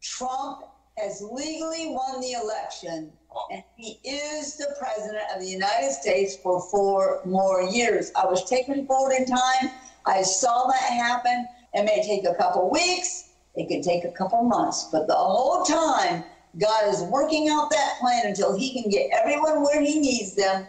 [0.00, 0.64] Trump
[0.96, 3.12] has legally won the election,
[3.50, 8.12] and he is the president of the United States for four more years.
[8.14, 9.70] I was taken forward in time.
[10.06, 11.48] I saw that happen.
[11.72, 15.64] It may take a couple weeks, it could take a couple months, but the whole
[15.64, 16.24] time,
[16.58, 20.66] God is working out that plan until he can get everyone where he needs them.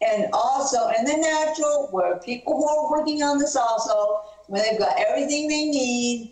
[0.00, 4.78] And also in the natural, where people who are working on this also, when they've
[4.78, 6.30] got everything they need,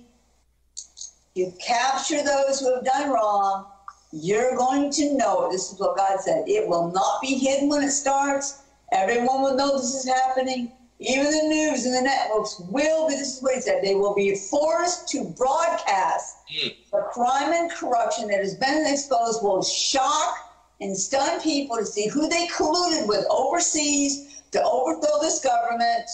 [1.35, 3.66] you capture those who have done wrong,
[4.12, 5.53] you're going to know it.
[5.53, 6.45] This is what God said.
[6.47, 8.62] It will not be hidden when it starts.
[8.93, 10.70] Everyone will know this is happening.
[11.05, 14.15] Even the news and the networks will be, this is what he said, they will
[14.15, 16.69] be forced to broadcast hmm.
[16.93, 20.37] the crime and corruption that has been exposed will shock
[20.81, 26.09] and stun people to see who they colluded with overseas to overthrow this government.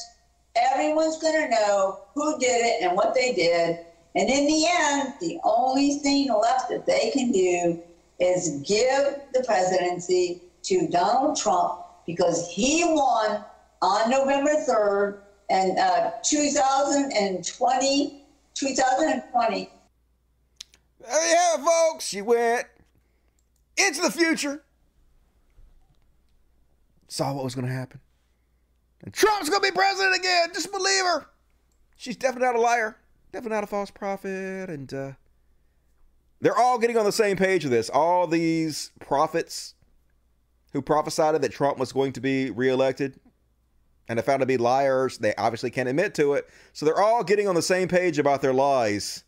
[0.56, 3.78] Everyone's going to know who did it and what they did.
[4.14, 7.78] And in the end, the only thing left that they can do
[8.18, 13.44] is give the presidency to Donald Trump because he won
[13.82, 15.18] on November 3rd
[15.50, 18.24] and uh, 2020,
[18.54, 19.70] 2020.
[21.00, 22.06] There you have it, folks.
[22.06, 22.66] She went
[23.76, 24.62] into the future,
[27.06, 28.00] saw what was going to happen.
[29.02, 30.48] And Trump's going to be president again.
[30.52, 31.26] Just believe her.
[31.96, 32.96] She's definitely not a liar,
[33.32, 34.68] definitely not a false prophet.
[34.68, 35.12] And uh,
[36.40, 37.88] they're all getting on the same page with this.
[37.88, 39.74] All these prophets
[40.72, 43.18] who prophesied that Trump was going to be reelected
[44.08, 46.48] and are found to be liars, they obviously can't admit to it.
[46.72, 49.24] So they're all getting on the same page about their lies.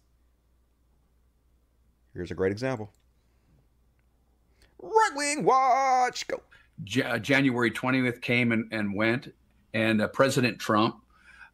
[2.14, 2.90] Here's a great example.
[4.78, 6.42] Right wing watch, go.
[6.86, 9.32] Ja- January 20th came and, and went,
[9.74, 10.96] and uh, President Trump,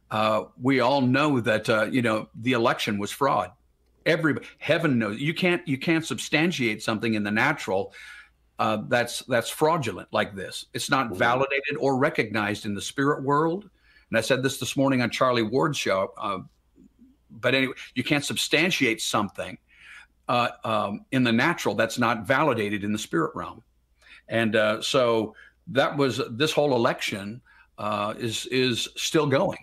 [0.09, 3.51] uh, we all know that uh, you know the election was fraud.
[4.05, 7.93] Every heaven knows you can't you can't substantiate something in the natural
[8.59, 10.65] uh, that's that's fraudulent like this.
[10.73, 13.69] It's not validated or recognized in the spirit world.
[14.09, 16.13] And I said this this morning on Charlie Ward's show.
[16.17, 16.39] Uh,
[17.29, 19.57] but anyway, you can't substantiate something
[20.27, 23.63] uh, um, in the natural that's not validated in the spirit realm.
[24.27, 25.35] And uh, so
[25.67, 27.41] that was this whole election
[27.77, 29.59] uh, is is still going.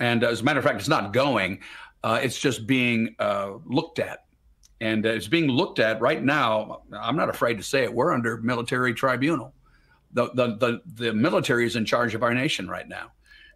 [0.00, 1.60] And as a matter of fact, it's not going.
[2.02, 4.24] Uh, it's just being uh, looked at,
[4.82, 6.82] and it's being looked at right now.
[6.92, 7.94] I'm not afraid to say it.
[7.94, 9.54] We're under military tribunal.
[10.12, 13.12] The the the, the military is in charge of our nation right now,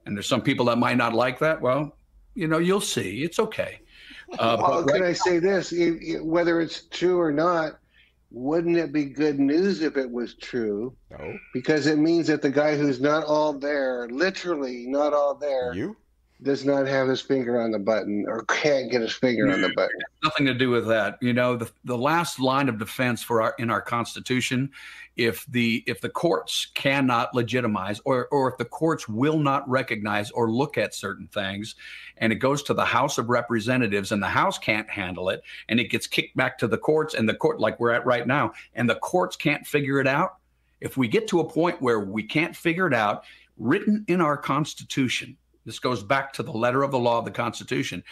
[0.07, 1.61] and there's some people that might not like that.
[1.61, 1.97] Well,
[2.35, 3.23] you know, you'll see.
[3.25, 3.81] It's okay.
[4.39, 5.73] Uh, well, but can right I say this?
[5.73, 7.79] If- if- Whether it's true or not,
[8.31, 10.95] wouldn't it be good news if it was true?
[11.11, 11.37] No.
[11.53, 15.97] Because it means that the guy who's not all there, literally not all there, you
[16.43, 19.71] does not have his finger on the button or can't get his finger on the
[19.71, 19.99] button.
[20.23, 21.17] nothing to do with that.
[21.23, 24.71] You know, the, the last line of defense for our in our Constitution,
[25.17, 30.31] if the if the courts cannot legitimize or or if the courts will not recognize
[30.31, 31.75] or look at certain things,
[32.19, 35.81] and it goes to the House of Representatives and the House can't handle it, and
[35.81, 38.53] it gets kicked back to the courts and the court like we're at right now,
[38.75, 40.37] and the courts can't figure it out.
[40.83, 43.25] If we get to a point where we can't figure it out,
[43.57, 47.31] written in our Constitution, this goes back to the letter of the law of the
[47.31, 48.03] Constitution.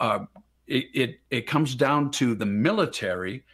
[0.00, 0.24] Uh,
[0.66, 3.44] it, it it comes down to the military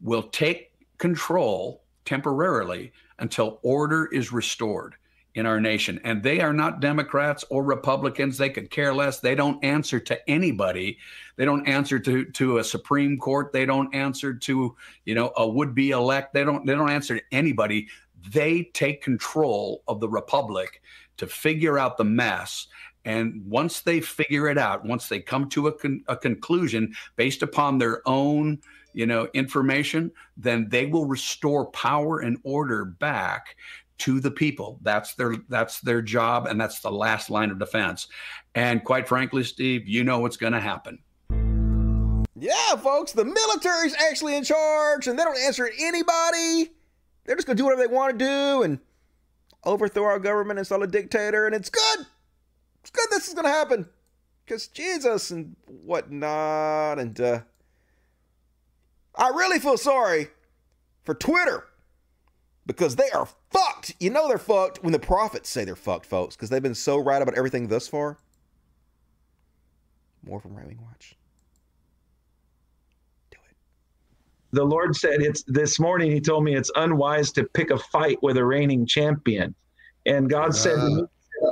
[0.00, 4.96] will take control temporarily until order is restored
[5.34, 6.00] in our nation.
[6.02, 8.36] And they are not democrats or republicans.
[8.36, 9.20] They could care less.
[9.20, 10.98] They don't answer to anybody.
[11.36, 13.52] They don't answer to to a supreme court.
[13.52, 16.34] They don't answer to you know a would be elect.
[16.34, 17.88] They don't they don't answer to anybody.
[18.32, 20.82] They take control of the republic
[21.20, 22.66] to figure out the mess
[23.04, 27.42] and once they figure it out, once they come to a, con- a conclusion based
[27.42, 28.60] upon their own,
[28.92, 33.56] you know, information, then they will restore power and order back
[33.98, 34.78] to the people.
[34.82, 38.08] That's their that's their job, and that's the last line of defense.
[38.54, 40.98] And quite frankly, Steve, you know what's going to happen.
[42.36, 46.70] Yeah, folks, the military's actually in charge and they don't answer anybody.
[47.24, 48.78] They're just going to do whatever they want to do and
[49.64, 52.06] overthrow our government, install a dictator, and it's good.
[52.80, 53.88] It's good this is going to happen.
[54.44, 56.98] Because Jesus and whatnot.
[56.98, 57.40] And uh,
[59.14, 60.28] I really feel sorry
[61.02, 61.66] for Twitter
[62.66, 63.94] because they are fucked.
[64.00, 66.98] You know they're fucked when the prophets say they're fucked, folks, because they've been so
[66.98, 68.18] right about everything thus far.
[70.24, 71.16] More from Right Watch.
[74.52, 76.10] The Lord said it's this morning.
[76.10, 79.54] He told me it's unwise to pick a fight with a reigning champion,
[80.06, 81.06] and God said, ah.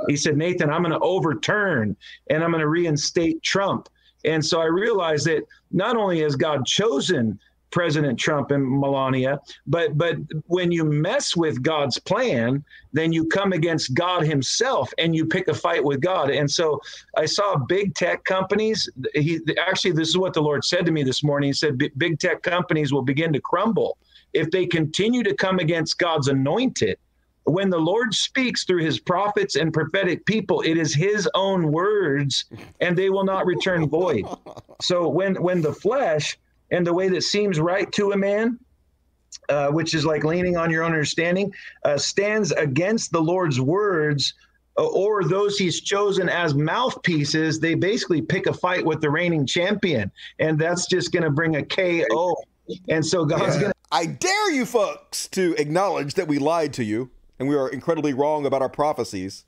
[0.07, 1.95] He said, Nathan, I'm going to overturn
[2.29, 3.89] and I'm going to reinstate Trump.
[4.25, 7.39] And so I realized that not only has God chosen
[7.71, 10.15] President Trump and Melania, but but
[10.47, 12.63] when you mess with God's plan,
[12.93, 16.29] then you come against God Himself and you pick a fight with God.
[16.29, 16.81] And so
[17.15, 18.89] I saw big tech companies.
[19.13, 21.49] He actually, this is what the Lord said to me this morning.
[21.49, 23.97] He said, "Big- tech companies will begin to crumble
[24.33, 26.97] if they continue to come against God's anointed.
[27.45, 32.45] When the Lord speaks through his prophets and prophetic people, it is his own words
[32.79, 34.25] and they will not return void.
[34.81, 36.37] So when when the flesh
[36.71, 38.59] and the way that seems right to a man,
[39.49, 44.33] uh, which is like leaning on your own understanding, uh, stands against the Lord's words
[44.77, 49.45] uh, or those he's chosen as mouthpieces, they basically pick a fight with the reigning
[49.45, 50.09] champion.
[50.39, 52.35] And that's just going to bring a KO.
[52.87, 53.61] And so God's Yeah.
[53.61, 53.77] going to.
[53.91, 57.09] I dare you folks to acknowledge that we lied to you
[57.39, 59.43] and we are incredibly wrong about our prophecies.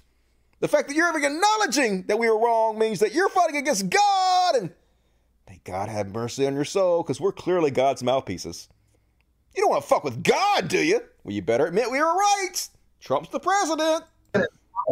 [0.60, 3.90] The fact that you're even acknowledging that we were wrong means that you're fighting against
[3.90, 4.72] God and
[5.64, 8.68] God have mercy on your soul, because we're clearly God's mouthpieces.
[9.56, 11.02] You don't want to fuck with God, do you?
[11.24, 12.68] Well, you better admit we were right.
[13.00, 14.04] Trump's the president.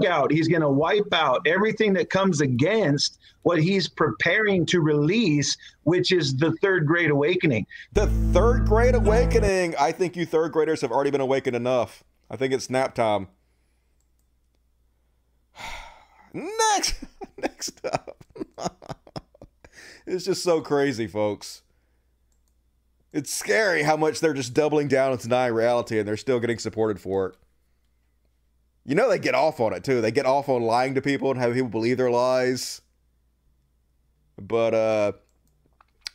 [0.07, 0.31] Out.
[0.31, 6.11] He's going to wipe out everything that comes against what he's preparing to release, which
[6.11, 7.65] is the third great awakening.
[7.93, 9.75] The third great awakening.
[9.77, 12.03] I think you third graders have already been awakened enough.
[12.29, 13.29] I think it's nap time.
[16.33, 17.03] Next,
[17.37, 18.23] next up.
[20.09, 21.61] it's just so crazy, folks.
[23.11, 26.59] It's scary how much they're just doubling down and denying reality and they're still getting
[26.59, 27.35] supported for it.
[28.85, 30.01] You know, they get off on it too.
[30.01, 32.81] They get off on lying to people and having people believe their lies.
[34.39, 35.11] But, uh,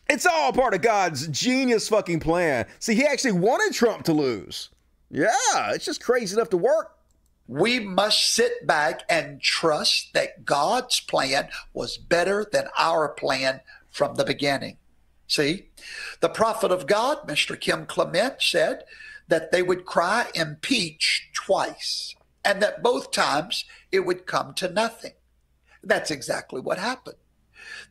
[0.08, 2.66] it's all part of God's genius fucking plan.
[2.78, 4.70] See, he actually wanted Trump to lose.
[5.10, 6.96] Yeah, it's just crazy enough to work.
[7.46, 13.60] We must sit back and trust that God's plan was better than our plan
[13.94, 14.76] from the beginning.
[15.28, 15.68] See,
[16.20, 17.58] the prophet of God, Mr.
[17.58, 18.82] Kim Clement, said
[19.28, 25.12] that they would cry impeach twice and that both times it would come to nothing.
[25.80, 27.18] That's exactly what happened.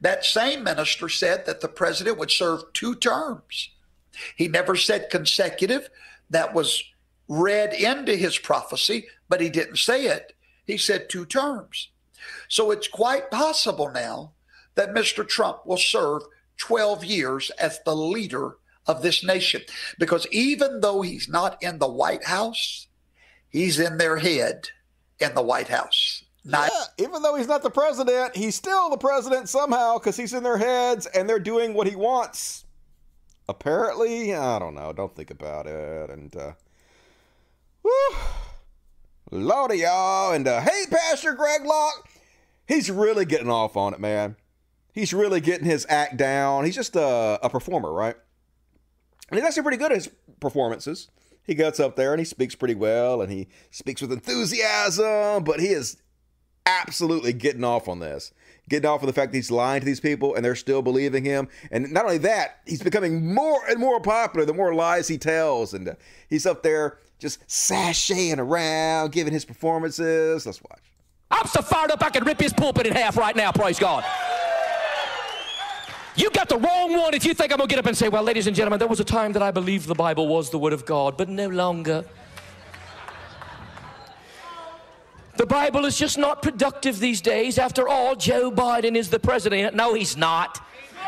[0.02, 3.70] That same minister said that the president would serve two terms.
[4.36, 5.90] He never said consecutive.
[6.30, 6.84] That was
[7.30, 10.34] read into his prophecy, but he didn't say it.
[10.66, 11.90] He said two terms.
[12.50, 14.32] So it's quite possible now
[14.76, 15.28] that Mr.
[15.28, 16.24] Trump will serve
[16.58, 19.62] 12 years as the leader of this nation.
[19.98, 22.88] Because even though he's not in the White House,
[23.50, 24.70] he's in their head
[25.20, 26.24] in the White House.
[26.45, 30.34] Not- yeah, even though he's not the president, he's still the president somehow because he's
[30.34, 32.66] in their heads and they're doing what he wants.
[33.48, 34.91] Apparently, I don't know.
[34.94, 36.10] Don't think about it.
[36.10, 36.54] And, uh,
[37.82, 38.16] whew,
[39.32, 40.34] Lordy, y'all.
[40.34, 42.10] And, uh, hey, Pastor Greg Locke.
[42.68, 44.38] He's really getting off on it, man.
[44.94, 46.65] He's really getting his act down.
[46.65, 48.15] He's just a, a performer, right?
[49.30, 50.10] And he's actually pretty good at his
[50.40, 51.10] performances.
[51.44, 55.60] He gets up there and he speaks pretty well and he speaks with enthusiasm, but
[55.60, 55.98] he is
[56.65, 58.32] absolutely getting off on this.
[58.70, 61.26] Getting off on the fact that he's lying to these people and they're still believing
[61.26, 61.49] him.
[61.72, 65.74] And not only that, he's becoming more and more popular the more lies he tells.
[65.74, 65.95] And uh,
[66.30, 70.45] he's up there just sashaying around, giving his performances.
[70.45, 70.80] Let's watch.
[71.30, 74.06] I'm so fired up I could rip his pulpit in half right now, praise God.
[76.15, 78.07] You got the wrong one if you think I'm going to get up and say,
[78.07, 80.60] well, ladies and gentlemen, there was a time that I believed the Bible was the
[80.60, 82.06] Word of God, but no longer.
[85.38, 87.57] The Bible is just not productive these days.
[87.57, 89.76] After all, Joe Biden is the president.
[89.76, 90.60] No, he's not.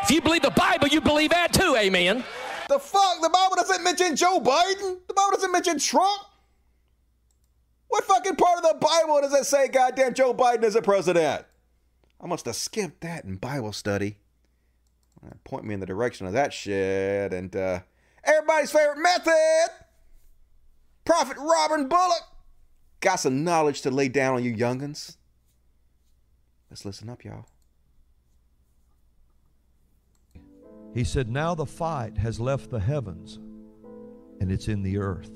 [0.02, 2.24] If you believe the Bible, you believe that too, amen.
[2.68, 3.20] The fuck?
[3.22, 4.98] The Bible doesn't mention Joe Biden?
[5.06, 6.22] The Bible doesn't mention Trump?
[7.86, 11.46] What fucking part of the Bible does it say goddamn Joe Biden is a president?
[12.20, 14.16] I must have skipped that in Bible study.
[15.44, 17.32] Point me in the direction of that shit.
[17.32, 17.80] And uh,
[18.24, 19.68] everybody's favorite method
[21.04, 22.22] Prophet Robin Bullock.
[23.00, 25.16] Got some knowledge to lay down on you youngins.
[26.70, 27.46] Let's listen up, y'all.
[30.92, 33.38] He said, Now the fight has left the heavens
[34.40, 35.30] and it's in the earth.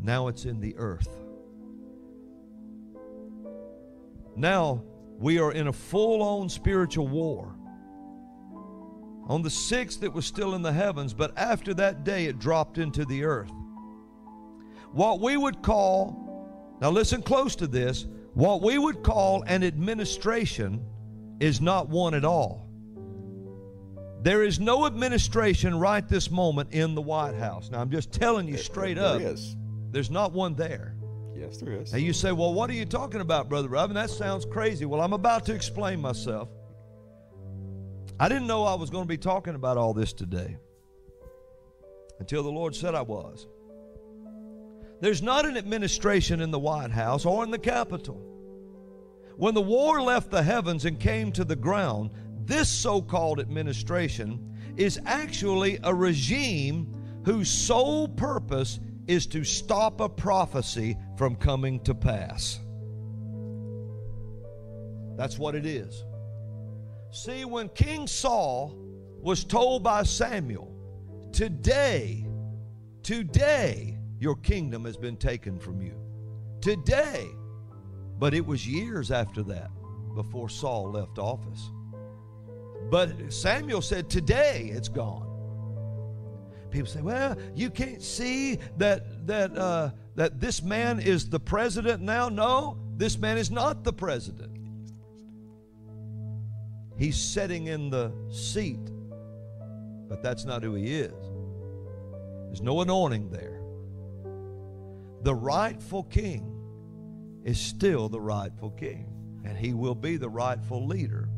[0.00, 1.08] Now it's in the earth.
[4.36, 4.82] Now
[5.18, 7.55] we are in a full on spiritual war.
[9.26, 12.78] On the sixth, it was still in the heavens, but after that day, it dropped
[12.78, 13.50] into the earth.
[14.92, 20.84] What we would call, now listen close to this, what we would call an administration
[21.40, 22.68] is not one at all.
[24.22, 27.70] There is no administration right this moment in the White House.
[27.70, 29.20] Now, I'm just telling you straight there up.
[29.20, 29.56] is.
[29.90, 30.96] There's not one there.
[31.36, 31.92] Yes, there is.
[31.92, 33.94] And you say, well, what are you talking about, Brother Robin?
[33.94, 34.84] That sounds crazy.
[34.84, 36.48] Well, I'm about to explain myself.
[38.18, 40.56] I didn't know I was going to be talking about all this today
[42.18, 43.46] until the Lord said I was.
[45.00, 48.22] There's not an administration in the White House or in the Capitol.
[49.36, 52.10] When the war left the heavens and came to the ground,
[52.46, 56.90] this so called administration is actually a regime
[57.26, 62.58] whose sole purpose is to stop a prophecy from coming to pass.
[65.16, 66.04] That's what it is.
[67.10, 68.76] See, when King Saul
[69.20, 70.72] was told by Samuel,
[71.32, 72.26] Today,
[73.02, 75.94] today, your kingdom has been taken from you.
[76.62, 77.28] Today.
[78.18, 79.70] But it was years after that
[80.14, 81.70] before Saul left office.
[82.90, 85.26] But Samuel said, Today it's gone.
[86.70, 92.02] People say, Well, you can't see that, that, uh, that this man is the president
[92.02, 92.28] now.
[92.28, 94.55] No, this man is not the president.
[96.96, 98.90] He's sitting in the seat,
[100.08, 101.12] but that's not who he is.
[102.46, 103.60] There's no anointing there.
[105.22, 106.52] The rightful king
[107.44, 109.12] is still the rightful king,
[109.44, 111.28] and he will be the rightful leader.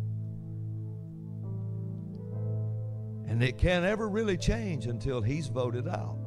[3.27, 6.19] And it can't ever really change until he's voted out.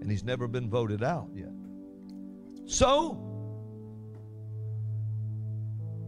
[0.00, 1.52] And he's never been voted out yet.
[2.66, 3.22] So,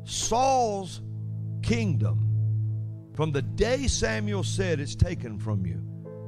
[0.04, 1.00] Saul's
[1.68, 5.82] kingdom, from the day Samuel said it's taken from you,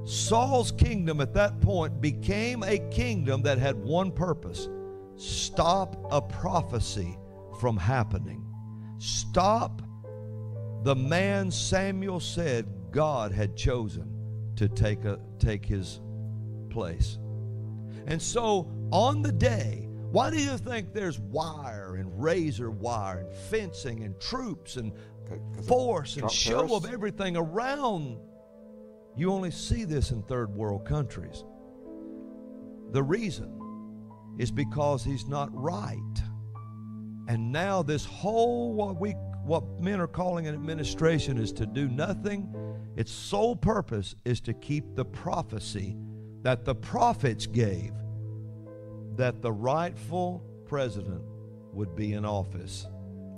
[0.04, 4.68] Saul's kingdom at that point became a kingdom that had one purpose
[5.16, 7.18] stop a prophecy
[7.60, 8.44] from happening.
[8.98, 9.82] Stop
[10.82, 14.10] the man Samuel said God had chosen
[14.56, 16.00] to take, a, take his
[16.70, 17.18] place.
[18.06, 23.32] And so on the day, why do you think there's wire and razor wire and
[23.32, 24.92] fencing and troops and
[25.66, 28.18] force and Trump show of everything around?
[29.16, 31.44] You only see this in third world countries.
[32.92, 33.56] The reason
[34.38, 35.96] is because he's not right.
[37.28, 39.12] And now this whole what we
[39.44, 42.54] what men are calling an administration is to do nothing.
[42.96, 45.96] Its sole purpose is to keep the prophecy
[46.42, 47.92] that the prophets gave
[49.16, 51.22] that the rightful president
[51.72, 52.86] would be in office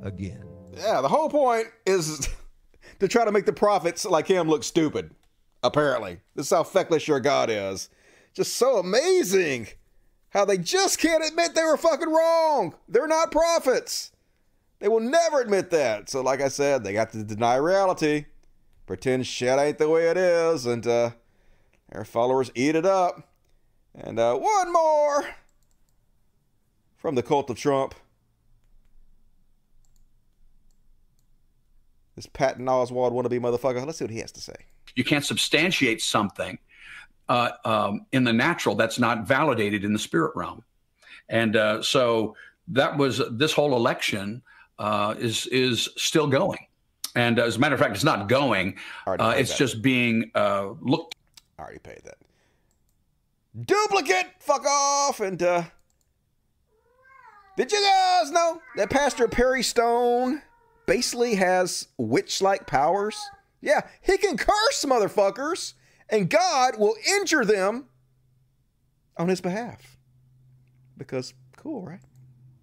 [0.02, 0.51] again.
[0.76, 2.28] Yeah, the whole point is
[2.98, 5.14] to try to make the prophets like him look stupid.
[5.62, 7.88] Apparently, this is how feckless your God is.
[8.34, 9.68] Just so amazing
[10.30, 12.74] how they just can't admit they were fucking wrong.
[12.88, 14.12] They're not prophets.
[14.80, 16.10] They will never admit that.
[16.10, 18.24] So, like I said, they got to deny reality,
[18.86, 21.10] pretend shit ain't the way it is, and uh,
[21.92, 23.28] their followers eat it up.
[23.94, 25.24] And uh, one more
[26.96, 27.94] from the cult of Trump.
[32.16, 33.84] This Patton Oswalt wannabe motherfucker.
[33.84, 34.54] Let's see what he has to say.
[34.94, 36.58] You can't substantiate something
[37.28, 40.62] uh, um, in the natural that's not validated in the spirit realm.
[41.28, 42.36] And uh, so
[42.68, 44.42] that was this whole election
[44.78, 46.58] uh, is is still going.
[47.14, 48.76] And as a matter of fact, it's not going.
[49.06, 49.58] Uh, it's that.
[49.58, 51.16] just being uh, looked.
[51.58, 52.16] I already paid that.
[53.66, 54.26] Duplicate.
[54.40, 55.20] Fuck off.
[55.20, 55.64] And uh,
[57.56, 60.42] did you guys know that Pastor Perry Stone
[60.92, 63.18] basically has witch-like powers?
[63.62, 65.72] Yeah, he can curse motherfuckers,
[66.10, 67.86] and God will injure them
[69.16, 69.96] on his behalf.
[70.98, 72.00] Because cool, right?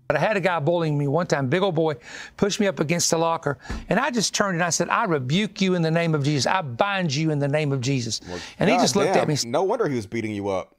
[0.08, 1.96] But I had a guy bullying me one time, big old boy,
[2.38, 3.58] pushed me up against the locker,
[3.90, 6.46] and I just turned and I said, I rebuke you in the name of Jesus.
[6.46, 8.22] I bind you in the name of Jesus.
[8.60, 9.38] and he just looked damn, at me.
[9.50, 10.76] No wonder he was beating you up.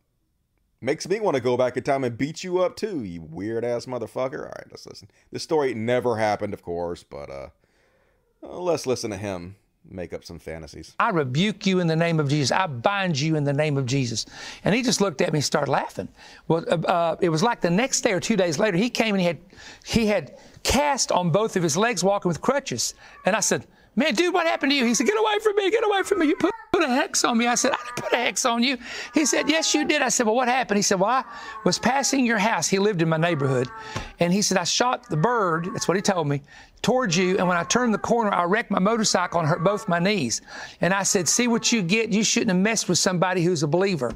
[0.82, 3.65] Makes me want to go back in time and beat you up too, you weird
[3.65, 4.40] ass motherfucker.
[4.40, 5.11] All right, let's listen.
[5.31, 7.48] This story never happened, of course, but uh,
[8.43, 9.57] uh, let's listen to him
[9.89, 10.94] make up some fantasies.
[10.98, 12.52] I rebuke you in the name of Jesus.
[12.52, 14.27] I bind you in the name of Jesus.
[14.65, 16.09] And he just looked at me and started laughing.
[16.48, 19.15] Well, uh, uh, it was like the next day or two days later, he came
[19.15, 19.39] and he had
[19.85, 22.94] he had cast on both of his legs, walking with crutches.
[23.27, 23.66] And I said,
[23.97, 25.70] "Man, dude, what happened to you?" He said, "Get away from me!
[25.70, 26.27] Get away from me!
[26.27, 27.47] You put." Put a hex on me.
[27.47, 28.78] I said, I didn't put a hex on you.
[29.12, 30.01] He said, Yes, you did.
[30.01, 30.78] I said, Well, what happened?
[30.78, 31.24] He said, Well, I
[31.62, 32.69] was passing your house.
[32.69, 33.69] He lived in my neighborhood.
[34.19, 36.40] And he said, I shot the bird, that's what he told me,
[36.81, 37.36] towards you.
[37.36, 40.40] And when I turned the corner, I wrecked my motorcycle and hurt both my knees.
[40.81, 42.15] And I said, See what you get.
[42.15, 44.15] You shouldn't have messed with somebody who's a believer.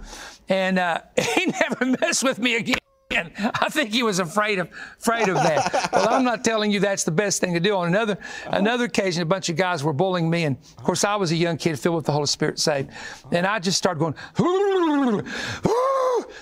[0.49, 1.03] And uh,
[1.37, 2.79] he never messed with me again.
[3.11, 4.69] I think he was afraid of
[4.99, 5.91] afraid of that.
[5.93, 7.77] well, I'm not telling you that's the best thing to do.
[7.77, 11.17] On another another occasion, a bunch of guys were bullying me, and of course, I
[11.17, 12.91] was a young kid filled with the Holy Spirit, saved,
[13.31, 14.15] and I just started going.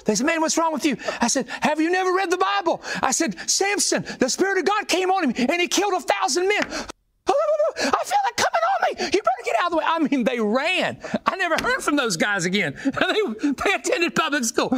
[0.04, 2.82] They said, "Man, what's wrong with you?" I said, "Have you never read the Bible?"
[3.02, 6.48] I said, "Samson, the Spirit of God came on him, and he killed a thousand
[6.48, 6.86] men."
[7.74, 9.04] I feel it coming on me.
[9.14, 9.84] You better get out of the way.
[9.86, 10.98] I mean, they ran.
[11.24, 12.74] I never heard from those guys again.
[12.84, 14.76] they, they attended public school.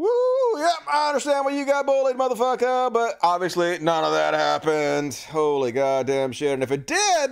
[0.00, 0.58] Woo!
[0.58, 5.12] Yep, I understand why you got bullied, motherfucker, but obviously none of that happened.
[5.30, 6.54] Holy goddamn shit.
[6.54, 7.30] And if it did,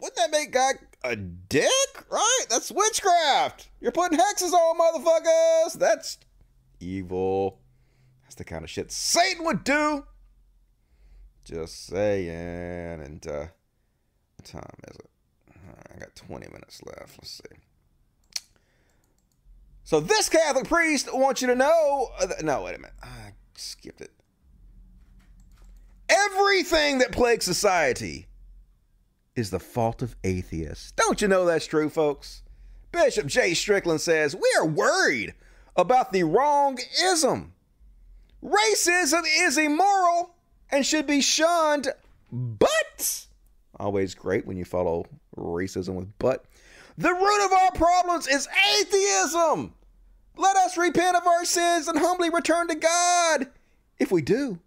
[0.00, 1.70] wouldn't that make God a dick?
[2.10, 2.46] Right?
[2.50, 3.68] That's witchcraft.
[3.80, 5.78] You're putting hexes on motherfuckers.
[5.78, 6.18] That's
[6.80, 7.60] evil.
[8.24, 10.04] That's the kind of shit Satan would do.
[11.44, 13.00] Just saying.
[13.00, 13.46] And, uh,
[14.38, 15.10] what time is it?
[15.94, 17.16] I got 20 minutes left.
[17.20, 17.58] Let's see.
[19.86, 22.08] So this Catholic priest wants you to know.
[22.18, 22.96] Uh, no, wait a minute.
[23.04, 24.10] I skipped it.
[26.08, 28.26] Everything that plagues society
[29.36, 30.90] is the fault of atheists.
[30.90, 32.42] Don't you know that's true, folks?
[32.90, 33.54] Bishop J.
[33.54, 35.34] Strickland says we are worried
[35.76, 37.52] about the wrong ism.
[38.42, 40.34] Racism is immoral
[40.68, 41.90] and should be shunned,
[42.32, 43.26] but
[43.78, 45.06] Always great when you follow
[45.36, 46.44] racism with but.
[46.98, 48.48] The root of our problems is
[48.78, 49.74] atheism.
[50.36, 53.48] Let us repent of our sins and humbly return to God.
[53.98, 54.60] If we do,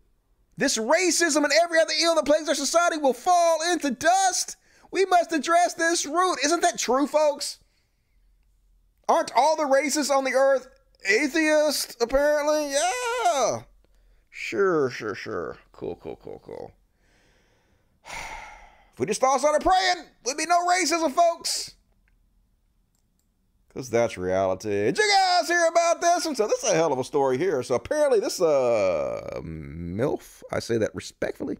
[0.57, 4.57] this racism and every other ill that plagues our society will fall into dust.
[4.91, 6.38] We must address this root.
[6.43, 7.60] Isn't that true, folks?
[9.07, 10.68] Aren't all the races on the earth
[11.07, 12.72] atheists, apparently?
[12.72, 13.61] Yeah.
[14.30, 15.57] Sure, sure, sure.
[15.72, 16.72] Cool, cool, cool, cool.
[18.93, 21.76] If we just all started praying, there'd be no racism, folks.
[23.69, 24.69] Because that's reality.
[24.69, 26.25] Did you guys hear about this?
[26.25, 27.61] And so this is a hell of a story here.
[27.63, 31.57] So apparently this uh MILF, I say that respectfully.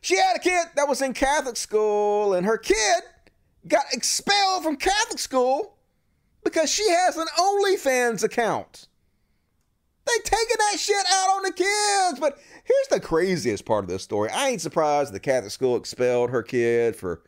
[0.00, 3.02] She had a kid that was in Catholic school, and her kid
[3.68, 5.76] got expelled from Catholic school
[6.42, 8.88] because she has an OnlyFans account.
[10.06, 12.20] They taking that shit out on the kids.
[12.20, 14.30] But here's the craziest part of this story.
[14.30, 17.22] I ain't surprised the Catholic school expelled her kid for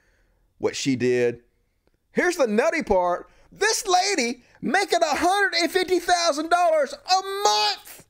[0.58, 1.42] what she did.
[2.15, 3.28] Here's the nutty part.
[3.53, 8.07] This lady making $150,000 a month.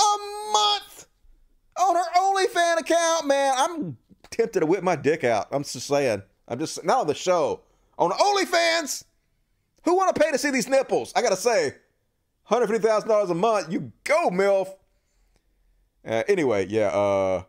[0.00, 0.16] A
[0.52, 1.06] month
[1.78, 3.54] on her OnlyFans account, man.
[3.56, 3.96] I'm
[4.30, 5.48] tempted to whip my dick out.
[5.52, 6.22] I'm just saying.
[6.48, 7.60] I'm just not on the show.
[7.98, 9.04] On OnlyFans.
[9.84, 11.12] Who want to pay to see these nipples?
[11.14, 11.74] I gotta say,
[12.50, 13.72] $150,000 a month.
[13.72, 14.68] You go, MILF.
[16.06, 17.44] Uh, anyway, yeah, uh,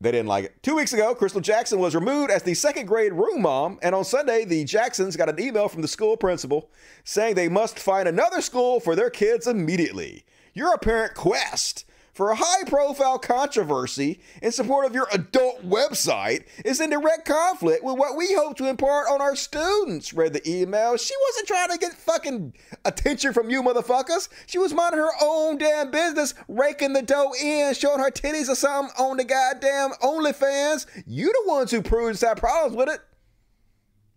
[0.00, 0.62] they didn't like it.
[0.62, 4.04] Two weeks ago, Crystal Jackson was removed as the second grade room mom, and on
[4.04, 6.70] Sunday, the Jacksons got an email from the school principal
[7.04, 10.24] saying they must find another school for their kids immediately.
[10.54, 11.84] Your apparent quest
[12.18, 17.84] for a high profile controversy in support of your adult website is in direct conflict
[17.84, 20.96] with what we hope to impart on our students, read the email.
[20.96, 22.54] She wasn't trying to get fucking
[22.84, 24.28] attention from you motherfuckers.
[24.46, 28.56] She was minding her own damn business, raking the dough in, showing her titties or
[28.56, 30.86] something on the goddamn OnlyFans.
[31.06, 32.98] You the ones who proved have problems with it.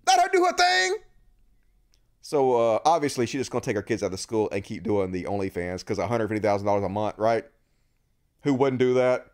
[0.08, 0.98] Let her do her thing.
[2.24, 5.12] So uh, obviously, she's just gonna take her kids out of school and keep doing
[5.12, 7.46] the OnlyFans because one hundred fifty thousand dollars a month, right?
[8.44, 9.28] Who wouldn't do that?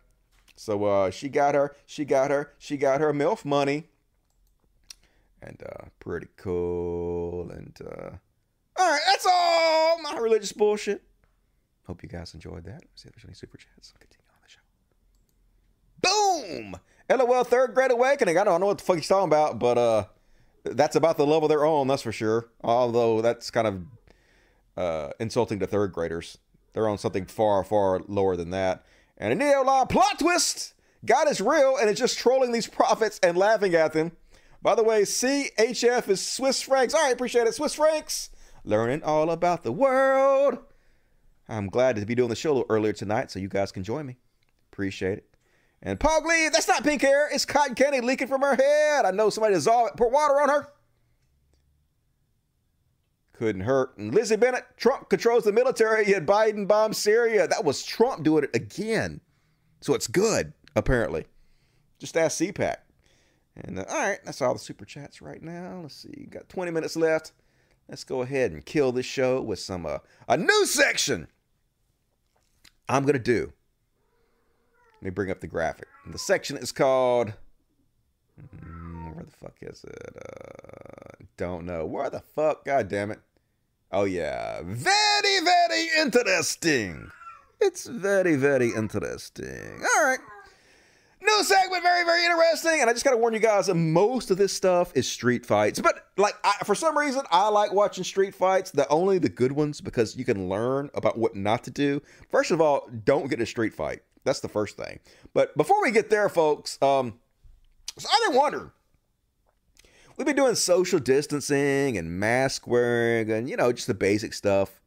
[0.56, 3.88] So uh, she got her, she got her, she got her MILF money.
[5.40, 7.50] And uh, pretty cool.
[7.50, 8.10] And uh,
[8.76, 11.02] all right, that's all my religious bullshit.
[11.86, 12.82] Hope you guys enjoyed that.
[12.82, 13.94] Let's see if there's any super chats.
[13.94, 14.48] I'll continue on the
[16.50, 16.70] show.
[16.70, 16.76] Boom!
[17.08, 18.36] LOL third grade awakening.
[18.36, 20.04] I don't know what the fuck he's talking about, but uh,
[20.64, 22.48] that's about the level they're on, that's for sure.
[22.62, 23.82] Although that's kind of
[24.76, 26.38] uh, insulting to third graders.
[26.72, 28.84] They're on something far, far lower than that.
[29.18, 30.74] And a neo plot twist!
[31.04, 34.12] God is real and is just trolling these prophets and laughing at them.
[34.62, 36.94] By the way, CHF is Swiss francs.
[36.94, 37.54] All right, appreciate it.
[37.54, 38.30] Swiss francs.
[38.64, 40.58] Learning all about the world.
[41.48, 43.84] I'm glad to be doing the show a little earlier tonight so you guys can
[43.84, 44.18] join me.
[44.72, 45.24] Appreciate it.
[45.82, 47.28] And Glee, that's not pink hair.
[47.32, 49.04] It's cotton candy leaking from her head.
[49.04, 49.96] I know somebody dissolved it.
[49.96, 50.68] Pour water on her.
[53.38, 53.96] Couldn't hurt.
[53.96, 57.46] And Lizzie Bennett, Trump controls the military, yet Biden bombed Syria.
[57.46, 59.20] That was Trump doing it again.
[59.80, 61.26] So it's good, apparently.
[62.00, 62.78] Just ask CPAC.
[63.54, 65.80] And uh, all right, that's all the super chats right now.
[65.82, 67.30] Let's see, got 20 minutes left.
[67.88, 69.98] Let's go ahead and kill this show with some uh,
[70.28, 71.28] a new section.
[72.88, 73.52] I'm gonna do.
[74.96, 75.86] Let me bring up the graphic.
[76.10, 77.34] The section is called.
[78.64, 80.16] Mm, where the fuck is it?
[80.16, 80.97] Uh,
[81.38, 81.86] don't know.
[81.86, 82.66] Where the fuck?
[82.66, 83.20] God damn it.
[83.90, 84.60] Oh, yeah.
[84.62, 87.10] Very, very interesting.
[87.60, 89.80] It's very, very interesting.
[89.96, 90.18] All right.
[91.20, 92.80] New segment, very, very interesting.
[92.80, 95.80] And I just got to warn you guys most of this stuff is street fights.
[95.80, 99.52] But, like, I, for some reason, I like watching street fights, the only the good
[99.52, 102.02] ones, because you can learn about what not to do.
[102.30, 104.02] First of all, don't get a street fight.
[104.24, 105.00] That's the first thing.
[105.34, 107.18] But before we get there, folks, um,
[107.96, 108.70] so I've been wondering
[110.18, 114.82] we've been doing social distancing and mask wearing and, you know, just the basic stuff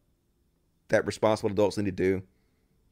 [0.90, 2.22] that responsible adults need to do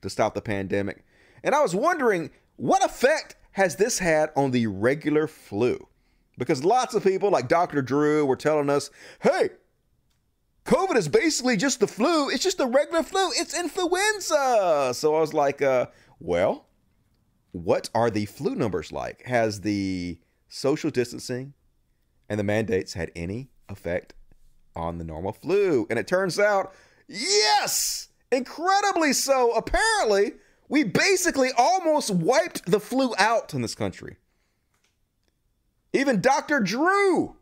[0.02, 1.04] to stop the pandemic.
[1.44, 5.86] And I was wondering what effect has this had on the regular flu?
[6.38, 7.82] Because lots of people, like Dr.
[7.82, 8.90] Drew, were telling us,
[9.22, 9.50] hey,
[10.66, 12.30] COVID is basically just the flu.
[12.30, 13.32] It's just the regular flu.
[13.36, 14.92] It's influenza.
[14.94, 15.88] So I was like, uh,
[16.20, 16.68] well,
[17.52, 19.24] what are the flu numbers like?
[19.26, 21.54] Has the social distancing
[22.30, 24.14] and the mandates had any effect
[24.76, 25.88] on the normal flu?
[25.90, 26.74] And it turns out,
[27.08, 29.52] yes, incredibly so.
[29.52, 30.34] Apparently,
[30.70, 34.18] we basically almost wiped the flu out in this country.
[35.92, 36.60] Even Dr.
[36.60, 37.36] Drew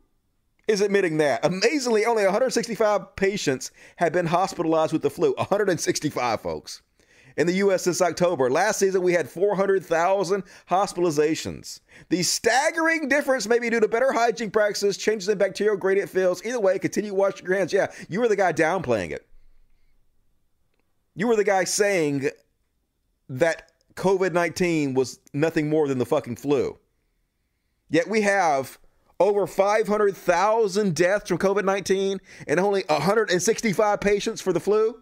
[0.67, 1.45] is admitting that.
[1.45, 5.33] Amazingly, only 165 patients have been hospitalized with the flu.
[5.37, 6.81] 165, folks.
[7.37, 7.83] In the U.S.
[7.83, 8.49] since October.
[8.49, 11.79] Last season, we had 400,000 hospitalizations.
[12.09, 16.43] The staggering difference may be due to better hygiene practices, changes in bacterial gradient fields.
[16.43, 17.71] Either way, continue washing your hands.
[17.71, 19.27] Yeah, you were the guy downplaying it.
[21.15, 22.29] You were the guy saying
[23.29, 26.77] that COVID 19 was nothing more than the fucking flu.
[27.89, 28.77] Yet we have
[29.19, 35.01] over 500,000 deaths from COVID 19 and only 165 patients for the flu.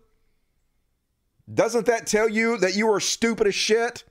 [1.53, 4.03] Doesn't that tell you that you are stupid as shit?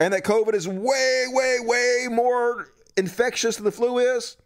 [0.00, 4.36] And that COVID is way, way, way more infectious than the flu is?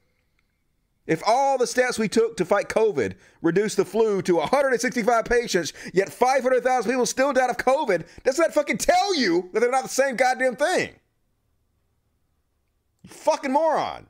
[1.06, 5.72] If all the steps we took to fight COVID reduced the flu to 165 patients,
[5.92, 9.82] yet 500,000 people still died of COVID, doesn't that fucking tell you that they're not
[9.82, 10.94] the same goddamn thing?
[13.02, 14.06] You fucking moron.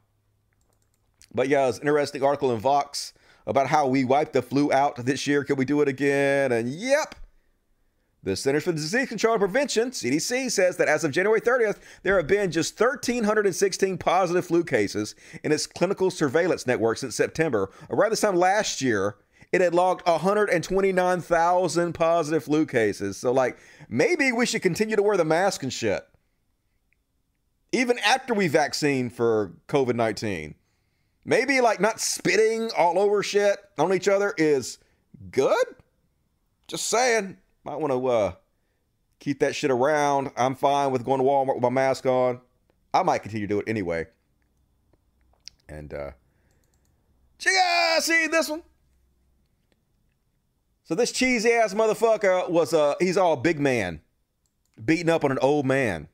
[1.35, 3.12] But yeah, it's an interesting article in Vox
[3.47, 5.43] about how we wiped the flu out this year.
[5.43, 6.52] Could we do it again?
[6.52, 7.16] And yep.
[8.25, 12.17] The Centers for Disease Control and Prevention, CDC, says that as of January 30th, there
[12.17, 17.71] have been just 1,316 positive flu cases in its clinical surveillance network since September.
[17.91, 19.17] Around this time last year,
[19.53, 23.19] it had logged 129,000 positive flu cases.
[23.19, 23.59] So, like,
[23.91, 26.03] maybe we should continue to wear the mask and shit.
[27.73, 30.55] Even after we vaccine for COVID 19.
[31.27, 34.79] Maybe, like, not spitting all over shit on each other is
[35.31, 35.67] good?
[36.69, 37.37] Just saying.
[37.65, 38.32] Might want to uh,
[39.19, 40.31] keep that shit around.
[40.36, 42.41] I'm fine with going to Walmart with my mask on.
[42.93, 44.07] I might continue to do it anyway.
[45.69, 46.11] And uh,
[47.47, 48.62] out, see this one.
[50.85, 54.03] So this cheesy ass motherfucker was uh he's all big man,
[54.85, 56.09] beating up on an old man.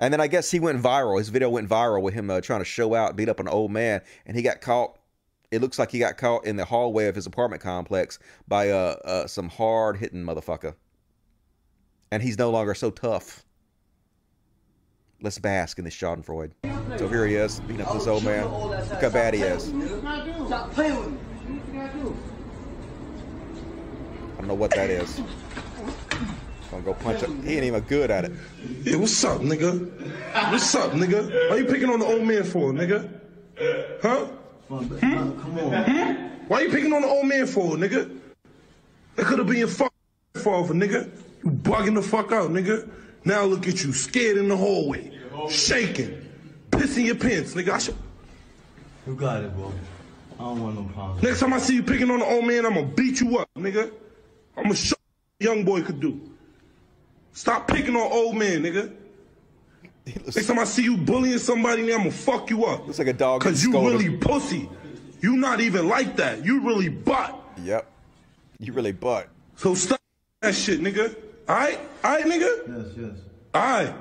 [0.00, 1.18] And then I guess he went viral.
[1.18, 3.70] His video went viral with him uh, trying to show out, beat up an old
[3.70, 4.96] man, and he got caught.
[5.50, 8.96] It looks like he got caught in the hallway of his apartment complex by uh,
[9.04, 10.74] uh some hard hitting motherfucker.
[12.12, 13.44] And he's no longer so tough.
[15.20, 16.52] Let's bask in this Schadenfreude.
[16.98, 18.46] So here he is, beating up this old man.
[18.46, 19.64] Look how bad he is.
[20.46, 21.18] Stop playing with me.
[21.18, 22.16] What you gotta do?
[24.34, 25.18] I don't know what that is.
[25.18, 25.26] I'm
[26.70, 27.42] Gonna go punch him.
[27.42, 28.32] He ain't even good at it.
[28.82, 29.90] Yeah, what's up, nigga?
[30.50, 31.50] What's up, nigga?
[31.50, 33.20] Why you picking on the old man for, nigga?
[34.00, 34.28] Huh?
[34.70, 35.40] Hmm?
[35.40, 36.30] Come on.
[36.46, 38.18] Why you picking on the old man for, nigga?
[39.16, 39.92] That could have been your fuck
[40.34, 41.10] father, nigga.
[41.44, 42.88] You bugging the fuck out, nigga.
[43.24, 45.18] Now look at you, scared in the hallway,
[45.48, 46.24] shaking,
[46.70, 47.70] pissing your pants, nigga.
[47.70, 47.96] I should...
[49.06, 49.72] You got it, bro.
[50.38, 51.22] I don't want no problems.
[51.22, 53.48] Next time I see you picking on the old man, I'm gonna beat you up,
[53.56, 53.92] nigga.
[54.56, 54.94] I'm gonna show
[55.40, 56.20] you what a young boy could do.
[57.32, 58.94] Stop picking on old man, nigga.
[60.24, 62.86] Next time I see you bullying somebody, I'm gonna fuck you up.
[62.86, 63.42] Looks like a dog.
[63.42, 64.06] Cause you getting scolded.
[64.06, 64.68] really pussy.
[65.20, 66.44] You not even like that.
[66.44, 67.38] You really butt.
[67.62, 67.86] Yep.
[68.58, 69.28] You really butt.
[69.56, 70.00] So stop
[70.40, 71.14] that shit, nigga.
[71.48, 71.80] Alright?
[72.04, 72.68] Alright, nigga?
[72.68, 73.10] Yes, yes.
[73.54, 73.94] Alright.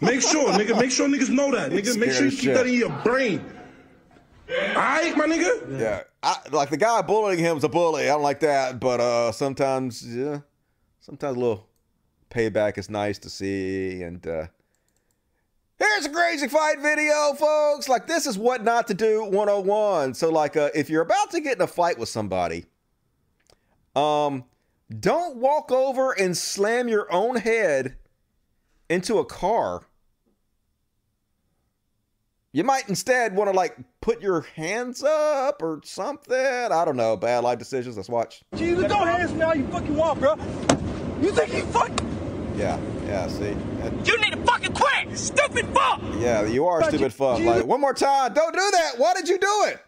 [0.00, 0.78] Make sure, nigga.
[0.78, 1.96] Make sure niggas know that, nigga.
[1.96, 2.54] Make sure you as keep shit.
[2.54, 3.44] that in your brain.
[4.50, 5.78] Alright, my nigga?
[5.80, 6.02] Yeah.
[6.22, 8.04] I, like the guy bullying him is a bully.
[8.04, 8.80] I don't like that.
[8.80, 10.40] But uh sometimes, yeah,
[11.00, 11.68] sometimes a little
[12.30, 14.02] payback is nice to see.
[14.02, 14.46] And uh
[15.78, 17.88] here's a crazy fight video, folks.
[17.88, 20.14] Like this is what not to do 101.
[20.14, 22.66] So like uh, if you're about to get in a fight with somebody,
[23.96, 24.44] um,
[25.00, 27.96] don't walk over and slam your own head
[28.88, 29.82] into a car.
[32.52, 36.36] You might instead want to like put your hands up or something.
[36.36, 37.16] I don't know.
[37.16, 37.96] Bad life decisions.
[37.96, 38.42] Let's watch.
[38.54, 40.36] Jesus, don't hands me all you fucking want, bro.
[41.20, 41.90] You think you fuck?
[42.54, 43.26] Yeah, yeah.
[43.28, 46.00] See, And- You need to fucking quit, stupid fuck.
[46.18, 47.40] yeah, you are a stupid fuck.
[47.40, 48.32] Like one more time.
[48.34, 48.92] Don't do that.
[48.98, 49.78] Why did you do it?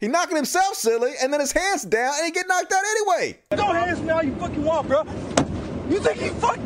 [0.00, 3.38] He knocking himself silly, and then his hands down, and he get knocked out anyway.
[3.50, 5.02] Don't hands me all you fucking want, bro.
[5.88, 6.58] You think you fuck?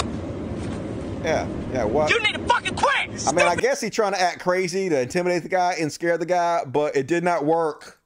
[1.25, 1.85] Yeah, yeah.
[1.85, 2.11] What?
[2.11, 3.27] You need to fucking quit.
[3.29, 6.17] I mean, I guess he trying to act crazy to intimidate the guy and scare
[6.19, 8.01] the guy, but it did not work.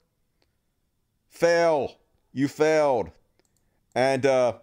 [1.29, 1.95] Fail.
[2.31, 3.09] You failed.
[3.95, 4.53] And uh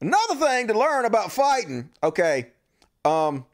[0.00, 2.48] another thing to learn about fighting, okay.
[3.04, 3.44] Um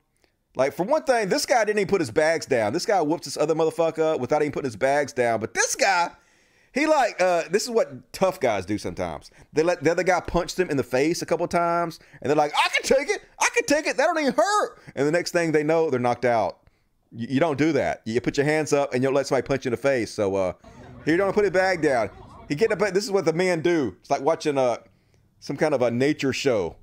[0.56, 2.72] like for one thing, this guy didn't even put his bags down.
[2.72, 5.40] This guy whooped this other motherfucker without even putting his bags down.
[5.40, 6.10] But this guy,
[6.72, 9.30] he like uh this is what tough guys do sometimes.
[9.52, 12.36] They let the other guy punch them in the face a couple times, and they're
[12.36, 14.78] like, I can take it, I can take it, that don't even hurt.
[14.94, 16.58] And the next thing they know, they're knocked out.
[17.10, 18.02] You, you don't do that.
[18.04, 20.12] You put your hands up and you don't let somebody punch you in the face.
[20.12, 20.52] So uh
[21.04, 22.10] you don't put his bag down.
[22.48, 23.96] He get up this is what the men do.
[24.00, 24.78] It's like watching uh
[25.44, 26.76] some kind of a nature show.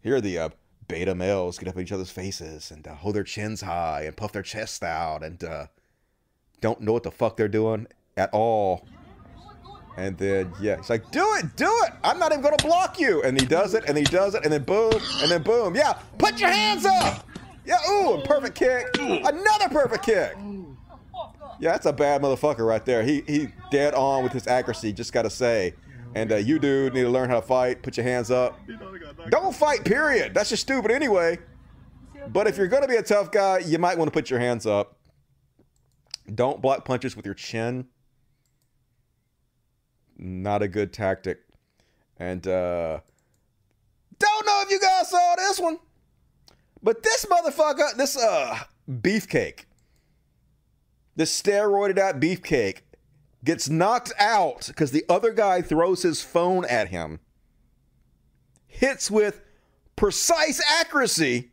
[0.00, 0.48] Here the uh,
[0.86, 4.16] beta males get up in each other's faces and uh, hold their chins high and
[4.16, 5.66] puff their chests out and uh,
[6.60, 8.86] don't know what the fuck they're doing at all.
[9.96, 11.92] And then, yeah, he's like, do it, do it.
[12.04, 13.20] I'm not even going to block you.
[13.24, 15.74] And he does it, and he does it, and then boom, and then boom.
[15.74, 17.26] Yeah, put your hands up.
[17.64, 18.86] Yeah, ooh, perfect kick.
[19.00, 20.36] Another perfect kick.
[21.58, 23.02] Yeah, that's a bad motherfucker right there.
[23.02, 25.74] He he dead on with his accuracy, just got to say.
[26.14, 27.82] And uh, you dude need to learn how to fight.
[27.82, 28.58] Put your hands up.
[29.30, 30.34] Don't fight, period.
[30.34, 31.38] That's just stupid anyway.
[32.28, 34.40] But if you're going to be a tough guy, you might want to put your
[34.40, 34.98] hands up.
[36.34, 37.86] Don't block punches with your chin.
[40.18, 41.40] Not a good tactic.
[42.18, 43.00] And uh
[44.18, 45.78] don't know if you guys saw this one.
[46.82, 48.58] But this motherfucker, this uh
[48.90, 49.66] beefcake,
[51.14, 52.80] this steroided out beefcake
[53.46, 57.20] gets knocked out because the other guy throws his phone at him.
[58.66, 59.40] Hits with
[59.94, 61.52] precise accuracy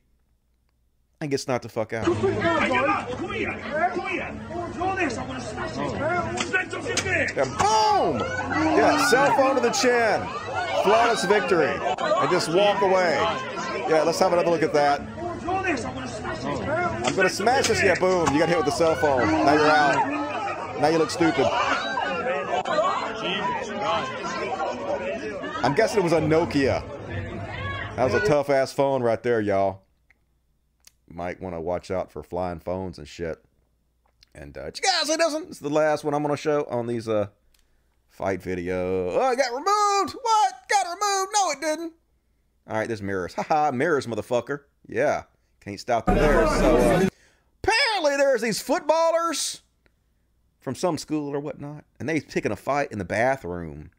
[1.22, 2.06] and gets knocked the fuck out.
[2.06, 2.16] Yeah,
[7.46, 8.20] boom!
[8.20, 10.22] Yeah, cell phone to the chin.
[10.84, 11.74] Flawless victory.
[11.78, 13.14] And just walk away.
[13.88, 15.00] Yeah, let's have another look at that.
[17.06, 17.82] I'm gonna smash this.
[17.82, 18.28] Yeah, boom.
[18.34, 19.28] You got hit with the cell phone.
[19.28, 20.33] Now you're out.
[20.80, 21.46] Now you look stupid.
[25.64, 26.84] I'm guessing it was a Nokia.
[27.96, 29.84] That was a tough ass phone right there, y'all.
[31.08, 33.44] Might want to watch out for flying phones and shit.
[34.36, 35.50] And uh, guys, it doesn't.
[35.50, 37.28] It's the last one I'm gonna show on these uh
[38.10, 39.12] fight video.
[39.12, 40.16] Oh, I got removed.
[40.20, 40.54] What?
[40.70, 41.32] Got removed?
[41.36, 41.94] No, it didn't.
[42.68, 43.34] All right, there's mirrors.
[43.36, 44.62] Haha, mirrors, motherfucker.
[44.88, 45.24] Yeah,
[45.62, 46.48] can't stop them there.
[46.48, 47.08] So uh,
[47.64, 49.62] apparently, there's these footballers
[50.64, 53.92] from some school or whatnot, and they picking a fight in the bathroom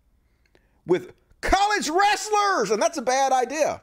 [0.87, 3.83] with college wrestlers, and that's a bad idea.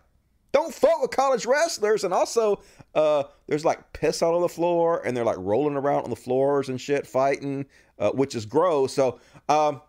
[0.51, 2.61] Don't fuck with college wrestlers, and also
[2.93, 6.15] uh, there's like piss all on the floor, and they're like rolling around on the
[6.15, 7.65] floors and shit, fighting,
[7.99, 8.93] uh, which is gross.
[8.93, 9.81] So um,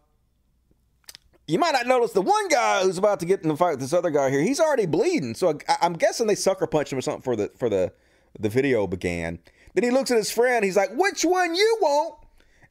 [1.48, 3.80] you might not notice the one guy who's about to get in the fight with
[3.80, 4.42] this other guy here.
[4.42, 7.50] He's already bleeding, so I, I'm guessing they sucker punched him or something for the
[7.56, 7.92] for the
[8.38, 9.40] the video began.
[9.74, 10.64] Then he looks at his friend.
[10.64, 12.21] He's like, "Which one you want?"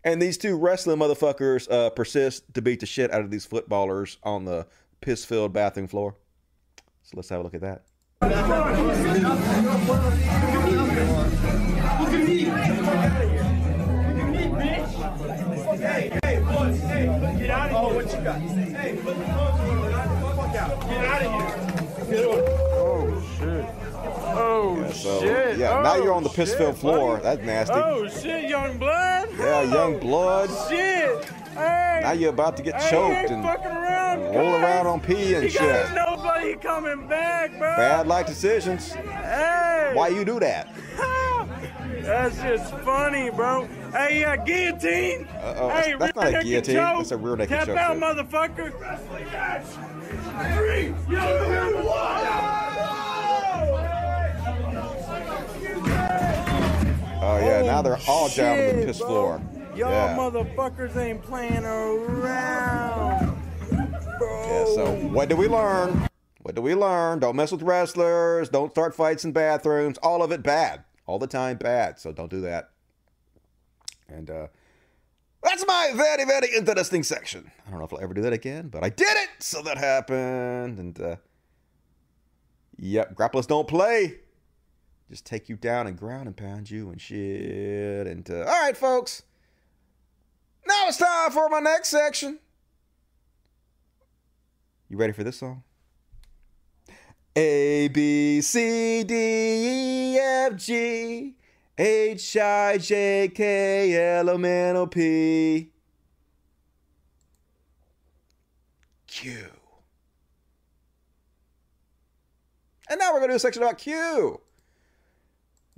[0.03, 4.17] And these two wrestling motherfuckers uh, persist to beat the shit out of these footballers
[4.23, 4.65] on the
[5.01, 6.15] piss-filled bathroom floor.
[7.03, 7.83] So let's have a look at that.
[14.81, 17.05] Hey, hey, boys, hey,
[17.37, 17.79] get out of here.
[17.79, 18.39] Oh, what you got?
[18.41, 20.81] Hey, put the fuck out.
[20.89, 22.25] Get out of here.
[22.73, 23.65] Oh shit.
[24.33, 25.57] Oh shit.
[25.57, 27.19] Yeah, Oh, now you're on the piss filled floor.
[27.21, 27.75] That's nasty.
[27.75, 29.20] Oh shit, young blood.
[29.41, 30.49] Yeah, young blood.
[30.69, 31.26] Shit.
[31.53, 31.99] Hey.
[32.03, 34.22] Now you're about to get Hey, choked and fucking around.
[34.35, 35.61] roll around on pee and He shit.
[35.61, 37.76] got nobody coming back, bro.
[37.76, 38.93] Bad life decisions.
[38.93, 39.91] Hey.
[39.93, 40.73] Why you do that?
[42.01, 43.68] That's just funny, bro.
[43.91, 45.27] Hey, yeah, guillotine.
[45.27, 46.76] Uh-oh, hey, that's- that's not a guillotine.
[46.76, 46.97] choke.
[46.97, 47.99] That's a rear naked Tap choke, out, too.
[47.99, 48.72] motherfucker.
[50.55, 51.15] Three, two,
[57.31, 59.07] Oh yeah, now they're all down on the piss bro.
[59.07, 59.41] floor.
[59.73, 60.17] Y'all Yeah.
[60.17, 63.37] motherfuckers ain't playing around.
[63.71, 66.09] Yeah, so what do we learn?
[66.41, 67.19] What do we learn?
[67.19, 68.49] Don't mess with wrestlers.
[68.49, 69.97] Don't start fights in bathrooms.
[69.99, 70.83] All of it bad.
[71.05, 71.99] All the time bad.
[71.99, 72.71] So don't do that.
[74.09, 74.47] And uh
[75.41, 77.49] that's my very, very interesting section.
[77.65, 79.29] I don't know if I'll ever do that again, but I did it!
[79.39, 80.79] So that happened.
[80.79, 81.15] And uh
[82.77, 84.17] Yep, grapplers don't play.
[85.11, 88.07] Just take you down and ground and pound you and shit.
[88.07, 89.23] And uh, all right, folks.
[90.65, 92.39] Now it's time for my next section.
[94.88, 95.63] You ready for this song?
[97.35, 101.35] A B C D E F G
[101.77, 105.71] H I J K L M N O P
[109.07, 109.45] Q.
[112.89, 114.39] And now we're gonna do a section about Q.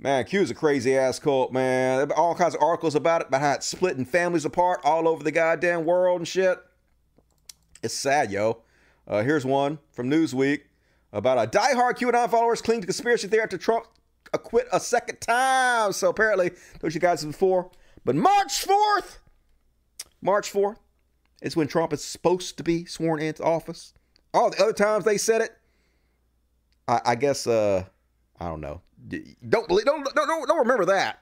[0.04, 2.12] Man, Q is a crazy ass cult, man.
[2.12, 5.32] All kinds of articles about it, about how it's splitting families apart all over the
[5.32, 6.58] goddamn world and shit.
[7.82, 8.58] It's sad, yo.
[9.08, 10.64] Uh, here's one from Newsweek
[11.10, 13.86] about a diehard QAnon followers cling to conspiracy theory after Trump
[14.34, 15.90] acquit a second time.
[15.94, 16.50] So apparently,
[16.80, 17.70] told you guys before.
[18.04, 19.20] But March 4th,
[20.20, 20.76] March 4th
[21.40, 23.94] is when Trump is supposed to be sworn into office.
[24.34, 25.56] All the other times they said it,
[26.86, 27.84] I, I guess, uh,
[28.40, 28.80] I don't know.
[29.48, 31.20] Don't believe, don't, don't, don't, don't remember that.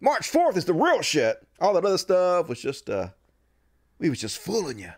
[0.00, 1.46] March 4th is the real shit.
[1.60, 3.08] All that other stuff was just, uh,
[3.98, 4.92] we was just fooling you.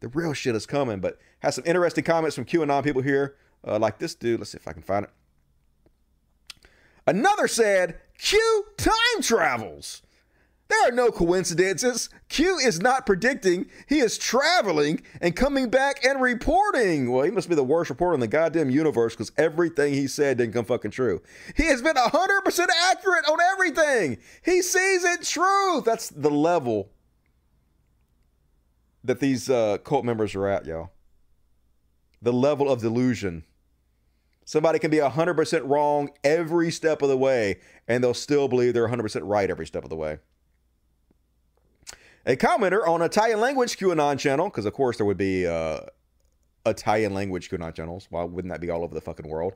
[0.00, 3.36] The real shit is coming, but has some interesting comments from QAnon people here,
[3.66, 4.40] uh, like this dude.
[4.40, 5.10] Let's see if I can find it.
[7.06, 10.02] Another said, Q time travels.
[10.68, 12.08] There are no coincidences.
[12.28, 13.66] Q is not predicting.
[13.86, 17.12] He is traveling and coming back and reporting.
[17.12, 20.38] Well, he must be the worst reporter in the goddamn universe because everything he said
[20.38, 21.20] didn't come fucking true.
[21.54, 24.18] He has been 100% accurate on everything.
[24.42, 25.84] He sees it truth.
[25.84, 26.88] That's the level
[29.04, 30.90] that these uh, cult members are at, y'all.
[32.22, 33.44] The level of delusion.
[34.46, 38.88] Somebody can be 100% wrong every step of the way, and they'll still believe they're
[38.88, 40.18] 100% right every step of the way.
[42.26, 45.80] A commenter on Italian language QAnon channel, because of course there would be uh,
[46.64, 48.06] Italian language QAnon channels.
[48.10, 49.54] Why wouldn't that be all over the fucking world?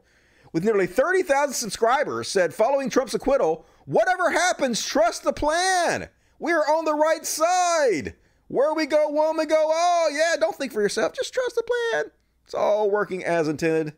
[0.52, 6.08] With nearly 30,000 subscribers, said following Trump's acquittal, whatever happens, trust the plan.
[6.38, 8.14] We're on the right side.
[8.48, 11.12] Where we go, when we go, oh yeah, don't think for yourself.
[11.14, 12.10] Just trust the plan.
[12.44, 13.94] It's all working as intended.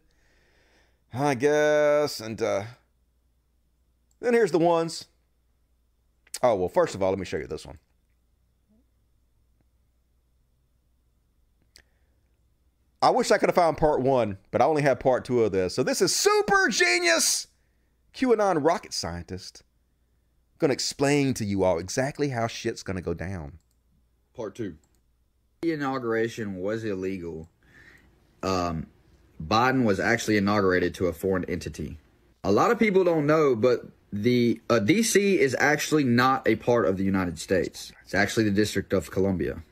[1.12, 2.20] I guess.
[2.20, 2.64] And uh,
[4.20, 5.06] then here's the ones.
[6.42, 7.78] Oh, well, first of all, let me show you this one.
[13.02, 15.52] I wish I could have found part one, but I only have part two of
[15.52, 15.74] this.
[15.74, 17.46] So this is super genius
[18.14, 19.62] QAnon rocket scientist.
[19.62, 23.58] I'm Going to explain to you all exactly how shit's going to go down.
[24.36, 24.76] Part two.
[25.62, 27.48] The inauguration was illegal.
[28.42, 28.86] Um,
[29.42, 31.98] Biden was actually inaugurated to a foreign entity.
[32.44, 33.82] A lot of people don't know, but
[34.12, 37.92] the uh, DC is actually not a part of the United States.
[38.04, 39.62] It's actually the District of Columbia.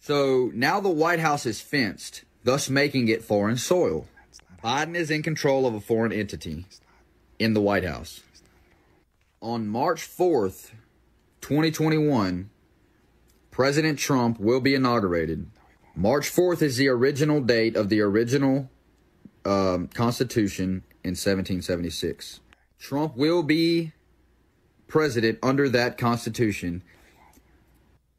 [0.00, 4.06] So now the White House is fenced, thus making it foreign soil.
[4.62, 6.66] Biden is in control of a foreign entity
[7.38, 8.22] in the White House.
[9.42, 10.70] On March 4th,
[11.40, 12.50] 2021,
[13.50, 15.50] President Trump will be inaugurated.
[15.94, 18.70] March 4th is the original date of the original
[19.44, 22.40] um, Constitution in 1776.
[22.78, 23.92] Trump will be
[24.88, 26.82] president under that Constitution,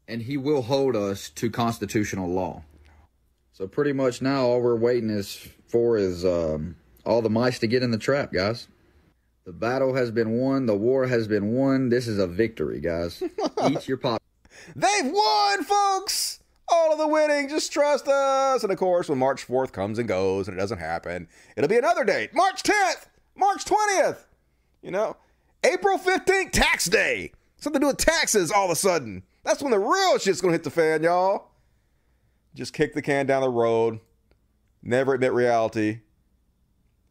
[0.08, 2.62] and he will hold us to constitutional law.
[3.56, 6.76] So pretty much now, all we're waiting is for is um,
[7.06, 8.68] all the mice to get in the trap, guys.
[9.46, 10.66] The battle has been won.
[10.66, 11.88] The war has been won.
[11.88, 13.22] This is a victory, guys.
[13.70, 14.22] Eat your pop.
[14.74, 16.40] They've won, folks!
[16.68, 18.62] All of the winning, just trust us.
[18.62, 21.26] And of course, when March 4th comes and goes and it doesn't happen,
[21.56, 22.34] it'll be another date.
[22.34, 23.06] March 10th,
[23.36, 24.18] March 20th.
[24.82, 25.16] You know,
[25.64, 27.32] April 15th, tax day.
[27.56, 29.22] Something to do with taxes all of a sudden.
[29.44, 31.52] That's when the real shit's gonna hit the fan, y'all.
[32.56, 34.00] Just kick the can down the road.
[34.82, 36.00] Never admit reality.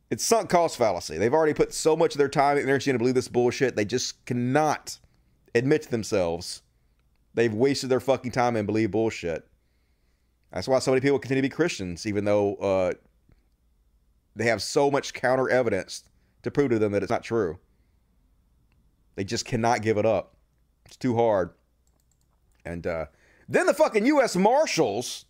[0.10, 1.18] It's sunk cost fallacy.
[1.18, 3.76] They've already put so much of their time and energy into believe this bullshit.
[3.76, 4.98] They just cannot
[5.54, 6.64] admit to themselves
[7.36, 9.48] they've wasted their fucking time and believe bullshit.
[10.52, 12.94] That's why so many people continue to be Christians, even though uh,
[14.36, 16.04] they have so much counter evidence
[16.44, 17.60] to prove to them that it's not true.
[19.16, 20.36] They just cannot give it up.
[20.86, 21.52] It's too hard.
[22.66, 23.06] And uh,
[23.48, 24.36] then the fucking U.S.
[24.36, 25.26] Marshals,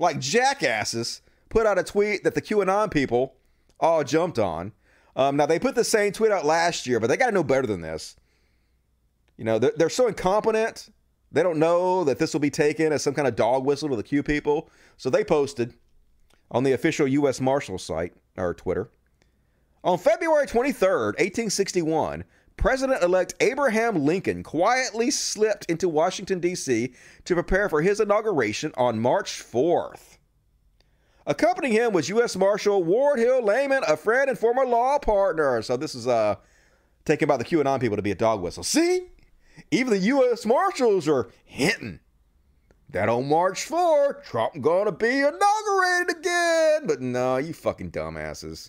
[0.00, 3.36] like jackasses, put out a tweet that the QAnon people
[3.78, 4.72] all jumped on.
[5.14, 7.44] Um, now, they put the same tweet out last year, but they got to know
[7.44, 8.16] better than this.
[9.36, 10.90] You know, they're, they're so incompetent.
[11.32, 13.96] They don't know that this will be taken as some kind of dog whistle to
[13.96, 14.68] the Q people.
[14.96, 15.74] So they posted
[16.50, 17.40] on the official U.S.
[17.40, 18.90] Marshal site, or Twitter.
[19.82, 22.24] On February 23rd, 1861,
[22.60, 26.92] President elect Abraham Lincoln quietly slipped into Washington, D.C.
[27.24, 30.18] to prepare for his inauguration on March 4th.
[31.26, 32.36] Accompanying him was U.S.
[32.36, 35.62] Marshal Ward Hill Lamon, a friend and former law partner.
[35.62, 36.34] So this is uh,
[37.06, 38.62] taken by the QAnon people to be a dog whistle.
[38.62, 39.08] See?
[39.70, 40.44] Even the U.S.
[40.44, 42.00] Marshals are hinting
[42.90, 46.86] that on March 4, Trump gonna be inaugurated again.
[46.86, 48.68] But no, you fucking dumbasses.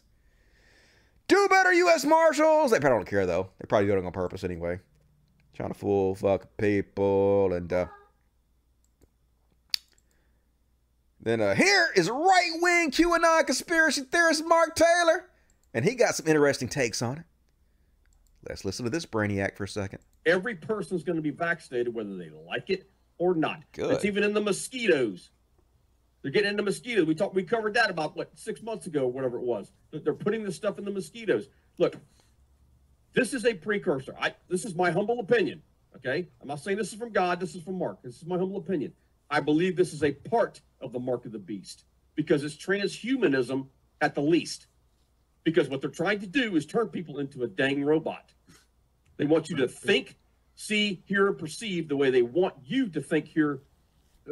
[1.32, 2.04] Do better, U.S.
[2.04, 2.72] Marshals.
[2.72, 3.52] They probably don't care though.
[3.58, 4.82] They probably do it on purpose anyway.
[5.54, 7.86] Trying to fool fuck people and uh
[11.22, 15.30] Then uh, here is right wing QAnon conspiracy theorist Mark Taylor,
[15.74, 17.24] and he got some interesting takes on it.
[18.50, 20.00] Let's listen to this brainiac for a second.
[20.26, 23.62] Every person's going to be vaccinated, whether they like it or not.
[23.72, 23.92] Good.
[23.92, 25.30] It's even in the mosquitoes.
[26.24, 27.06] They're getting into mosquitoes.
[27.06, 27.36] We talked.
[27.36, 29.72] We covered that about what six months ago, whatever it was.
[29.92, 31.50] They're putting this stuff in the mosquitoes.
[31.78, 31.96] Look,
[33.14, 34.16] this is a precursor.
[34.20, 34.34] I.
[34.48, 35.62] This is my humble opinion.
[35.98, 37.40] Okay, I'm not saying this is from God.
[37.40, 38.02] This is from Mark.
[38.02, 38.94] This is my humble opinion.
[39.30, 41.86] I believe this is a part of the mark of the beast
[42.16, 43.68] because it's transhumanism
[44.02, 44.68] at the least.
[45.44, 48.34] Because what they're trying to do is turn people into a dang robot.
[49.18, 50.18] They want you to think,
[50.56, 53.62] see, hear, perceive the way they want you to think, hear,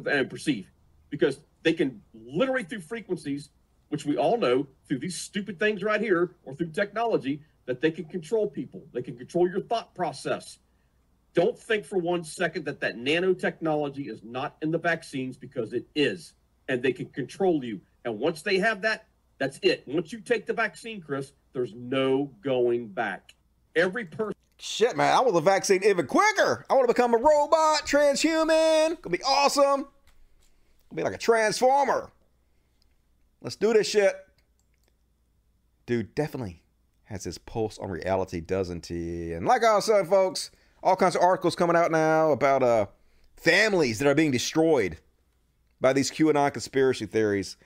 [0.06, 0.72] and perceive.
[1.10, 3.50] Because they can literally through frequencies,
[3.90, 7.92] which we all know through these stupid things right here, or through technology, that they
[7.92, 8.82] can control people.
[8.94, 10.60] They can control your thought process.
[11.36, 15.86] Don't think for one second that that nanotechnology is not in the vaccines because it
[15.96, 16.34] is,
[16.68, 17.80] and they can control you.
[18.06, 19.06] And once they have that,
[19.38, 19.84] that's it.
[19.86, 23.36] Once you take the vaccine, Chris, there's no going back.
[23.76, 24.34] Every person.
[24.58, 26.66] Shit, man, I want the vaccine even quicker.
[26.70, 29.02] I want to become a robot, transhuman.
[29.02, 29.84] Gonna be awesome.
[29.84, 32.12] Gonna be like a transformer.
[33.42, 34.16] Let's do this shit.
[35.86, 36.62] Dude, definitely
[37.06, 39.34] has his pulse on reality, doesn't he?
[39.34, 40.52] And like I saying, folks,
[40.84, 42.86] all kinds of articles coming out now about uh
[43.38, 44.98] families that are being destroyed
[45.80, 47.58] by these QAnon conspiracy theories.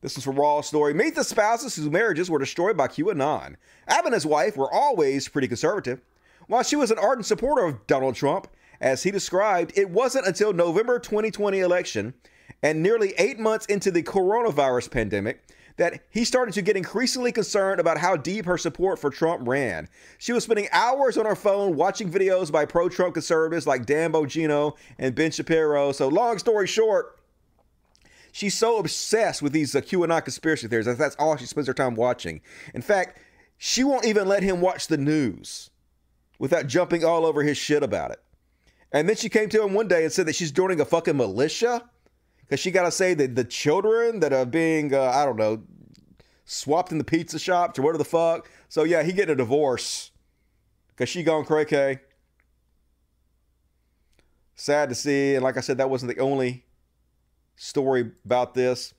[0.00, 0.94] This is from Raw Story.
[0.94, 3.56] Meet the spouses whose marriages were destroyed by QAnon.
[3.88, 6.00] Ab and his wife were always pretty conservative.
[6.46, 8.46] While she was an ardent supporter of Donald Trump,
[8.80, 12.14] as he described, it wasn't until November 2020 election
[12.66, 15.40] and nearly eight months into the coronavirus pandemic
[15.76, 19.88] that he started to get increasingly concerned about how deep her support for Trump ran.
[20.18, 24.10] She was spending hours on her phone watching videos by pro Trump conservatives like Dan
[24.12, 25.92] Bongino and Ben Shapiro.
[25.92, 27.20] So, long story short,
[28.32, 31.74] she's so obsessed with these uh, QAnon conspiracy theories that that's all she spends her
[31.74, 32.40] time watching.
[32.74, 33.20] In fact,
[33.58, 35.70] she won't even let him watch the news
[36.40, 38.20] without jumping all over his shit about it.
[38.90, 41.16] And then she came to him one day and said that she's joining a fucking
[41.16, 41.88] militia
[42.46, 45.62] because she got to say that the children that are being, uh, I don't know,
[46.44, 48.50] swapped in the pizza shop or whatever the fuck.
[48.68, 50.12] So yeah, he getting a divorce
[50.88, 52.00] because she gone cray cray.
[54.54, 56.64] Sad to see, and like I said, that wasn't the only
[57.56, 58.94] story about this.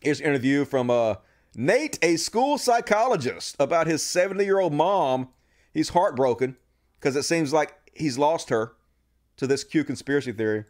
[0.00, 1.16] Here's an interview from uh,
[1.54, 5.28] Nate, a school psychologist, about his 70 year old mom.
[5.72, 6.56] He's heartbroken
[6.98, 8.72] because it seems like he's lost her
[9.36, 10.64] to this Q conspiracy theory.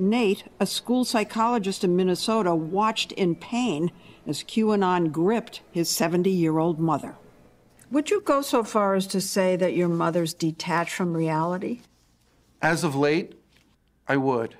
[0.00, 3.92] Nate, a school psychologist in Minnesota, watched in pain
[4.26, 7.16] as QAnon gripped his 70 year old mother.
[7.90, 11.80] Would you go so far as to say that your mother's detached from reality?
[12.62, 13.34] As of late,
[14.08, 14.56] I would.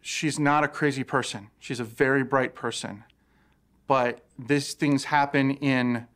[0.00, 1.50] She's not a crazy person.
[1.58, 3.04] She's a very bright person.
[3.86, 6.06] But these things happen in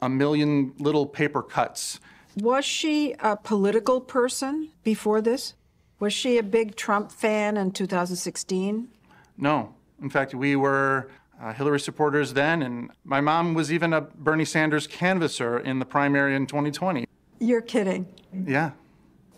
[0.00, 1.98] a million little paper cuts.
[2.36, 5.54] Was she a political person before this?
[5.98, 8.88] Was she a big Trump fan in 2016?
[9.38, 9.74] No.
[10.02, 11.08] In fact, we were
[11.40, 15.86] uh, Hillary supporters then, and my mom was even a Bernie Sanders canvasser in the
[15.86, 17.06] primary in 2020.
[17.40, 18.06] You're kidding.
[18.46, 18.72] Yeah.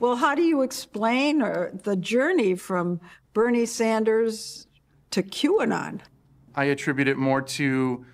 [0.00, 3.00] Well, how do you explain uh, the journey from
[3.34, 4.66] Bernie Sanders
[5.10, 6.00] to QAnon?
[6.54, 8.04] I attribute it more to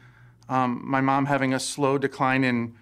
[0.48, 2.74] um, my mom having a slow decline in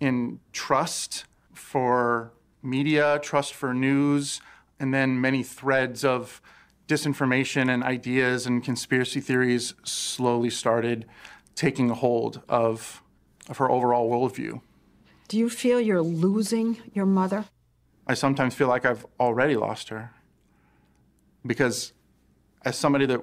[0.00, 2.32] in trust for
[2.62, 4.40] media, trust for news,
[4.80, 6.40] and then many threads of
[6.88, 11.06] disinformation and ideas and conspiracy theories slowly started
[11.54, 13.02] taking a hold of,
[13.48, 14.60] of her overall worldview.
[15.28, 17.44] Do you feel you're losing your mother?
[18.06, 20.10] I sometimes feel like I've already lost her.
[21.46, 21.92] Because
[22.64, 23.20] as somebody that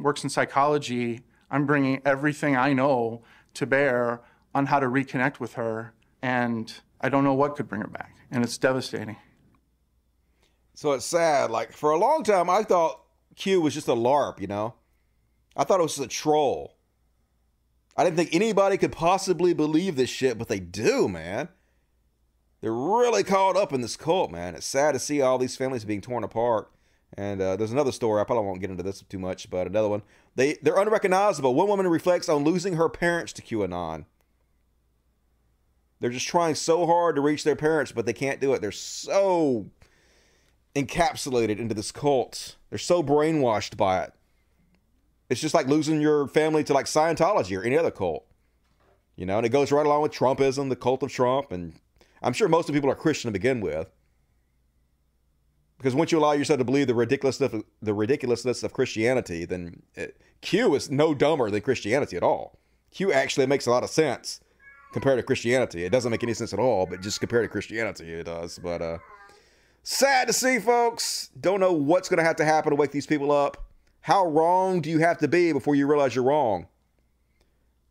[0.00, 1.20] works in psychology,
[1.50, 3.22] I'm bringing everything I know
[3.54, 4.22] to bear
[4.54, 5.92] on how to reconnect with her.
[6.22, 8.16] And I don't know what could bring her back.
[8.30, 9.16] And it's devastating.
[10.74, 11.50] So it's sad.
[11.50, 13.00] Like, for a long time, I thought
[13.36, 14.74] Q was just a LARP, you know?
[15.56, 16.76] I thought it was a troll.
[17.96, 21.48] I didn't think anybody could possibly believe this shit, but they do, man.
[22.60, 24.54] They're really caught up in this cult, man.
[24.56, 26.70] It's sad to see all these families being torn apart.
[27.16, 28.20] And uh, there's another story.
[28.20, 30.02] I probably won't get into this too much, but another one.
[30.34, 31.54] They they're unrecognizable.
[31.54, 34.06] One woman reflects on losing her parents to QAnon.
[36.00, 38.60] They're just trying so hard to reach their parents, but they can't do it.
[38.60, 39.70] They're so
[40.74, 42.56] encapsulated into this cult.
[42.70, 44.12] They're so brainwashed by it.
[45.30, 48.26] It's just like losing your family to like Scientology or any other cult.
[49.16, 51.74] You know, and it goes right along with Trumpism, the cult of Trump, and
[52.22, 53.88] I'm sure most of people are Christian to begin with.
[55.78, 59.82] Because once you allow yourself to believe the ridiculousness of, the ridiculousness of Christianity, then
[59.94, 62.58] it, Q is no dumber than Christianity at all.
[62.90, 64.40] Q actually makes a lot of sense
[64.92, 65.84] compared to Christianity.
[65.84, 68.58] It doesn't make any sense at all, but just compared to Christianity, it does.
[68.58, 68.98] But uh,
[69.84, 71.30] sad to see, folks.
[71.40, 73.64] Don't know what's going to have to happen to wake these people up.
[74.00, 76.66] How wrong do you have to be before you realize you're wrong?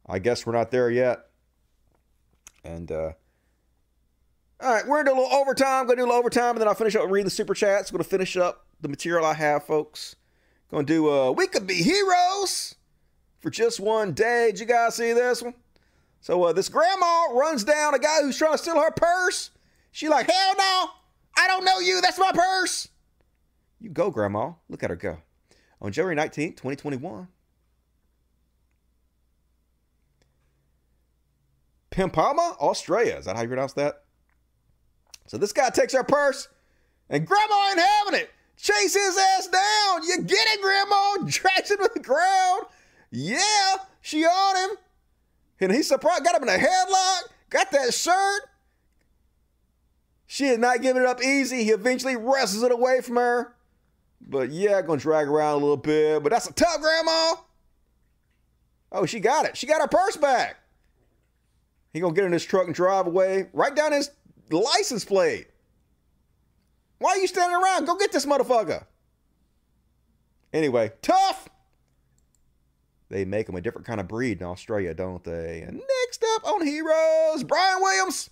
[0.07, 1.27] I guess we're not there yet.
[2.63, 3.13] And uh,
[4.59, 5.85] all right, we're into a little overtime.
[5.85, 7.91] Gonna do a little overtime, and then I'll finish up reading the super chats.
[7.91, 10.15] Gonna finish up the material I have, folks.
[10.69, 12.75] Gonna do uh We Could Be Heroes
[13.39, 14.51] for just one day.
[14.51, 15.53] Did you guys see this one?
[16.21, 19.51] So uh, this grandma runs down a guy who's trying to steal her purse.
[19.91, 20.85] She like, hell no,
[21.37, 22.01] I don't know you.
[22.01, 22.89] That's my purse.
[23.79, 24.53] You go, grandma.
[24.69, 25.17] Look at her go.
[25.81, 27.27] On January 19th, 2021.
[31.91, 33.15] Pimpama, Australia.
[33.17, 34.03] Is that how you pronounce that?
[35.27, 36.47] So this guy takes her purse,
[37.09, 38.31] And Grandma ain't having it.
[38.57, 40.03] Chase his ass down.
[40.03, 41.17] You get it, Grandma.
[41.27, 42.65] Drags him to the ground.
[43.11, 44.77] Yeah, she on him.
[45.59, 48.41] And he surprised, got him in a headlock, got that shirt.
[50.33, 51.63] She is not giving it up easy.
[51.63, 53.53] He eventually wrestles it away from her.
[54.19, 56.23] But yeah, gonna drag around a little bit.
[56.23, 57.35] But that's a tough grandma.
[58.91, 59.55] Oh, she got it.
[59.55, 60.55] She got her purse back.
[61.93, 63.49] He gonna get in his truck and drive away.
[63.53, 64.09] Write down his
[64.49, 65.49] license plate.
[66.97, 67.85] Why are you standing around?
[67.85, 68.85] Go get this motherfucker.
[70.51, 71.47] Anyway, tough.
[73.09, 75.61] They make them a different kind of breed in Australia, don't they?
[75.61, 78.31] And next up on Heroes, Brian Williams.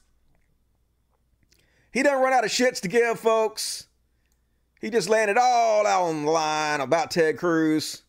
[1.91, 3.87] He doesn't run out of shits to give, folks.
[4.79, 8.03] He just landed all out on the line about Ted Cruz.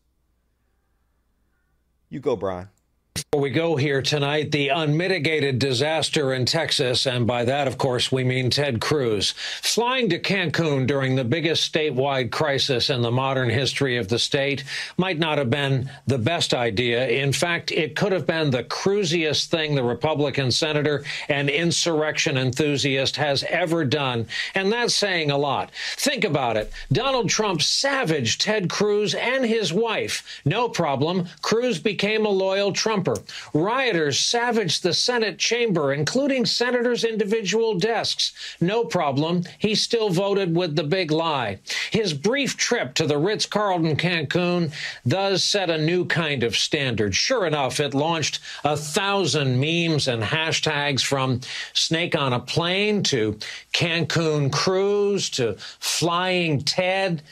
[2.08, 2.68] You go, Brian.
[3.14, 8.12] Before we go here tonight, the unmitigated disaster in Texas, and by that, of course,
[8.12, 13.50] we mean Ted Cruz, flying to Cancun during the biggest statewide crisis in the modern
[13.50, 14.64] history of the state
[14.96, 17.06] might not have been the best idea.
[17.08, 23.16] In fact, it could have been the cruisiest thing the Republican senator and insurrection enthusiast
[23.16, 25.70] has ever done, and that's saying a lot.
[25.96, 26.70] Think about it.
[26.92, 30.40] Donald Trump savaged Ted Cruz and his wife.
[30.44, 31.28] No problem.
[31.40, 32.72] Cruz became a loyal
[33.02, 33.22] Trumper.
[33.52, 38.32] Rioters savaged the Senate chamber, including senators' individual desks.
[38.60, 39.44] No problem.
[39.58, 41.58] He still voted with the big lie.
[41.90, 44.72] His brief trip to the Ritz Carlton Cancun
[45.06, 47.14] does set a new kind of standard.
[47.14, 51.40] Sure enough, it launched a thousand memes and hashtags from
[51.72, 53.38] snake on a plane to
[53.72, 57.22] Cancun cruise to flying Ted.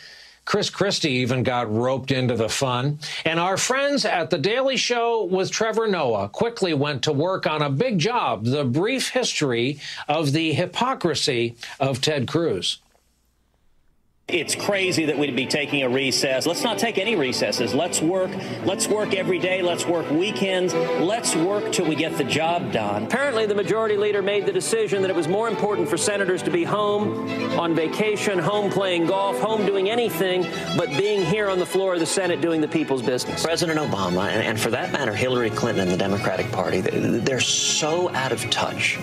[0.44, 2.98] Chris Christie even got roped into the fun.
[3.24, 7.62] And our friends at The Daily Show with Trevor Noah quickly went to work on
[7.62, 12.78] a big job the brief history of the hypocrisy of Ted Cruz.
[14.32, 16.46] It's crazy that we'd be taking a recess.
[16.46, 17.74] Let's not take any recesses.
[17.74, 18.30] Let's work.
[18.64, 19.60] Let's work every day.
[19.60, 20.72] Let's work weekends.
[20.72, 23.04] Let's work till we get the job done.
[23.04, 26.50] Apparently, the majority leader made the decision that it was more important for senators to
[26.50, 27.28] be home
[27.58, 30.46] on vacation, home playing golf, home doing anything
[30.76, 33.42] but being here on the floor of the Senate doing the people's business.
[33.42, 38.08] President Obama, and, and for that matter, Hillary Clinton and the Democratic Party, they're so
[38.14, 38.98] out of touch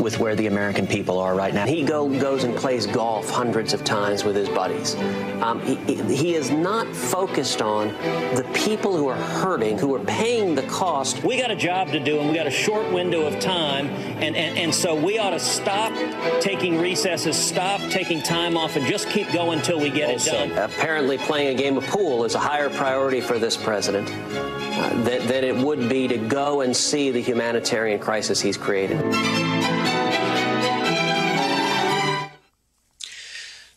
[0.00, 1.66] with where the American people are right now.
[1.66, 4.94] He go, goes and plays golf hundreds of times with his buddies.
[5.42, 7.88] Um, he, he is not focused on
[8.34, 11.22] the people who are hurting, who are paying the cost.
[11.22, 14.36] We got a job to do, and we got a short window of time, and,
[14.36, 15.92] and, and so we ought to stop
[16.40, 20.48] taking recesses, stop taking time off, and just keep going until we get also, it
[20.48, 20.70] done.
[20.70, 25.26] Apparently, playing a game of pool is a higher priority for this president uh, than,
[25.26, 28.98] than it would be to go and see the humanitarian crisis he's created.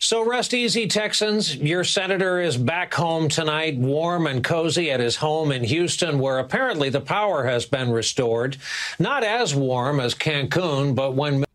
[0.03, 1.55] So rest easy, Texans.
[1.55, 6.39] Your senator is back home tonight, warm and cozy at his home in Houston, where
[6.39, 8.57] apparently the power has been restored.
[8.99, 11.45] Not as warm as Cancun, but when.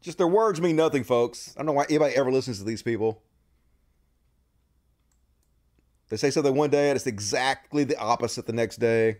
[0.00, 1.52] Just their words mean nothing, folks.
[1.56, 3.22] I don't know why anybody ever listens to these people.
[6.10, 9.18] They say something one day and it's exactly the opposite the next day.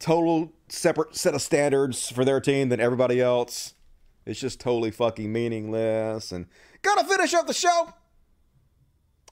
[0.00, 3.74] Total separate set of standards for their team than everybody else.
[4.26, 6.32] It's just totally fucking meaningless.
[6.32, 6.46] And
[6.82, 7.94] gotta finish up the show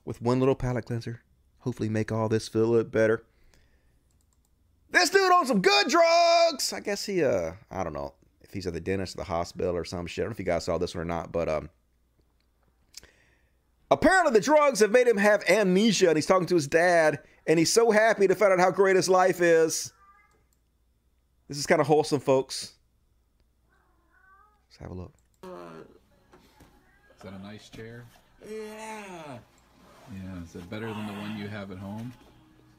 [0.05, 1.23] with one little palate cleanser.
[1.60, 3.24] Hopefully, make all this feel a little better.
[4.90, 6.73] This dude on some good drugs.
[6.73, 9.77] I guess he, uh, I don't know if he's at the dentist or the hospital
[9.77, 10.23] or some shit.
[10.23, 11.69] I don't know if you guys saw this one or not, but um,
[13.90, 17.59] apparently the drugs have made him have amnesia, and he's talking to his dad, and
[17.59, 19.93] he's so happy to find out how great his life is.
[21.48, 22.77] This is kind of wholesome, folks.
[24.80, 25.12] Let's have a look.
[27.16, 28.05] Is that a nice chair?
[28.48, 29.38] Yeah.
[30.14, 30.42] Yeah.
[30.44, 32.12] Is it better than the one you have at home?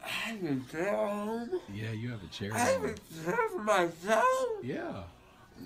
[0.02, 1.60] I have a chair home.
[1.74, 2.52] Yeah, you have a chair.
[2.54, 4.26] I have a chair for myself.
[4.64, 5.04] Yeah.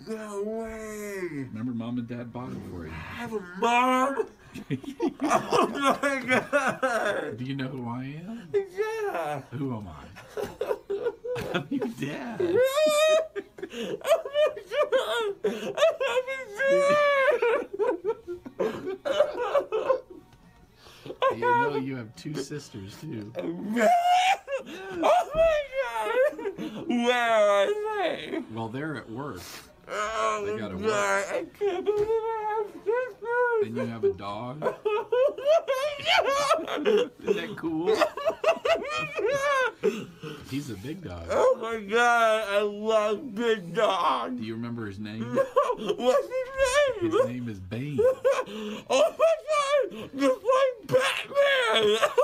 [0.07, 1.19] No way.
[1.51, 2.91] Remember, mom and dad bought it for you.
[2.91, 4.25] I have a mom.
[5.23, 7.37] Oh my god.
[7.37, 8.49] Do you know who I am?
[8.53, 9.41] Yeah.
[9.51, 10.05] Who am I?
[11.53, 12.41] I'm your dad.
[12.41, 12.59] oh
[14.05, 15.45] my god.
[15.45, 17.03] I have a chair.
[21.35, 23.31] You know you have two sisters too.
[23.35, 26.87] Oh my god!
[26.87, 28.41] Where are they?
[28.53, 29.41] Well, they're at work.
[29.87, 31.25] Oh They gotta god, work.
[31.29, 33.67] I can't believe I have sisters!
[33.67, 34.63] And you have a dog.
[36.77, 37.95] Isn't that cool?
[40.49, 41.25] He's a big dog.
[41.29, 44.37] Oh my god, I love big dog.
[44.37, 45.23] Do you remember his name?
[45.77, 46.49] What's his
[47.01, 47.11] name?
[47.11, 47.99] His name is Bane.
[47.99, 49.05] Oh my
[49.49, 50.09] god!
[50.17, 51.97] Just like Batman!
[52.15, 52.21] Oh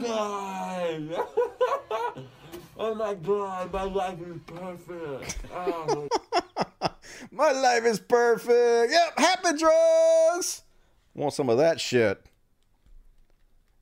[0.00, 2.26] my god!
[2.82, 5.36] Oh my god, my life is perfect.
[5.54, 6.08] Oh.
[7.30, 8.92] My life is perfect.
[8.92, 10.62] Yep, happy drugs.
[11.14, 12.24] Want some of that shit.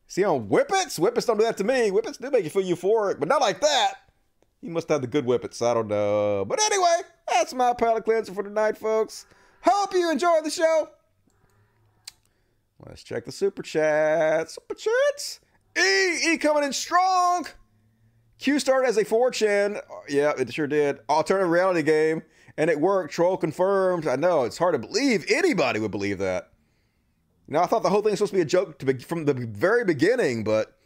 [0.08, 0.98] See on Whippets?
[0.98, 1.90] Whippets don't do that to me.
[1.90, 3.94] Whippets do make you feel euphoric, but not like that.
[4.62, 5.62] You must have the good Whippets.
[5.62, 6.44] I don't know.
[6.44, 9.26] But anyway, that's my palate cleanser for tonight, folks.
[9.62, 10.88] Hope you enjoyed the show.
[12.84, 14.50] Let's check the super chat.
[14.50, 15.38] Super chats.
[15.78, 17.46] E E coming in strong.
[18.39, 19.81] Q started as a 4chan.
[20.09, 20.98] Yeah, it sure did.
[21.09, 22.23] Alternative reality game.
[22.56, 23.12] And it worked.
[23.12, 24.06] Troll confirmed.
[24.06, 25.24] I know, it's hard to believe.
[25.28, 26.51] Anybody would believe that.
[27.47, 29.24] Now, I thought the whole thing was supposed to be a joke to be, from
[29.24, 30.77] the very beginning, but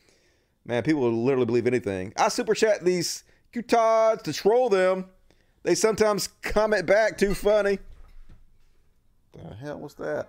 [0.65, 2.13] man, people will literally believe anything.
[2.17, 5.07] I super chat these Q-Tods to troll them.
[5.65, 7.79] They sometimes comment back too funny.
[9.33, 10.29] The hell was that?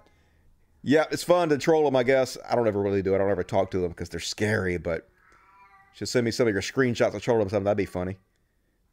[0.82, 2.38] Yeah, it's fun to troll them, I guess.
[2.50, 3.14] I don't ever really do.
[3.16, 5.10] I don't ever talk to them because they're scary, but
[5.96, 7.66] just send me some of your screenshots of troll them something.
[7.66, 8.18] That'd be funny.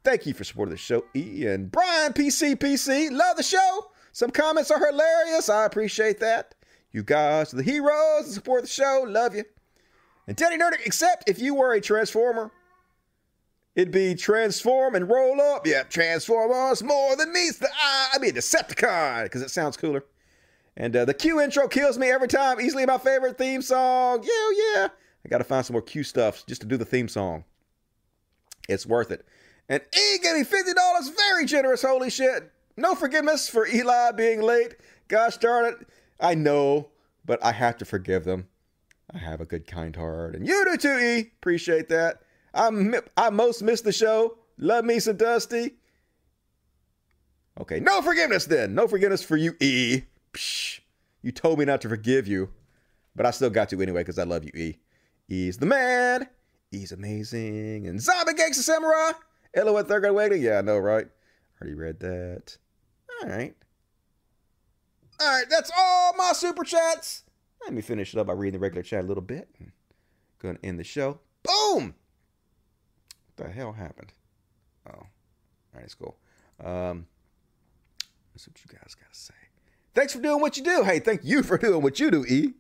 [0.03, 3.11] Thank you for supporting the show, and Brian PC PC.
[3.11, 3.91] Love the show.
[4.13, 5.49] Some comments are hilarious.
[5.49, 6.55] I appreciate that.
[6.93, 9.05] You guys are the heroes that support the show.
[9.07, 9.45] Love you.
[10.27, 12.51] And Teddy Nerdic, except if you were a transformer,
[13.75, 15.67] it'd be transform and roll up.
[15.67, 18.09] Yeah, transform us more than meets the eye.
[18.15, 20.05] I mean, Decepticon, because it sounds cooler.
[20.77, 22.61] And uh, the Q intro kills me every time.
[22.61, 24.23] Easily my favorite theme song.
[24.23, 24.89] Yeah, yeah.
[25.25, 27.45] I got to find some more Q stuff just to do the theme song.
[28.69, 29.27] It's worth it.
[29.69, 31.17] And E gave me $50.
[31.17, 31.83] Very generous.
[31.83, 32.51] Holy shit.
[32.77, 34.77] No forgiveness for Eli being late.
[35.09, 35.89] Gosh darn it.
[36.19, 36.89] I know,
[37.25, 38.49] but I have to forgive them.
[39.13, 40.35] I have a good, kind heart.
[40.35, 41.33] And you do too, E.
[41.39, 42.23] Appreciate that.
[42.55, 42.71] I,
[43.17, 44.39] I most miss the show.
[44.59, 45.75] Love me some Dusty.
[47.61, 48.75] Okay, no forgiveness then.
[48.75, 50.03] No forgiveness for you, E.
[50.33, 50.81] Psh,
[51.23, 52.51] you told me not to forgive you,
[53.17, 54.79] but I still got to anyway because I love you, E.
[55.31, 56.29] E's the man.
[56.73, 57.87] He's amazing.
[57.87, 59.13] And Zombie Gangsta Samurai.
[59.55, 60.43] Hello third grade waiting.
[60.43, 61.07] Yeah, I know, right?
[61.61, 62.57] Already read that.
[63.23, 63.55] All right.
[65.21, 67.23] All right, that's all my super chats.
[67.63, 69.49] Let me finish it up by reading the regular chat a little bit.
[70.41, 71.21] Gonna end the show.
[71.43, 71.95] Boom!
[73.37, 74.13] What the hell happened?
[74.89, 75.07] Oh, all
[75.75, 76.17] right, it's cool.
[76.65, 77.07] Um,
[78.33, 79.35] that's what you guys gotta say.
[79.95, 80.83] Thanks for doing what you do.
[80.85, 82.55] Hey, thank you for doing what you do, E.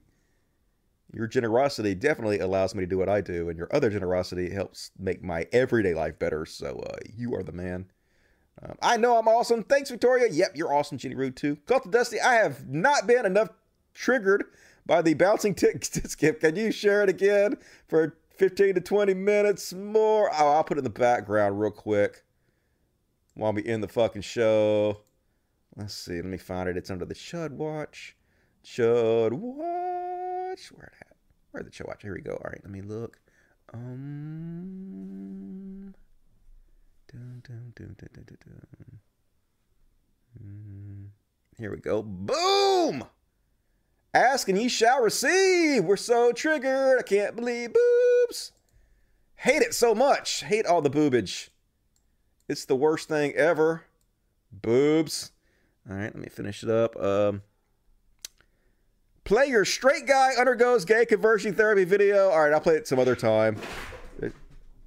[1.12, 4.92] Your generosity definitely allows me to do what I do, and your other generosity helps
[4.98, 6.46] make my everyday life better.
[6.46, 7.86] So uh, you are the man.
[8.62, 9.62] Um, I know I'm awesome.
[9.64, 10.28] Thanks, Victoria.
[10.30, 11.56] Yep, you're awesome, Jenny Rude too.
[11.66, 12.20] Call to Dusty.
[12.20, 13.48] I have not been enough
[13.94, 14.44] triggered
[14.86, 16.40] by the bouncing tick skip.
[16.40, 17.56] Can you share it again
[17.88, 20.30] for 15 to 20 minutes more?
[20.32, 22.22] Oh, I'll put it in the background real quick
[23.34, 25.00] while we end the fucking show.
[25.76, 26.16] Let's see.
[26.16, 26.76] Let me find it.
[26.76, 28.16] It's under the Chud Watch.
[28.64, 30.29] Chud Watch.
[30.72, 31.16] Where it at?
[31.52, 32.02] Where the Chud Watch?
[32.02, 32.32] Here we go.
[32.32, 33.18] All right, let me look.
[33.72, 35.20] Um.
[37.10, 37.96] Dun, dun, dun.
[40.44, 41.08] Mm,
[41.58, 42.02] Here we go.
[42.02, 43.04] Boom!
[44.14, 45.84] Ask and ye shall receive.
[45.84, 46.98] We're so triggered.
[46.98, 48.52] I can't believe boobs.
[49.36, 50.44] Hate it so much.
[50.44, 51.48] Hate all the boobage.
[52.48, 53.84] It's the worst thing ever.
[54.52, 55.32] Boobs.
[55.88, 56.96] All right, let me finish it up.
[56.96, 57.42] Um,
[59.24, 62.30] play your straight guy undergoes gay conversion therapy video.
[62.30, 63.56] All right, I'll play it some other time.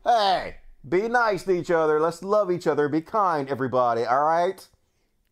[0.03, 0.57] Hey,
[0.87, 1.99] be nice to each other.
[1.99, 2.89] Let's love each other.
[2.89, 4.03] Be kind, everybody.
[4.03, 4.67] All right?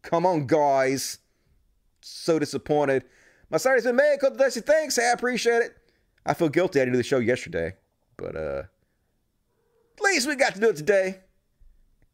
[0.01, 1.19] Come on, guys.
[1.99, 3.03] So disappointed.
[3.49, 4.17] My site has been made.
[4.21, 4.61] Call Dusty.
[4.61, 4.97] Thanks.
[4.97, 5.77] I appreciate it.
[6.25, 6.79] I feel guilty.
[6.79, 7.73] I didn't do the show yesterday,
[8.15, 8.63] but uh,
[9.97, 11.19] at least we got to do it today.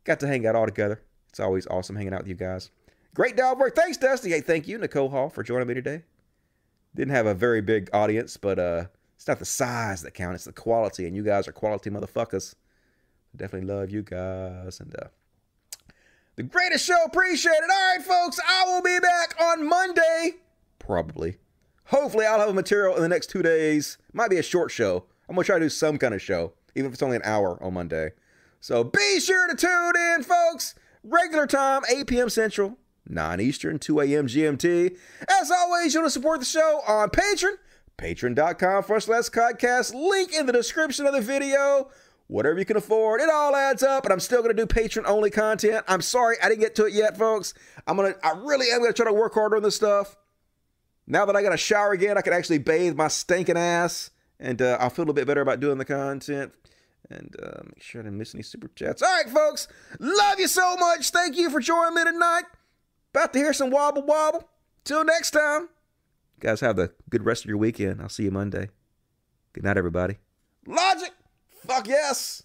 [0.03, 1.01] Got to hang out all together.
[1.29, 2.71] It's always awesome hanging out with you guys.
[3.13, 3.75] Great dog work.
[3.75, 4.31] Thanks, Dusty.
[4.31, 6.03] Hey, thank you, Nicole Hall, for joining me today.
[6.97, 10.45] Didn't have a very big audience, but uh, it's not the size that counts, it's
[10.45, 12.55] the quality, and you guys are quality motherfuckers.
[13.35, 15.09] Definitely love you guys, and uh,
[16.37, 16.97] the greatest show.
[17.05, 17.69] Appreciate it.
[17.71, 20.37] All right, folks, I will be back on Monday,
[20.79, 21.37] probably.
[21.85, 23.99] Hopefully, I'll have a material in the next two days.
[24.11, 25.05] Might be a short show.
[25.29, 27.61] I'm gonna try to do some kind of show, even if it's only an hour
[27.61, 28.09] on Monday.
[28.59, 30.73] So be sure to tune in, folks.
[31.03, 32.29] Regular time, 8 p.m.
[32.31, 32.79] Central,
[33.09, 34.27] 9 Eastern, 2 a.m.
[34.27, 34.97] GMT.
[35.29, 37.55] As always, you want to support the show on Patreon,
[37.97, 39.93] patreon.com forward slash podcast.
[39.93, 41.89] Link in the description of the video.
[42.27, 44.03] Whatever you can afford, it all adds up.
[44.03, 45.85] And I'm still gonna do patron only content.
[45.87, 47.53] I'm sorry I didn't get to it yet, folks.
[47.87, 50.17] I'm gonna, I really am gonna try to work harder on this stuff.
[51.07, 54.11] Now that I got a shower again, I can actually bathe my stinking ass,
[54.41, 56.53] and uh, I'll feel a bit better about doing the content.
[57.09, 59.01] And uh, make sure I didn't miss any super chats.
[59.01, 59.69] All right, folks.
[60.01, 61.11] Love you so much.
[61.11, 62.43] Thank you for joining me tonight.
[63.17, 64.47] About to hear some wobble wobble.
[64.83, 65.61] Till next time.
[65.63, 67.99] You guys have the good rest of your weekend.
[67.99, 68.69] I'll see you Monday.
[69.53, 70.17] Good night, everybody.
[70.67, 71.11] Logic.
[71.65, 72.43] Fuck yes.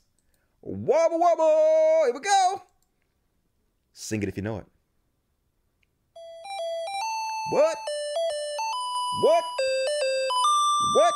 [0.62, 2.06] Wobble wobble.
[2.06, 2.62] Here we go.
[3.92, 4.66] Sing it if you know it.
[7.50, 7.76] What?
[9.24, 9.44] What?
[10.96, 11.14] What?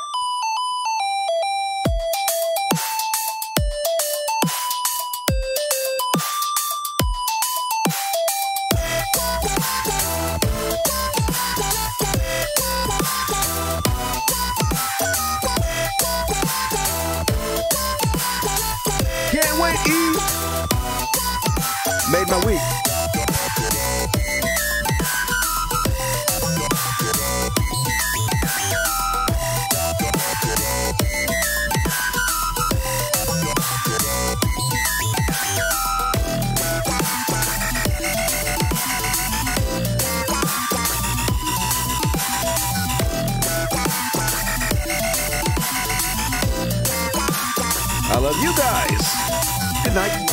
[49.96, 50.25] Night.